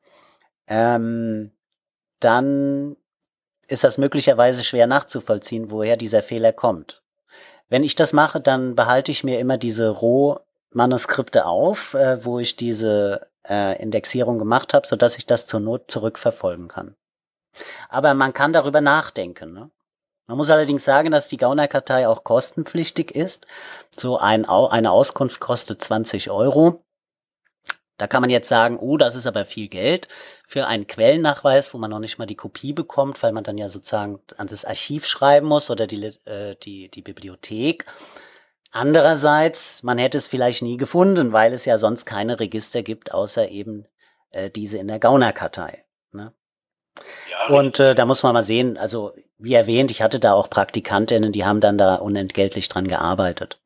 Ähm, 0.67 1.53
dann 2.21 2.97
ist 3.69 3.85
das 3.85 3.99
möglicherweise 3.99 4.63
schwer 4.65 4.87
nachzuvollziehen, 4.87 5.71
woher 5.71 5.97
dieser 5.97 6.23
Fehler 6.23 6.53
kommt. 6.53 7.04
Wenn 7.69 7.83
ich 7.83 7.95
das 7.95 8.12
mache, 8.12 8.41
dann 8.41 8.75
behalte 8.75 9.11
ich 9.11 9.25
mir 9.25 9.39
immer 9.39 9.59
diese 9.59 9.89
Rohmanuskripte 9.89 11.47
auf, 11.47 11.95
äh, 11.95 12.25
wo 12.25 12.39
ich 12.39 12.57
diese 12.57 13.29
äh, 13.49 13.81
Indexierung 13.81 14.39
gemacht 14.39 14.75
habe, 14.75 14.87
sodass 14.87 15.19
ich 15.19 15.27
das 15.27 15.47
zur 15.47 15.61
Not 15.61 15.91
zurückverfolgen 15.91 16.69
kann. 16.69 16.95
Aber 17.89 18.15
man 18.15 18.33
kann 18.33 18.53
darüber 18.53 18.81
nachdenken. 18.81 19.53
Ne? 19.53 19.71
Man 20.27 20.37
muss 20.37 20.51
allerdings 20.51 20.85
sagen, 20.85 21.11
dass 21.11 21.29
die 21.29 21.37
Gaunerkartei 21.37 22.09
auch 22.09 22.25
kostenpflichtig 22.25 23.15
ist. 23.15 23.47
So 23.97 24.19
ein, 24.19 24.45
eine 24.45 24.91
Auskunft 24.91 25.41
kostet 25.41 25.83
20 25.83 26.31
Euro. 26.31 26.83
Da 27.97 28.09
kann 28.09 28.23
man 28.23 28.31
jetzt 28.31 28.49
sagen, 28.49 28.79
oh, 28.79 28.97
das 28.97 29.15
ist 29.15 29.27
aber 29.27 29.45
viel 29.45 29.69
Geld 29.69 30.09
für 30.47 30.67
einen 30.67 30.87
Quellennachweis, 30.87 31.73
wo 31.73 31.79
man 31.79 31.91
noch 31.91 31.99
nicht 31.99 32.19
mal 32.19 32.27
die 32.27 32.37
Kopie 32.37 32.73
bekommt, 32.73 33.23
weil 33.23 33.33
man 33.33 33.45
dann 33.45 33.59
ja 33.59 33.69
sozusagen 33.69 34.21
an 34.37 34.47
das 34.47 34.65
Archiv 34.65 35.07
schreiben 35.07 35.47
muss 35.47 35.71
oder 35.71 35.87
die, 35.87 36.13
äh, 36.25 36.57
die, 36.63 36.89
die 36.91 37.03
Bibliothek. 37.03 37.87
Andererseits, 38.71 39.83
man 39.83 39.99
hätte 39.99 40.19
es 40.19 40.27
vielleicht 40.27 40.63
nie 40.63 40.77
gefunden, 40.77 41.33
weil 41.33 41.53
es 41.53 41.65
ja 41.65 41.79
sonst 41.79 42.07
keine 42.07 42.41
Register 42.41 42.83
gibt, 42.83 43.15
außer 43.15 43.49
eben 43.49 43.87
äh, 44.31 44.51
diese 44.51 44.79
in 44.79 44.89
der 44.89 44.99
Gaunerkartei. 44.99 45.85
Ne? 46.13 46.33
Ja, 47.31 47.55
Und 47.57 47.81
äh, 47.81 47.95
da 47.95 48.05
muss 48.05 48.23
man 48.23 48.35
mal 48.35 48.45
sehen, 48.45 48.77
also 48.77 49.13
wie 49.39 49.55
erwähnt, 49.55 49.91
ich 49.91 50.03
hatte 50.03 50.21
da 50.21 50.33
auch 50.33 50.51
Praktikantinnen, 50.51 51.33
die 51.33 51.45
haben 51.45 51.61
dann 51.61 51.79
da 51.79 51.97
unentgeltlich 51.97 52.69
dran 52.69 52.89
gearbeitet. 52.89 53.61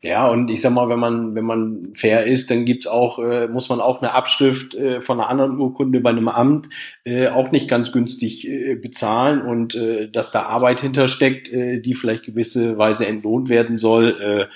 Ja, 0.00 0.28
und 0.28 0.48
ich 0.48 0.62
sag 0.62 0.72
mal, 0.72 0.88
wenn 0.88 1.00
man, 1.00 1.34
wenn 1.34 1.44
man 1.44 1.82
fair 1.94 2.24
ist, 2.26 2.50
dann 2.50 2.64
gibt's 2.64 2.86
auch, 2.86 3.18
äh, 3.18 3.48
muss 3.48 3.68
man 3.68 3.80
auch 3.80 4.00
eine 4.00 4.12
Abschrift 4.12 4.76
äh, 4.76 5.00
von 5.00 5.18
einer 5.18 5.28
anderen 5.28 5.58
Urkunde 5.58 6.00
bei 6.00 6.10
einem 6.10 6.28
Amt 6.28 6.68
äh, 7.04 7.28
auch 7.28 7.50
nicht 7.50 7.68
ganz 7.68 7.90
günstig 7.90 8.46
äh, 8.46 8.76
bezahlen 8.76 9.42
und 9.42 9.74
äh, 9.74 10.08
dass 10.08 10.30
da 10.30 10.42
Arbeit 10.44 10.80
hintersteckt, 10.80 11.52
äh, 11.52 11.80
die 11.80 11.94
vielleicht 11.94 12.24
gewisse 12.24 12.78
Weise 12.78 13.06
entlohnt 13.06 13.48
werden 13.48 13.78
soll, 13.78 14.48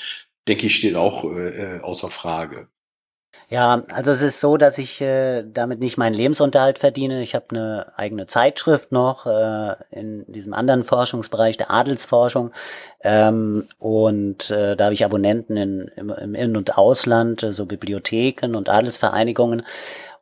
denke 0.49 0.67
ich, 0.67 0.77
steht 0.77 0.97
auch 0.97 1.25
außer 1.25 2.11
Frage. 2.11 2.69
Ja, 3.53 3.83
also 3.91 4.13
es 4.13 4.23
ist 4.23 4.41
so, 4.41 4.57
dass 4.57 4.79
ich 4.79 5.03
äh, 5.03 5.43
damit 5.43 5.79
nicht 5.79 5.99
meinen 5.99 6.15
Lebensunterhalt 6.15 6.79
verdiene. 6.79 7.21
Ich 7.21 7.35
habe 7.35 7.45
eine 7.51 7.93
eigene 7.97 8.27
Zeitschrift 8.27 8.93
noch 8.93 9.27
äh, 9.27 9.75
in 9.91 10.25
diesem 10.27 10.55
anderen 10.55 10.85
Forschungsbereich 10.85 11.59
der 11.59 11.71
Adelsforschung 11.71 12.53
ähm, 13.03 13.69
und 13.79 14.51
äh, 14.51 14.75
da 14.75 14.85
habe 14.85 14.95
ich 14.95 15.05
Abonnenten 15.05 15.59
in, 15.59 15.91
im, 15.97 16.09
im 16.09 16.35
In- 16.35 16.57
und 16.57 16.79
Ausland, 16.79 17.43
äh, 17.43 17.53
so 17.53 17.67
Bibliotheken 17.67 18.57
und 18.57 18.71
Adelsvereinigungen. 18.71 19.67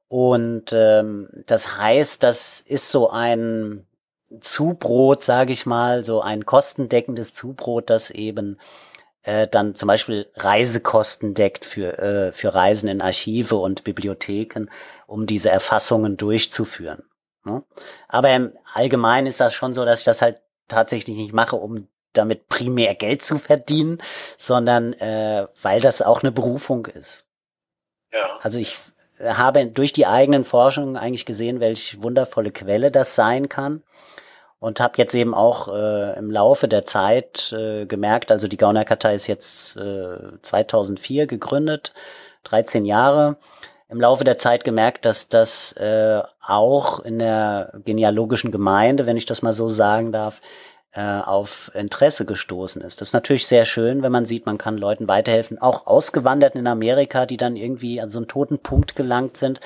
Und 0.09 0.73
ähm, 0.73 1.29
das 1.47 1.77
heißt, 1.79 2.25
das 2.25 2.59
ist 2.59 2.91
so 2.91 3.11
ein 3.11 3.87
Zubrot, 4.41 5.23
sage 5.23 5.53
ich 5.53 5.67
mal, 5.67 6.05
so 6.05 6.21
ein 6.21 6.47
kostendeckendes 6.47 7.33
Zubrot, 7.33 7.91
das 7.91 8.11
eben 8.11 8.59
äh, 9.23 9.47
dann 9.49 9.75
zum 9.75 9.87
Beispiel 9.87 10.31
Reisekosten 10.35 11.35
deckt 11.35 11.65
für, 11.65 11.99
äh, 11.99 12.33
für 12.33 12.55
Reisen 12.55 12.89
in 12.89 13.01
Archive 13.01 13.57
und 13.57 13.85
Bibliotheken, 13.85 14.67
um 15.07 15.27
diese 15.27 15.51
Erfassungen 15.51 16.17
durchzuführen. 16.17 17.05
Ne? 17.45 17.63
Aber 18.09 18.35
im 18.35 18.53
Allgemeinen 18.73 19.27
ist 19.27 19.41
das 19.41 19.55
schon 19.55 19.75
so, 19.75 19.85
dass 19.85 20.01
ich 20.01 20.05
das 20.05 20.23
halt 20.23 20.41
tatsächlich 20.69 21.17
nicht 21.17 21.33
mache, 21.33 21.57
um 21.57 21.89
damit 22.13 22.49
primär 22.49 22.95
Geld 22.95 23.23
zu 23.23 23.39
verdienen, 23.39 24.03
sondern 24.37 24.95
äh, 24.95 25.47
weil 25.63 25.81
das 25.81 26.03
auch 26.03 26.23
eine 26.23 26.33
Berufung 26.33 26.87
ist. 26.87 27.25
Ja. 28.13 28.39
Also 28.43 28.59
ich 28.59 28.77
habe 29.23 29.67
durch 29.67 29.93
die 29.93 30.07
eigenen 30.07 30.45
Forschungen 30.45 30.97
eigentlich 30.97 31.27
gesehen, 31.27 31.61
welche 31.61 32.03
wundervolle 32.03 32.51
Quelle 32.51 32.91
das 32.91 33.15
sein 33.15 33.49
kann. 33.49 33.83
Und 34.61 34.79
habe 34.79 34.99
jetzt 34.99 35.15
eben 35.15 35.35
auch 35.35 35.69
äh, 35.69 36.19
im 36.19 36.31
Laufe 36.31 36.69
der 36.69 36.85
Zeit 36.85 37.53
äh, 37.53 37.87
gemerkt, 37.87 38.31
also 38.31 38.47
die 38.47 38.59
Gaunerkartei 38.59 39.15
ist 39.15 39.27
jetzt 39.27 39.77
äh, 39.77 40.19
2004 40.43 41.27
gegründet, 41.27 41.95
13 42.45 42.85
Jahre. 42.85 43.37
Im 43.89 44.01
Laufe 44.01 44.23
der 44.23 44.39
Zeit 44.39 44.63
gemerkt, 44.63 45.05
dass 45.07 45.29
das 45.29 45.73
äh, 45.73 46.23
auch 46.47 47.01
in 47.01 47.19
der 47.19 47.73
genealogischen 47.85 48.53
Gemeinde, 48.53 49.07
wenn 49.07 49.17
ich 49.17 49.27
das 49.27 49.43
mal 49.43 49.55
so 49.55 49.69
sagen 49.69 50.13
darf, 50.13 50.41
äh, 50.93 51.21
auf 51.21 51.71
Interesse 51.75 52.25
gestoßen 52.25 52.83
ist. 52.83 53.01
Das 53.01 53.09
ist 53.09 53.15
natürlich 53.15 53.47
sehr 53.47 53.65
schön, 53.65 54.03
wenn 54.03 54.13
man 54.13 54.27
sieht, 54.27 54.47
man 54.47 54.59
kann 54.59 54.77
Leuten 54.77 55.09
weiterhelfen, 55.09 55.59
auch 55.59 55.87
Ausgewanderten 55.87 56.61
in 56.61 56.67
Amerika, 56.67 57.27
die 57.27 57.37
dann 57.37 57.57
irgendwie 57.57 58.01
an 58.01 58.11
so 58.11 58.19
einen 58.19 58.29
toten 58.29 58.59
Punkt 58.59 58.97
gelangt 58.97 59.37
sind. 59.37 59.61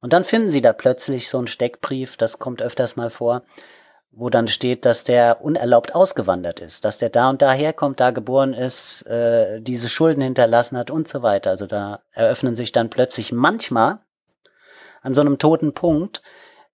Und 0.00 0.12
dann 0.12 0.24
finden 0.24 0.50
sie 0.50 0.60
da 0.60 0.72
plötzlich 0.72 1.30
so 1.30 1.38
einen 1.38 1.46
Steckbrief, 1.46 2.16
das 2.16 2.38
kommt 2.38 2.62
öfters 2.62 2.96
mal 2.96 3.10
vor, 3.10 3.42
wo 4.18 4.30
dann 4.30 4.48
steht, 4.48 4.84
dass 4.84 5.04
der 5.04 5.42
unerlaubt 5.42 5.94
ausgewandert 5.94 6.58
ist, 6.58 6.84
dass 6.84 6.98
der 6.98 7.08
da 7.08 7.30
und 7.30 7.40
da 7.40 7.52
herkommt, 7.52 8.00
da 8.00 8.10
geboren 8.10 8.52
ist, 8.52 9.02
äh, 9.06 9.60
diese 9.60 9.88
Schulden 9.88 10.22
hinterlassen 10.22 10.76
hat 10.76 10.90
und 10.90 11.06
so 11.06 11.22
weiter. 11.22 11.50
Also 11.50 11.66
da 11.66 12.02
eröffnen 12.10 12.56
sich 12.56 12.72
dann 12.72 12.90
plötzlich 12.90 13.30
manchmal 13.30 14.00
an 15.02 15.14
so 15.14 15.20
einem 15.20 15.38
toten 15.38 15.72
Punkt 15.72 16.22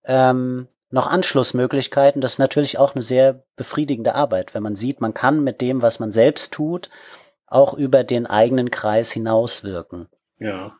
ähm, 0.04 0.68
noch 0.88 1.06
Anschlussmöglichkeiten. 1.06 2.22
Das 2.22 2.32
ist 2.32 2.38
natürlich 2.38 2.78
auch 2.78 2.94
eine 2.94 3.02
sehr 3.02 3.44
befriedigende 3.56 4.14
Arbeit, 4.14 4.54
wenn 4.54 4.62
man 4.62 4.74
sieht, 4.74 5.02
man 5.02 5.12
kann 5.12 5.44
mit 5.44 5.60
dem, 5.60 5.82
was 5.82 6.00
man 6.00 6.12
selbst 6.12 6.54
tut, 6.54 6.88
auch 7.46 7.74
über 7.74 8.04
den 8.04 8.26
eigenen 8.26 8.70
Kreis 8.70 9.12
hinauswirken. 9.12 10.08
Ja. 10.38 10.78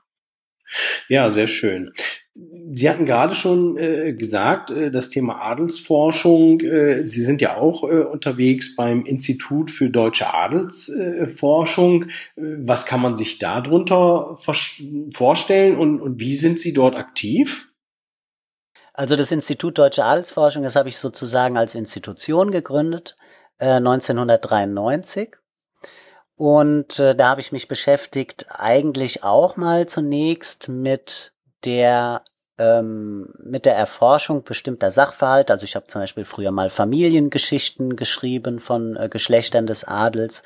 Ja, 1.08 1.30
sehr 1.30 1.46
schön. 1.46 1.92
Sie 2.36 2.90
hatten 2.90 3.06
gerade 3.06 3.34
schon 3.34 3.78
äh, 3.78 4.12
gesagt, 4.12 4.70
äh, 4.70 4.90
das 4.90 5.08
Thema 5.08 5.40
Adelsforschung. 5.40 6.60
Äh, 6.60 7.06
Sie 7.06 7.22
sind 7.22 7.40
ja 7.40 7.56
auch 7.56 7.84
äh, 7.84 8.02
unterwegs 8.02 8.74
beim 8.74 9.04
Institut 9.04 9.70
für 9.70 9.88
deutsche 9.88 10.34
Adelsforschung. 10.34 12.04
Äh, 12.04 12.08
was 12.36 12.86
kann 12.86 13.00
man 13.00 13.14
sich 13.14 13.38
darunter 13.38 14.36
vorstellen 14.36 15.76
und, 15.76 16.00
und 16.00 16.18
wie 16.18 16.34
sind 16.34 16.58
Sie 16.58 16.72
dort 16.72 16.96
aktiv? 16.96 17.68
Also 18.92 19.14
das 19.14 19.30
Institut 19.30 19.78
Deutsche 19.78 20.04
Adelsforschung, 20.04 20.64
das 20.64 20.76
habe 20.76 20.88
ich 20.88 20.96
sozusagen 20.96 21.56
als 21.56 21.74
Institution 21.76 22.50
gegründet, 22.50 23.16
äh, 23.58 23.74
1993. 23.74 25.36
Und 26.36 26.98
äh, 26.98 27.14
da 27.14 27.28
habe 27.28 27.40
ich 27.40 27.52
mich 27.52 27.68
beschäftigt 27.68 28.46
eigentlich 28.48 29.22
auch 29.22 29.56
mal 29.56 29.88
zunächst 29.88 30.68
mit 30.68 31.33
der 31.64 32.22
ähm, 32.58 33.32
mit 33.42 33.66
der 33.66 33.74
Erforschung 33.74 34.44
bestimmter 34.44 34.92
Sachverhalte. 34.92 35.52
Also 35.52 35.64
ich 35.64 35.74
habe 35.74 35.88
zum 35.88 36.02
Beispiel 36.02 36.24
früher 36.24 36.52
mal 36.52 36.70
Familiengeschichten 36.70 37.96
geschrieben 37.96 38.60
von 38.60 38.96
äh, 38.96 39.08
Geschlechtern 39.08 39.66
des 39.66 39.84
Adels 39.84 40.42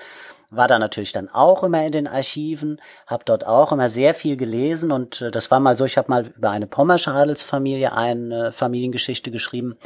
war 0.51 0.69
da 0.69 0.79
natürlich 0.79 1.13
dann 1.13 1.29
auch 1.29 1.63
immer 1.63 1.85
in 1.85 1.93
den 1.93 2.07
Archiven, 2.07 2.81
habe 3.07 3.25
dort 3.25 3.47
auch 3.47 3.73
immer 3.73 3.89
sehr 3.89 4.15
viel 4.15 4.37
gelesen 4.37 4.93
und 4.93 5.21
äh, 5.21 5.31
das 5.31 5.51
war 5.51 5.61
mal 5.61 5.77
so, 5.77 5.85
ich 5.85 5.99
habe 5.99 6.11
mal 6.11 6.27
über 6.29 6.51
eine 6.51 6.67
pommersche 6.67 7.13
Adelsfamilie 7.13 7.93
eine 7.93 8.53
Familiengeschichte 8.53 9.31
geschrieben 9.31 9.77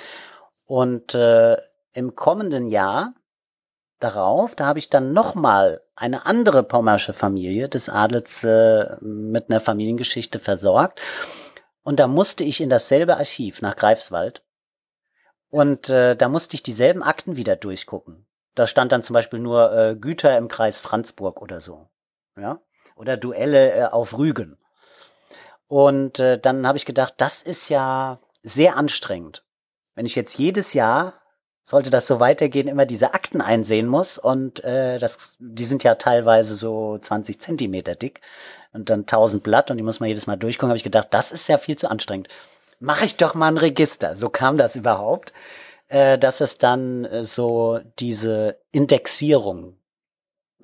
und 0.67 1.15
äh, 1.15 1.57
im 1.95 2.15
kommenden 2.15 2.69
Jahr 2.69 3.15
darauf, 4.03 4.55
da 4.55 4.67
habe 4.67 4.79
ich 4.79 4.91
dann 4.91 5.13
nochmal 5.13 5.83
eine 5.95 6.27
andere 6.27 6.63
pommersche 6.63 7.13
Familie 7.13 7.69
des 7.69 7.89
Adels 7.89 8.45
äh, 8.45 8.97
mit 9.01 9.51
einer 9.51 9.61
Familiengeschichte 9.61 10.39
versorgt 10.39 11.01
und 11.83 12.01
da 12.01 12.07
musste 12.07 12.45
ich 12.45 12.61
in 12.61 12.71
dasselbe 12.71 13.17
Archiv 13.17 13.63
nach 13.63 13.77
Greifswald 13.77 14.43
und 15.51 15.91
äh, 15.91 16.17
da 16.17 16.29
musste 16.29 16.55
ich 16.55 16.63
dieselben 16.63 17.03
Akten 17.03 17.37
wieder 17.37 17.57
durchgucken. 17.57 18.27
Da 18.55 18.67
stand 18.67 18.93
dann 18.93 19.03
zum 19.03 19.15
Beispiel 19.15 19.39
nur 19.39 19.73
äh, 19.73 19.97
Güter 19.97 20.37
im 20.37 20.49
Kreis 20.49 20.81
Franzburg 20.81 21.41
oder 21.41 21.61
so. 21.61 21.89
Ja? 22.37 22.61
Oder 22.97 23.17
Duelle 23.17 23.73
äh, 23.73 23.85
auf 23.85 24.17
Rügen. 24.19 24.59
Und 25.69 26.19
äh, 26.21 26.39
dann 26.39 26.67
habe 26.67 26.79
ich 26.79 26.85
gedacht, 26.85 27.15
das 27.17 27.43
ist 27.43 27.69
ja 27.69 28.21
sehr 28.43 28.77
anstrengend. 28.77 29.45
Wenn 29.95 30.07
ich 30.07 30.15
jetzt 30.15 30.37
jedes 30.39 30.75
Jahr, 30.75 31.22
sollte 31.65 31.91
das 31.91 32.07
so 32.07 32.21
weitergehen, 32.21 32.69
immer 32.69 32.87
diese 32.87 33.15
Akten 33.15 33.41
einsehen 33.41 33.87
muss 33.87 34.19
und 34.19 34.63
äh, 34.65 34.99
das, 34.99 35.37
die 35.39 35.65
sind 35.65 35.85
ja 35.85 35.95
teilweise 35.95 36.55
so 36.55 36.99
20 36.99 37.41
Zentimeter 37.41 37.95
dick 37.95 38.21
und 38.73 38.91
dann 38.91 39.01
1000 39.01 39.43
Blatt 39.43 39.71
und 39.71 39.77
die 39.77 39.83
muss 39.83 40.01
man 40.01 40.09
jedes 40.09 40.27
Mal 40.27 40.37
durchgucken, 40.37 40.71
habe 40.71 40.77
ich 40.77 40.85
gedacht, 40.85 41.09
das 41.11 41.33
ist 41.33 41.49
ja 41.49 41.59
viel 41.59 41.77
zu 41.77 41.91
anstrengend. 41.91 42.29
Mache 42.81 43.07
ich 43.07 43.17
doch 43.17 43.35
mal 43.35 43.47
ein 43.47 43.59
Register. 43.59 44.17
So 44.17 44.29
kam 44.29 44.59
das 44.59 44.75
überhaupt 44.75 45.33
äh, 45.93 46.19
dass 46.19 46.41
es 46.41 46.57
dann 46.57 47.05
äh, 47.05 47.27
so 47.27 47.81
diese 47.99 48.59
Indexierung 48.71 49.77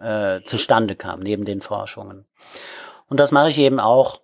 äh, 0.00 0.40
zustande 0.46 0.96
kam, 0.96 1.20
neben 1.20 1.44
den 1.44 1.60
Forschungen. 1.60 2.24
Und 3.08 3.20
das 3.20 3.30
mache 3.30 3.50
ich 3.50 3.58
eben 3.58 3.78
auch 3.78 4.22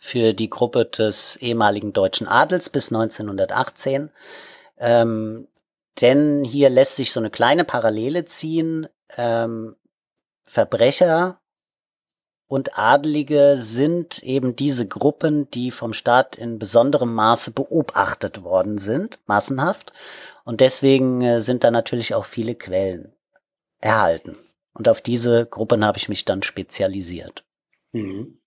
für 0.00 0.32
die 0.32 0.50
Gruppe 0.50 0.84
des 0.84 1.36
ehemaligen 1.36 1.92
deutschen 1.92 2.26
Adels 2.26 2.70
bis 2.70 2.90
1918. 2.90 4.10
Ähm, 4.78 5.46
denn 6.00 6.44
hier 6.44 6.70
lässt 6.70 6.96
sich 6.96 7.12
so 7.12 7.20
eine 7.20 7.30
kleine 7.30 7.64
Parallele 7.64 8.24
ziehen. 8.24 8.88
Ähm, 9.16 9.76
Verbrecher 10.42 11.40
und 12.46 12.78
Adlige 12.78 13.56
sind 13.58 14.22
eben 14.22 14.54
diese 14.54 14.86
Gruppen, 14.86 15.50
die 15.50 15.70
vom 15.70 15.92
Staat 15.92 16.36
in 16.36 16.58
besonderem 16.58 17.14
Maße 17.14 17.52
beobachtet 17.52 18.42
worden 18.42 18.78
sind, 18.78 19.18
massenhaft. 19.26 19.92
Und 20.44 20.60
deswegen 20.60 21.22
äh, 21.22 21.40
sind 21.40 21.64
da 21.64 21.70
natürlich 21.70 22.14
auch 22.14 22.26
viele 22.26 22.54
Quellen 22.54 23.14
erhalten. 23.80 24.36
Und 24.74 24.88
auf 24.88 25.00
diese 25.00 25.46
Gruppen 25.46 25.84
habe 25.84 25.98
ich 25.98 26.08
mich 26.08 26.24
dann 26.24 26.42
spezialisiert. 26.42 27.44
Mhm. 27.92 28.40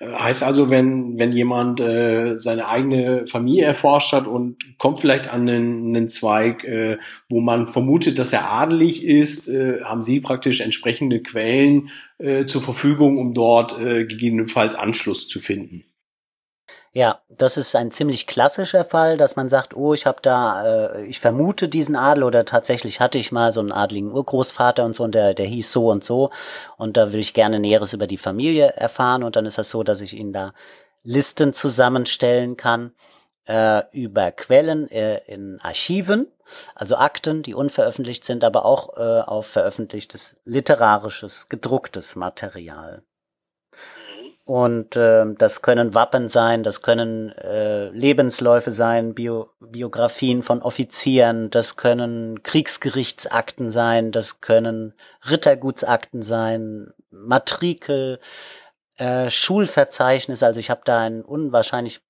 Heißt 0.00 0.42
also, 0.42 0.70
wenn, 0.70 1.18
wenn 1.18 1.32
jemand 1.32 1.80
äh, 1.80 2.38
seine 2.38 2.68
eigene 2.68 3.26
Familie 3.28 3.64
erforscht 3.64 4.12
hat 4.12 4.26
und 4.26 4.56
kommt 4.78 5.00
vielleicht 5.00 5.28
an 5.28 5.48
einen, 5.48 5.94
einen 5.94 6.08
Zweig, 6.08 6.64
äh, 6.64 6.98
wo 7.28 7.40
man 7.40 7.68
vermutet, 7.68 8.18
dass 8.18 8.32
er 8.32 8.50
adelig 8.50 9.04
ist, 9.04 9.48
äh, 9.48 9.82
haben 9.82 10.02
Sie 10.02 10.20
praktisch 10.20 10.60
entsprechende 10.60 11.22
Quellen 11.22 11.90
äh, 12.18 12.46
zur 12.46 12.62
Verfügung, 12.62 13.18
um 13.18 13.34
dort 13.34 13.78
äh, 13.78 14.04
gegebenenfalls 14.04 14.74
Anschluss 14.74 15.28
zu 15.28 15.40
finden. 15.40 15.84
Ja, 16.94 17.20
das 17.30 17.56
ist 17.56 17.74
ein 17.74 17.90
ziemlich 17.90 18.26
klassischer 18.26 18.84
Fall, 18.84 19.16
dass 19.16 19.34
man 19.34 19.48
sagt, 19.48 19.74
oh, 19.74 19.94
ich 19.94 20.04
habe 20.04 20.18
da, 20.20 20.92
äh, 20.94 21.06
ich 21.06 21.20
vermute 21.20 21.68
diesen 21.70 21.96
Adel 21.96 22.22
oder 22.22 22.44
tatsächlich 22.44 23.00
hatte 23.00 23.18
ich 23.18 23.32
mal 23.32 23.50
so 23.50 23.60
einen 23.60 23.72
adligen 23.72 24.12
Urgroßvater 24.12 24.84
und 24.84 24.94
so 24.94 25.04
und 25.04 25.14
der, 25.14 25.32
der 25.32 25.46
hieß 25.46 25.72
so 25.72 25.90
und 25.90 26.04
so 26.04 26.30
und 26.76 26.98
da 26.98 27.12
will 27.12 27.20
ich 27.20 27.32
gerne 27.32 27.60
Näheres 27.60 27.94
über 27.94 28.06
die 28.06 28.18
Familie 28.18 28.66
erfahren 28.76 29.22
und 29.22 29.36
dann 29.36 29.46
ist 29.46 29.56
das 29.56 29.70
so, 29.70 29.82
dass 29.82 30.02
ich 30.02 30.12
Ihnen 30.12 30.34
da 30.34 30.52
Listen 31.02 31.54
zusammenstellen 31.54 32.58
kann 32.58 32.92
äh, 33.46 33.84
über 33.92 34.30
Quellen 34.30 34.90
äh, 34.90 35.18
in 35.26 35.60
Archiven, 35.62 36.26
also 36.74 36.96
Akten, 36.96 37.42
die 37.42 37.54
unveröffentlicht 37.54 38.24
sind, 38.24 38.44
aber 38.44 38.66
auch 38.66 38.98
äh, 38.98 39.22
auf 39.22 39.46
veröffentlichtes 39.46 40.36
literarisches, 40.44 41.48
gedrucktes 41.48 42.16
Material. 42.16 43.02
Und 44.52 44.96
äh, 44.96 45.24
das 45.38 45.62
können 45.62 45.94
Wappen 45.94 46.28
sein, 46.28 46.62
das 46.62 46.82
können 46.82 47.30
äh, 47.38 47.88
Lebensläufe 47.88 48.70
sein, 48.70 49.14
Bio 49.14 49.48
Biografien 49.60 50.42
von 50.42 50.60
Offizieren, 50.60 51.48
das 51.48 51.78
können 51.78 52.42
Kriegsgerichtsakten 52.42 53.70
sein, 53.70 54.12
das 54.12 54.42
können 54.42 54.92
Rittergutsakten 55.26 56.22
sein, 56.22 56.92
Matrikel, 57.10 58.20
äh, 58.96 59.30
Schulverzeichnis. 59.30 60.42
Also 60.42 60.60
ich 60.60 60.68
habe 60.68 60.82
da 60.84 61.00
ein 61.00 61.22
unwahrscheinlich 61.24 62.02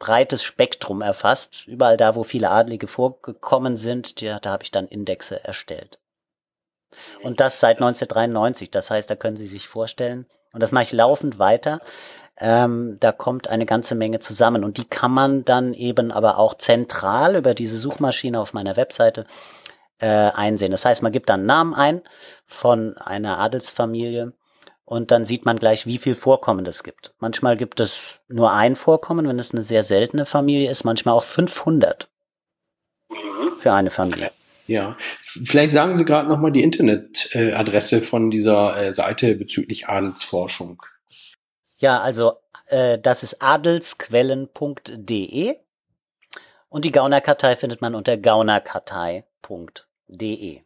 breites 0.00 0.42
Spektrum 0.42 1.00
erfasst. 1.00 1.68
Überall 1.68 1.96
da, 1.96 2.16
wo 2.16 2.24
viele 2.24 2.50
Adlige 2.50 2.88
vorgekommen 2.88 3.76
sind, 3.76 4.20
ja, 4.20 4.40
da 4.40 4.50
habe 4.50 4.64
ich 4.64 4.72
dann 4.72 4.88
Indexe 4.88 5.44
erstellt. 5.44 6.00
Und 7.22 7.38
das 7.38 7.60
seit 7.60 7.76
1993. 7.76 8.68
Das 8.72 8.90
heißt, 8.90 9.08
da 9.08 9.14
können 9.14 9.36
Sie 9.36 9.46
sich 9.46 9.68
vorstellen, 9.68 10.26
und 10.52 10.60
das 10.60 10.72
mache 10.72 10.84
ich 10.84 10.92
laufend 10.92 11.38
weiter. 11.38 11.80
Ähm, 12.38 12.96
da 13.00 13.12
kommt 13.12 13.48
eine 13.48 13.66
ganze 13.66 13.94
Menge 13.94 14.20
zusammen 14.20 14.64
und 14.64 14.78
die 14.78 14.84
kann 14.84 15.12
man 15.12 15.44
dann 15.44 15.74
eben 15.74 16.10
aber 16.10 16.38
auch 16.38 16.54
zentral 16.54 17.36
über 17.36 17.54
diese 17.54 17.78
Suchmaschine 17.78 18.40
auf 18.40 18.52
meiner 18.52 18.76
Webseite 18.76 19.26
äh, 19.98 20.06
einsehen. 20.06 20.72
Das 20.72 20.84
heißt, 20.84 21.02
man 21.02 21.12
gibt 21.12 21.28
dann 21.28 21.40
einen 21.40 21.46
Namen 21.46 21.74
ein 21.74 22.02
von 22.46 22.96
einer 22.96 23.38
Adelsfamilie 23.38 24.32
und 24.84 25.10
dann 25.10 25.24
sieht 25.24 25.44
man 25.44 25.58
gleich, 25.58 25.86
wie 25.86 25.98
viel 25.98 26.14
Vorkommen 26.14 26.66
es 26.66 26.82
gibt. 26.82 27.14
Manchmal 27.18 27.56
gibt 27.56 27.80
es 27.80 28.20
nur 28.28 28.52
ein 28.52 28.76
Vorkommen, 28.76 29.28
wenn 29.28 29.38
es 29.38 29.52
eine 29.52 29.62
sehr 29.62 29.84
seltene 29.84 30.26
Familie 30.26 30.70
ist, 30.70 30.84
manchmal 30.84 31.14
auch 31.14 31.22
500 31.22 32.10
mhm. 33.08 33.16
für 33.58 33.72
eine 33.72 33.90
Familie. 33.90 34.30
Ja, 34.66 34.96
vielleicht 35.44 35.72
sagen 35.72 35.96
Sie 35.96 36.04
gerade 36.04 36.28
nochmal 36.28 36.52
die 36.52 36.62
Internetadresse 36.62 38.00
von 38.00 38.30
dieser 38.30 38.76
äh, 38.76 38.92
Seite 38.92 39.34
bezüglich 39.34 39.88
Adelsforschung. 39.88 40.82
Ja, 41.78 42.00
also 42.00 42.34
äh, 42.66 42.98
das 42.98 43.22
ist 43.22 43.42
adelsquellen.de 43.42 45.56
und 46.68 46.84
die 46.84 46.92
Gaunerkartei 46.92 47.56
findet 47.56 47.80
man 47.80 47.94
unter 47.94 48.16
gaunerkartei.de. 48.16 50.60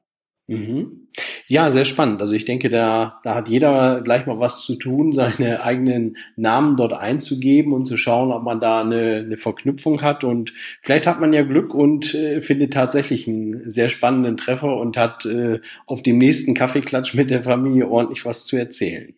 Mhm. 0.49 1.09
Ja, 1.49 1.73
sehr 1.73 1.85
spannend. 1.85 2.21
Also 2.21 2.35
ich 2.35 2.45
denke, 2.45 2.69
da, 2.69 3.21
da 3.25 3.35
hat 3.35 3.49
jeder 3.49 4.01
gleich 4.03 4.27
mal 4.27 4.39
was 4.39 4.65
zu 4.65 4.77
tun, 4.77 5.13
seine 5.15 5.63
eigenen 5.63 6.17
Namen 6.37 6.77
dort 6.77 6.93
einzugeben 6.93 7.73
und 7.73 7.87
zu 7.87 7.97
schauen, 7.97 8.31
ob 8.33 8.43
man 8.43 8.61
da 8.61 8.81
eine, 8.81 9.25
eine 9.25 9.37
Verknüpfung 9.37 10.03
hat. 10.03 10.25
Und 10.25 10.53
vielleicht 10.83 11.07
hat 11.07 11.21
man 11.21 11.33
ja 11.33 11.43
Glück 11.43 11.75
und 11.75 12.15
äh, 12.15 12.41
findet 12.43 12.73
tatsächlich 12.73 13.27
einen 13.27 13.69
sehr 13.69 13.89
spannenden 13.89 14.37
Treffer 14.37 14.77
und 14.77 14.97
hat 14.97 15.27
äh, 15.27 15.61
auf 15.87 16.03
dem 16.03 16.19
nächsten 16.19 16.55
Kaffeeklatsch 16.55 17.15
mit 17.15 17.31
der 17.31 17.43
Familie 17.43 17.89
ordentlich 17.89 18.25
was 18.25 18.45
zu 18.45 18.57
erzählen. 18.57 19.15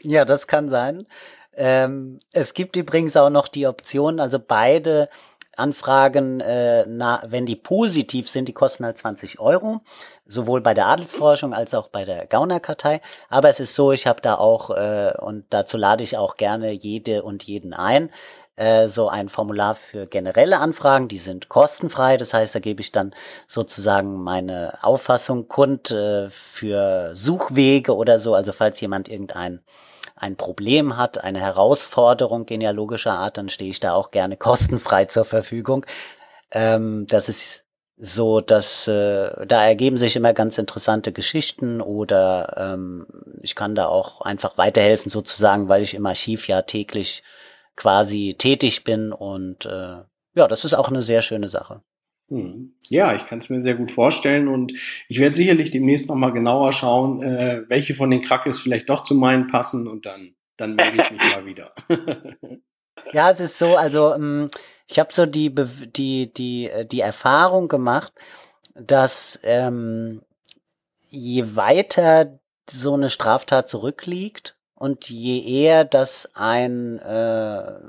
Ja, 0.00 0.24
das 0.24 0.46
kann 0.46 0.68
sein. 0.68 1.06
Ähm, 1.54 2.18
es 2.32 2.52
gibt 2.52 2.76
übrigens 2.76 3.16
auch 3.16 3.30
noch 3.30 3.48
die 3.48 3.66
Option, 3.66 4.20
also 4.20 4.38
beide 4.38 5.08
Anfragen, 5.56 6.40
äh, 6.40 6.84
na, 6.88 7.22
wenn 7.26 7.46
die 7.46 7.56
positiv 7.56 8.28
sind, 8.28 8.46
die 8.46 8.52
kosten 8.52 8.84
halt 8.84 8.98
20 8.98 9.40
Euro, 9.40 9.80
sowohl 10.26 10.60
bei 10.60 10.74
der 10.74 10.86
Adelsforschung 10.86 11.54
als 11.54 11.74
auch 11.74 11.88
bei 11.88 12.04
der 12.04 12.26
Gaunerkartei. 12.26 13.00
Aber 13.28 13.48
es 13.48 13.60
ist 13.60 13.74
so, 13.74 13.92
ich 13.92 14.06
habe 14.06 14.20
da 14.20 14.36
auch, 14.36 14.70
äh, 14.70 15.12
und 15.18 15.44
dazu 15.50 15.76
lade 15.76 16.02
ich 16.02 16.16
auch 16.16 16.36
gerne 16.36 16.72
jede 16.72 17.22
und 17.22 17.42
jeden 17.44 17.72
ein, 17.74 18.10
äh, 18.56 18.88
so 18.88 19.08
ein 19.08 19.28
Formular 19.28 19.74
für 19.74 20.06
generelle 20.06 20.58
Anfragen, 20.58 21.08
die 21.08 21.18
sind 21.18 21.48
kostenfrei. 21.48 22.16
Das 22.16 22.32
heißt, 22.34 22.54
da 22.54 22.58
gebe 22.58 22.80
ich 22.80 22.92
dann 22.92 23.14
sozusagen 23.48 24.22
meine 24.22 24.78
Auffassung 24.82 25.48
kund 25.48 25.90
äh, 25.90 26.30
für 26.30 27.14
Suchwege 27.14 27.94
oder 27.94 28.18
so. 28.18 28.34
Also 28.34 28.52
falls 28.52 28.80
jemand 28.80 29.08
irgendein 29.08 29.60
ein 30.16 30.36
Problem 30.36 30.96
hat, 30.96 31.22
eine 31.22 31.40
Herausforderung 31.40 32.46
genealogischer 32.46 33.12
Art, 33.12 33.36
dann 33.36 33.48
stehe 33.48 33.70
ich 33.70 33.80
da 33.80 33.92
auch 33.92 34.10
gerne 34.10 34.36
kostenfrei 34.36 35.04
zur 35.04 35.24
Verfügung. 35.24 35.86
Ähm, 36.50 37.06
das 37.08 37.28
ist 37.28 37.64
so, 37.98 38.40
dass 38.40 38.88
äh, 38.88 39.46
da 39.46 39.64
ergeben 39.64 39.96
sich 39.96 40.16
immer 40.16 40.34
ganz 40.34 40.58
interessante 40.58 41.12
Geschichten 41.12 41.80
oder 41.80 42.54
ähm, 42.74 43.06
ich 43.42 43.54
kann 43.54 43.74
da 43.74 43.86
auch 43.86 44.20
einfach 44.20 44.58
weiterhelfen 44.58 45.10
sozusagen, 45.10 45.68
weil 45.68 45.82
ich 45.82 45.94
im 45.94 46.04
Archiv 46.04 46.48
ja 46.48 46.62
täglich 46.62 47.22
quasi 47.74 48.34
tätig 48.38 48.84
bin 48.84 49.12
und 49.12 49.64
äh, 49.66 50.02
ja, 50.34 50.48
das 50.48 50.64
ist 50.64 50.74
auch 50.74 50.88
eine 50.88 51.02
sehr 51.02 51.22
schöne 51.22 51.48
Sache. 51.48 51.82
Hm. 52.28 52.74
Ja, 52.88 53.14
ich 53.14 53.26
kann 53.26 53.38
es 53.38 53.50
mir 53.50 53.62
sehr 53.62 53.74
gut 53.74 53.92
vorstellen 53.92 54.48
und 54.48 54.72
ich 55.08 55.20
werde 55.20 55.36
sicherlich 55.36 55.70
demnächst 55.70 56.08
nochmal 56.08 56.32
genauer 56.32 56.72
schauen, 56.72 57.22
äh, 57.22 57.62
welche 57.68 57.94
von 57.94 58.10
den 58.10 58.22
Krakes 58.22 58.58
vielleicht 58.58 58.88
doch 58.88 59.04
zu 59.04 59.14
meinen 59.14 59.46
passen 59.46 59.86
und 59.86 60.06
dann, 60.06 60.34
dann 60.56 60.74
melde 60.74 61.02
ich 61.02 61.10
mich 61.10 61.20
mal 61.20 61.46
wieder. 61.46 61.72
ja, 63.12 63.30
es 63.30 63.40
ist 63.40 63.58
so, 63.58 63.76
also 63.76 64.12
ähm, 64.14 64.50
ich 64.88 64.98
habe 64.98 65.12
so 65.12 65.26
die, 65.26 65.54
die, 65.54 66.32
die, 66.32 66.68
äh, 66.68 66.84
die 66.84 67.00
Erfahrung 67.00 67.68
gemacht, 67.68 68.12
dass 68.74 69.38
ähm, 69.42 70.22
je 71.10 71.56
weiter 71.56 72.38
so 72.68 72.94
eine 72.94 73.10
Straftat 73.10 73.68
zurückliegt 73.68 74.56
und 74.74 75.08
je 75.08 75.42
eher 75.42 75.84
das 75.84 76.28
ein, 76.34 76.98
äh, 76.98 77.80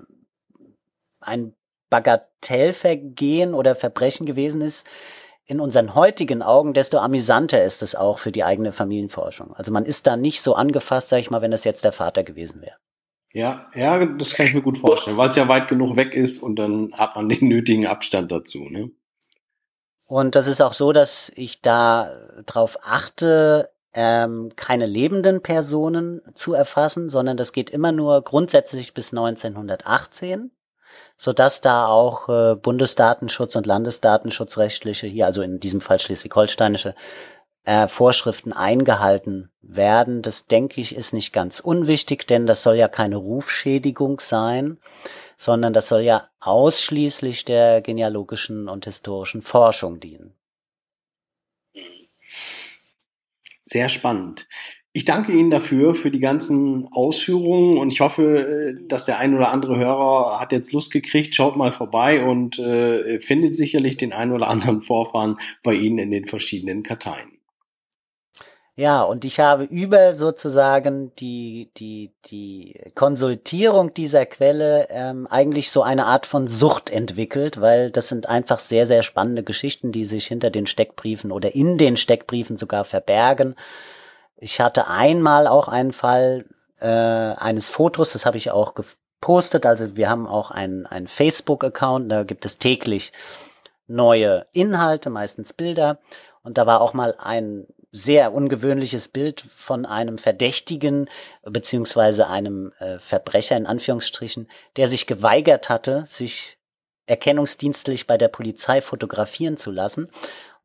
ein 1.19 1.56
Bagatellvergehen 1.89 3.53
oder 3.53 3.75
Verbrechen 3.75 4.25
gewesen 4.25 4.61
ist, 4.61 4.85
in 5.45 5.61
unseren 5.61 5.95
heutigen 5.95 6.41
Augen, 6.41 6.73
desto 6.73 6.97
amüsanter 6.97 7.63
ist 7.63 7.81
es 7.81 7.95
auch 7.95 8.19
für 8.19 8.33
die 8.33 8.43
eigene 8.43 8.73
Familienforschung. 8.73 9.53
Also 9.53 9.71
man 9.71 9.85
ist 9.85 10.05
da 10.05 10.17
nicht 10.17 10.41
so 10.41 10.55
angefasst, 10.55 11.09
sag 11.09 11.19
ich 11.19 11.31
mal, 11.31 11.41
wenn 11.41 11.51
das 11.51 11.63
jetzt 11.63 11.85
der 11.85 11.93
Vater 11.93 12.23
gewesen 12.23 12.61
wäre. 12.61 12.75
Ja, 13.31 13.67
ja, 13.73 14.05
das 14.05 14.33
kann 14.33 14.47
ich 14.47 14.53
mir 14.53 14.61
gut 14.61 14.77
vorstellen, 14.77 15.17
weil 15.17 15.29
es 15.29 15.35
ja 15.35 15.47
weit 15.47 15.69
genug 15.69 15.95
weg 15.95 16.13
ist 16.13 16.41
und 16.41 16.57
dann 16.57 16.91
hat 16.93 17.15
man 17.15 17.29
den 17.29 17.47
nötigen 17.47 17.87
Abstand 17.87 18.31
dazu. 18.31 18.67
Ne? 18.69 18.91
Und 20.05 20.35
das 20.35 20.47
ist 20.47 20.61
auch 20.61 20.73
so, 20.73 20.91
dass 20.91 21.31
ich 21.35 21.61
da 21.61 22.11
drauf 22.45 22.77
achte, 22.81 23.69
ähm, 23.93 24.51
keine 24.55 24.85
lebenden 24.85 25.41
Personen 25.41 26.21
zu 26.33 26.53
erfassen, 26.53 27.09
sondern 27.09 27.37
das 27.37 27.51
geht 27.51 27.69
immer 27.69 27.91
nur 27.91 28.21
grundsätzlich 28.21 28.93
bis 28.93 29.11
1918 29.11 30.51
so 31.17 31.33
dass 31.33 31.61
da 31.61 31.87
auch 31.87 32.29
äh, 32.29 32.55
Bundesdatenschutz 32.55 33.55
und 33.55 33.65
Landesdatenschutzrechtliche, 33.65 35.07
hier 35.07 35.25
also 35.25 35.41
in 35.41 35.59
diesem 35.59 35.81
Fall 35.81 35.99
schleswig-holsteinische, 35.99 36.95
äh, 37.67 37.87
Vorschriften 37.87 38.53
eingehalten 38.53 39.51
werden. 39.61 40.21
Das 40.21 40.47
denke 40.47 40.79
ich 40.79 40.95
ist 40.95 41.13
nicht 41.13 41.33
ganz 41.33 41.59
unwichtig, 41.59 42.25
denn 42.27 42.45
das 42.45 42.63
soll 42.63 42.75
ja 42.75 42.87
keine 42.87 43.17
Rufschädigung 43.17 44.19
sein, 44.19 44.77
sondern 45.35 45.73
das 45.73 45.89
soll 45.89 46.01
ja 46.01 46.29
ausschließlich 46.39 47.45
der 47.45 47.81
genealogischen 47.81 48.69
und 48.69 48.85
historischen 48.85 49.41
Forschung 49.41 49.99
dienen. 49.99 50.33
Sehr 53.65 53.89
spannend. 53.89 54.47
Ich 54.97 55.05
danke 55.05 55.31
Ihnen 55.31 55.51
dafür, 55.51 55.93
für 55.93 56.09
die 56.09 56.19
ganzen 56.19 56.87
Ausführungen 56.91 57.77
und 57.77 57.93
ich 57.93 58.01
hoffe, 58.01 58.79
äh, 58.79 58.87
dass 58.87 59.05
der 59.05 59.19
ein 59.19 59.35
oder 59.35 59.51
andere 59.51 59.77
Hörer 59.77 60.39
hat 60.39 60.51
jetzt 60.51 60.73
Lust 60.73 60.89
gekriegt, 60.89 61.35
schaut 61.35 61.55
mal 61.55 61.71
vorbei 61.71 62.25
und 62.25 62.57
äh, 62.57 63.19
findet 63.19 63.55
sicherlich 63.55 63.97
den 63.97 64.11
ein 64.11 64.31
oder 64.31 64.47
anderen 64.47 64.81
Vorfahren 64.81 65.37
bei 65.61 65.75
Ihnen 65.75 65.99
in 65.99 66.09
den 66.09 66.25
verschiedenen 66.25 66.81
Karteien. 66.81 67.37
Ja, 68.75 69.03
und 69.03 69.23
ich 69.23 69.39
habe 69.39 69.65
über 69.65 70.15
sozusagen 70.15 71.11
die, 71.19 71.69
die, 71.77 72.15
die 72.31 72.81
Konsultierung 72.95 73.93
dieser 73.93 74.25
Quelle 74.25 74.87
ähm, 74.89 75.27
eigentlich 75.27 75.69
so 75.69 75.83
eine 75.83 76.07
Art 76.07 76.25
von 76.25 76.47
Sucht 76.47 76.89
entwickelt, 76.89 77.61
weil 77.61 77.91
das 77.91 78.07
sind 78.07 78.27
einfach 78.27 78.57
sehr, 78.57 78.87
sehr 78.87 79.03
spannende 79.03 79.43
Geschichten, 79.43 79.91
die 79.91 80.05
sich 80.05 80.25
hinter 80.25 80.49
den 80.49 80.65
Steckbriefen 80.65 81.31
oder 81.31 81.53
in 81.53 81.77
den 81.77 81.97
Steckbriefen 81.97 82.57
sogar 82.57 82.83
verbergen. 82.83 83.53
Ich 84.37 84.61
hatte 84.61 84.87
einmal 84.87 85.47
auch 85.47 85.67
einen 85.67 85.91
Fall 85.91 86.45
äh, 86.79 86.87
eines 86.87 87.69
Fotos, 87.69 88.13
das 88.13 88.25
habe 88.25 88.37
ich 88.37 88.51
auch 88.51 88.75
gepostet. 88.75 89.65
Also 89.65 89.95
wir 89.95 90.09
haben 90.09 90.27
auch 90.27 90.51
einen, 90.51 90.85
einen 90.85 91.07
Facebook-Account, 91.07 92.11
da 92.11 92.23
gibt 92.23 92.45
es 92.45 92.59
täglich 92.59 93.11
neue 93.87 94.45
Inhalte, 94.53 95.09
meistens 95.09 95.53
Bilder. 95.53 95.99
Und 96.43 96.57
da 96.57 96.65
war 96.65 96.81
auch 96.81 96.93
mal 96.93 97.15
ein 97.17 97.65
sehr 97.91 98.33
ungewöhnliches 98.33 99.07
Bild 99.07 99.41
von 99.55 99.85
einem 99.85 100.17
Verdächtigen 100.19 101.09
beziehungsweise 101.43 102.27
einem 102.27 102.73
äh, 102.79 102.99
Verbrecher 102.99 103.57
in 103.57 103.65
Anführungsstrichen, 103.65 104.49
der 104.75 104.87
sich 104.87 105.07
geweigert 105.07 105.69
hatte, 105.69 106.05
sich 106.09 106.57
erkennungsdienstlich 107.07 108.05
bei 108.05 108.17
der 108.17 108.27
Polizei 108.27 108.81
fotografieren 108.81 109.57
zu 109.57 109.71
lassen 109.71 110.11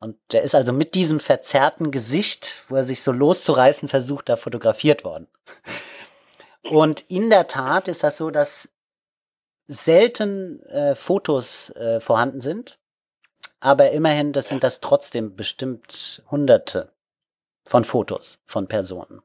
und 0.03 0.17
der 0.33 0.43
ist 0.43 0.53
also 0.53 0.73
mit 0.73 0.95
diesem 0.95 1.21
verzerrten 1.21 1.89
Gesicht, 1.89 2.63
wo 2.67 2.75
er 2.75 2.83
sich 2.83 3.01
so 3.03 3.13
loszureißen 3.13 3.87
versucht, 3.87 4.27
da 4.27 4.35
fotografiert 4.35 5.05
worden. 5.05 5.27
Und 6.69 7.09
in 7.09 7.29
der 7.29 7.47
Tat 7.47 7.87
ist 7.87 8.03
das 8.03 8.17
so, 8.17 8.29
dass 8.29 8.67
selten 9.67 10.61
äh, 10.63 10.93
Fotos 10.95 11.69
äh, 11.71 12.01
vorhanden 12.01 12.41
sind, 12.41 12.79
aber 13.61 13.91
immerhin, 13.91 14.33
das 14.33 14.49
sind 14.49 14.61
das 14.63 14.81
trotzdem 14.81 15.37
bestimmt 15.37 16.21
Hunderte 16.29 16.91
von 17.63 17.85
Fotos 17.85 18.39
von 18.45 18.67
Personen. 18.67 19.21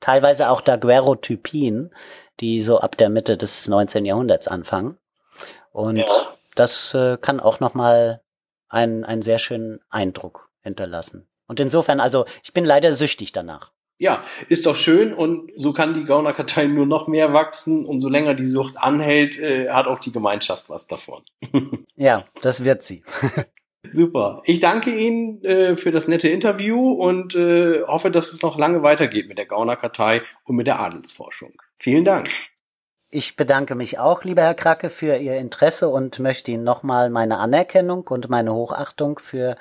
Teilweise 0.00 0.50
auch 0.50 0.62
Daguerreotypien, 0.62 1.94
die 2.40 2.60
so 2.60 2.80
ab 2.80 2.96
der 2.96 3.08
Mitte 3.08 3.36
des 3.36 3.68
19. 3.68 4.04
Jahrhunderts 4.04 4.48
anfangen. 4.48 4.98
Und 5.70 5.98
ja. 5.98 6.06
das 6.56 6.92
äh, 6.94 7.18
kann 7.18 7.38
auch 7.38 7.60
nochmal 7.60 8.20
einen, 8.68 9.04
einen 9.04 9.22
sehr 9.22 9.38
schönen 9.38 9.80
Eindruck 9.90 10.50
hinterlassen. 10.62 11.26
Und 11.46 11.60
insofern, 11.60 12.00
also 12.00 12.26
ich 12.42 12.52
bin 12.52 12.64
leider 12.64 12.94
süchtig 12.94 13.32
danach. 13.32 13.72
Ja, 14.00 14.22
ist 14.48 14.66
doch 14.66 14.76
schön 14.76 15.12
und 15.12 15.50
so 15.56 15.72
kann 15.72 15.94
die 15.94 16.04
Gaunerkartei 16.04 16.66
nur 16.66 16.86
noch 16.86 17.08
mehr 17.08 17.32
wachsen. 17.32 17.84
Umso 17.84 18.08
länger 18.08 18.34
die 18.34 18.46
Sucht 18.46 18.76
anhält, 18.76 19.36
äh, 19.38 19.70
hat 19.70 19.86
auch 19.86 19.98
die 19.98 20.12
Gemeinschaft 20.12 20.68
was 20.68 20.86
davon. 20.86 21.22
ja, 21.96 22.24
das 22.42 22.62
wird 22.62 22.84
sie. 22.84 23.02
Super. 23.92 24.42
Ich 24.44 24.60
danke 24.60 24.94
Ihnen 24.94 25.42
äh, 25.44 25.76
für 25.76 25.90
das 25.90 26.06
nette 26.06 26.28
Interview 26.28 26.92
und 26.92 27.34
äh, 27.34 27.82
hoffe, 27.82 28.10
dass 28.10 28.32
es 28.32 28.42
noch 28.42 28.58
lange 28.58 28.82
weitergeht 28.82 29.28
mit 29.28 29.38
der 29.38 29.46
Gaunerkartei 29.46 30.22
und 30.44 30.56
mit 30.56 30.66
der 30.66 30.80
Adelsforschung. 30.80 31.52
Vielen 31.78 32.04
Dank. 32.04 32.28
Ich 33.10 33.36
bedanke 33.36 33.74
mich 33.74 33.98
auch, 33.98 34.22
lieber 34.22 34.42
Herr 34.42 34.54
Kracke, 34.54 34.90
für 34.90 35.16
Ihr 35.16 35.38
Interesse 35.38 35.88
und 35.88 36.18
möchte 36.18 36.52
Ihnen 36.52 36.62
nochmal 36.62 37.08
meine 37.08 37.38
Anerkennung 37.38 38.06
und 38.06 38.28
meine 38.28 38.52
Hochachtung 38.52 39.18
für 39.18 39.56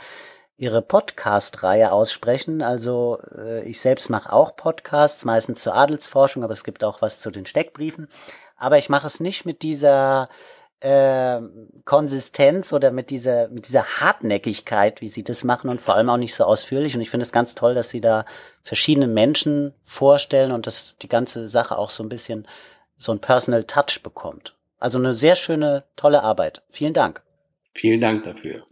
Ihre 0.58 0.82
Podcast-Reihe 0.82 1.93
aussprechen. 1.93 2.62
Also 2.62 3.20
äh, 3.38 3.64
ich 3.64 3.80
selbst 3.80 4.10
mache 4.10 4.34
auch 4.34 4.58
Podcasts, 4.58 5.24
meistens 5.24 5.64
zur 5.64 5.76
Adelsforschung, 5.76 6.43
aber 6.43 6.52
es 6.52 6.66
gibt 6.66 6.84
auch 6.84 7.02
was 7.02 7.22
zu 7.22 7.32
den 7.32 7.45
Steckbriefen. 7.45 8.10
Aber 8.58 8.80
ich 8.80 8.89
mache 8.89 9.08
es 9.08 9.22
nicht 9.22 9.45
mit 9.45 9.62
dieser 9.62 10.28
äh, 10.82 11.39
Konsistenz 11.86 12.74
oder 12.74 12.91
mit 12.91 13.12
dieser, 13.12 13.48
mit 13.48 13.70
dieser 13.70 14.02
Hartnäckigkeit, 14.02 15.00
wie 15.00 15.08
sie 15.08 15.24
das 15.24 15.45
machen 15.45 15.70
und 15.70 15.80
vor 15.80 15.95
allem 15.95 16.10
auch 16.10 16.18
nicht 16.18 16.36
so 16.36 16.43
ausführlich. 16.43 16.95
Und 16.95 17.02
ich 17.02 17.10
finde 17.10 17.26
es 17.26 17.32
ganz 17.32 17.56
toll, 17.56 17.76
dass 17.76 17.91
sie 17.91 18.02
da 18.02 18.26
verschiedene 18.62 19.08
Menschen 19.08 19.74
vorstellen 19.86 20.52
und 20.52 20.68
dass 20.68 20.98
die 20.98 21.08
ganze 21.08 21.48
Sache 21.48 21.78
auch 21.78 21.91
so 21.91 22.04
ein 22.04 22.10
bisschen 22.10 22.45
so 22.98 23.12
ein 23.12 23.20
Personal 23.20 23.64
Touch 23.64 24.02
bekommt. 24.04 24.56
Also 24.80 24.98
eine 24.98 25.14
sehr 25.14 25.36
schöne, 25.36 25.84
tolle 25.95 26.24
Arbeit. 26.24 26.62
Vielen 26.70 26.93
Dank. 26.93 27.22
Vielen 27.74 28.02
Dank 28.02 28.24
dafür. 28.24 28.64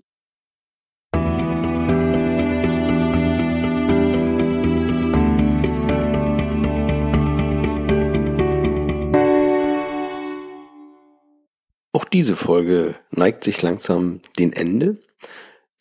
Auch 11.93 12.05
diese 12.05 12.35
Folge 12.35 12.95
neigt 13.11 13.43
sich 13.43 13.61
langsam 13.61 14.21
dem 14.37 14.53
Ende. 14.53 14.99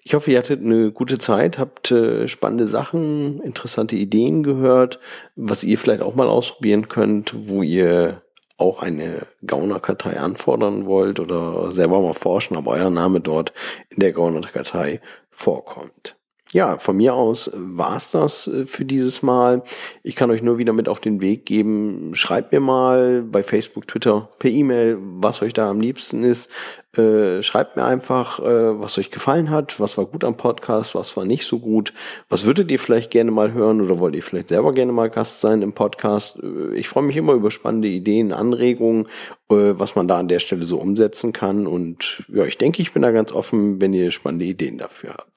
Ich 0.06 0.12
hoffe, 0.12 0.30
ihr 0.30 0.38
hattet 0.38 0.60
eine 0.60 0.92
gute 0.92 1.16
Zeit, 1.16 1.58
habt 1.58 1.90
äh, 1.90 2.28
spannende 2.28 2.68
Sachen, 2.68 3.40
interessante 3.40 3.96
Ideen 3.96 4.42
gehört, 4.42 5.00
was 5.34 5.64
ihr 5.64 5.78
vielleicht 5.78 6.02
auch 6.02 6.14
mal 6.14 6.28
ausprobieren 6.28 6.88
könnt, 6.88 7.34
wo 7.48 7.62
ihr 7.62 8.23
auch 8.56 8.82
eine 8.82 9.26
Gaunerkartei 9.46 10.18
anfordern 10.18 10.86
wollt 10.86 11.20
oder 11.20 11.72
selber 11.72 12.00
mal 12.00 12.14
forschen, 12.14 12.56
ob 12.56 12.66
euer 12.66 12.90
Name 12.90 13.20
dort 13.20 13.52
in 13.90 14.00
der 14.00 14.12
Gaunerkartei 14.12 15.00
vorkommt. 15.30 16.16
Ja, 16.54 16.78
von 16.78 16.98
mir 16.98 17.14
aus 17.14 17.50
war's 17.52 18.12
das 18.12 18.46
äh, 18.46 18.64
für 18.64 18.84
dieses 18.84 19.24
Mal. 19.24 19.64
Ich 20.04 20.14
kann 20.14 20.30
euch 20.30 20.40
nur 20.40 20.56
wieder 20.56 20.72
mit 20.72 20.88
auf 20.88 21.00
den 21.00 21.20
Weg 21.20 21.46
geben. 21.46 22.12
Schreibt 22.14 22.52
mir 22.52 22.60
mal 22.60 23.22
bei 23.22 23.42
Facebook, 23.42 23.88
Twitter, 23.88 24.28
per 24.38 24.52
E-Mail, 24.52 24.96
was 25.00 25.42
euch 25.42 25.52
da 25.52 25.68
am 25.68 25.80
liebsten 25.80 26.22
ist. 26.22 26.48
Äh, 26.96 27.42
schreibt 27.42 27.74
mir 27.74 27.82
einfach, 27.82 28.38
äh, 28.38 28.80
was 28.80 28.96
euch 28.98 29.10
gefallen 29.10 29.50
hat, 29.50 29.80
was 29.80 29.98
war 29.98 30.06
gut 30.06 30.22
am 30.22 30.36
Podcast, 30.36 30.94
was 30.94 31.16
war 31.16 31.24
nicht 31.24 31.44
so 31.44 31.58
gut. 31.58 31.92
Was 32.28 32.46
würdet 32.46 32.70
ihr 32.70 32.78
vielleicht 32.78 33.10
gerne 33.10 33.32
mal 33.32 33.52
hören 33.52 33.80
oder 33.80 33.98
wollt 33.98 34.14
ihr 34.14 34.22
vielleicht 34.22 34.46
selber 34.46 34.70
gerne 34.70 34.92
mal 34.92 35.10
Gast 35.10 35.40
sein 35.40 35.60
im 35.60 35.72
Podcast? 35.72 36.38
Äh, 36.40 36.76
ich 36.76 36.88
freue 36.88 37.02
mich 37.02 37.16
immer 37.16 37.32
über 37.32 37.50
spannende 37.50 37.88
Ideen, 37.88 38.32
Anregungen, 38.32 39.08
äh, 39.50 39.74
was 39.74 39.96
man 39.96 40.06
da 40.06 40.20
an 40.20 40.28
der 40.28 40.38
Stelle 40.38 40.66
so 40.66 40.78
umsetzen 40.78 41.32
kann. 41.32 41.66
Und 41.66 42.22
ja, 42.28 42.44
ich 42.44 42.58
denke, 42.58 42.80
ich 42.80 42.92
bin 42.92 43.02
da 43.02 43.10
ganz 43.10 43.32
offen, 43.32 43.80
wenn 43.80 43.92
ihr 43.92 44.12
spannende 44.12 44.44
Ideen 44.44 44.78
dafür 44.78 45.14
habt. 45.14 45.33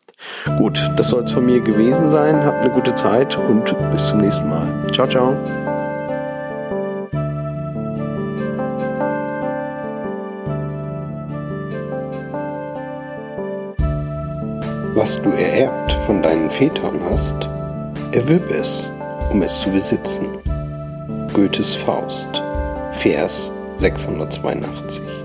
Gut, 0.58 0.80
das 0.96 1.10
soll 1.10 1.24
es 1.24 1.32
von 1.32 1.46
mir 1.46 1.62
gewesen 1.62 2.10
sein. 2.10 2.44
Habt 2.44 2.64
eine 2.64 2.74
gute 2.74 2.96
Zeit 2.96 3.38
und 3.38 3.76
bis 3.92 4.08
zum 4.08 4.20
nächsten 4.20 4.50
Mal. 4.50 4.68
Ciao, 4.92 5.08
ciao. 5.08 5.36
Was 14.96 15.22
du 15.22 15.30
ererbt 15.30 15.94
von 16.08 16.24
deinen 16.24 16.50
Vätern 16.50 17.00
hast, 17.12 17.48
erwirb 18.14 18.50
es, 18.50 18.90
um 19.32 19.44
es 19.44 19.62
zu 19.62 19.70
besitzen. 19.70 20.26
Goethes 21.34 21.76
Faust, 21.76 22.42
Vers 22.94 23.52
682 23.78 25.17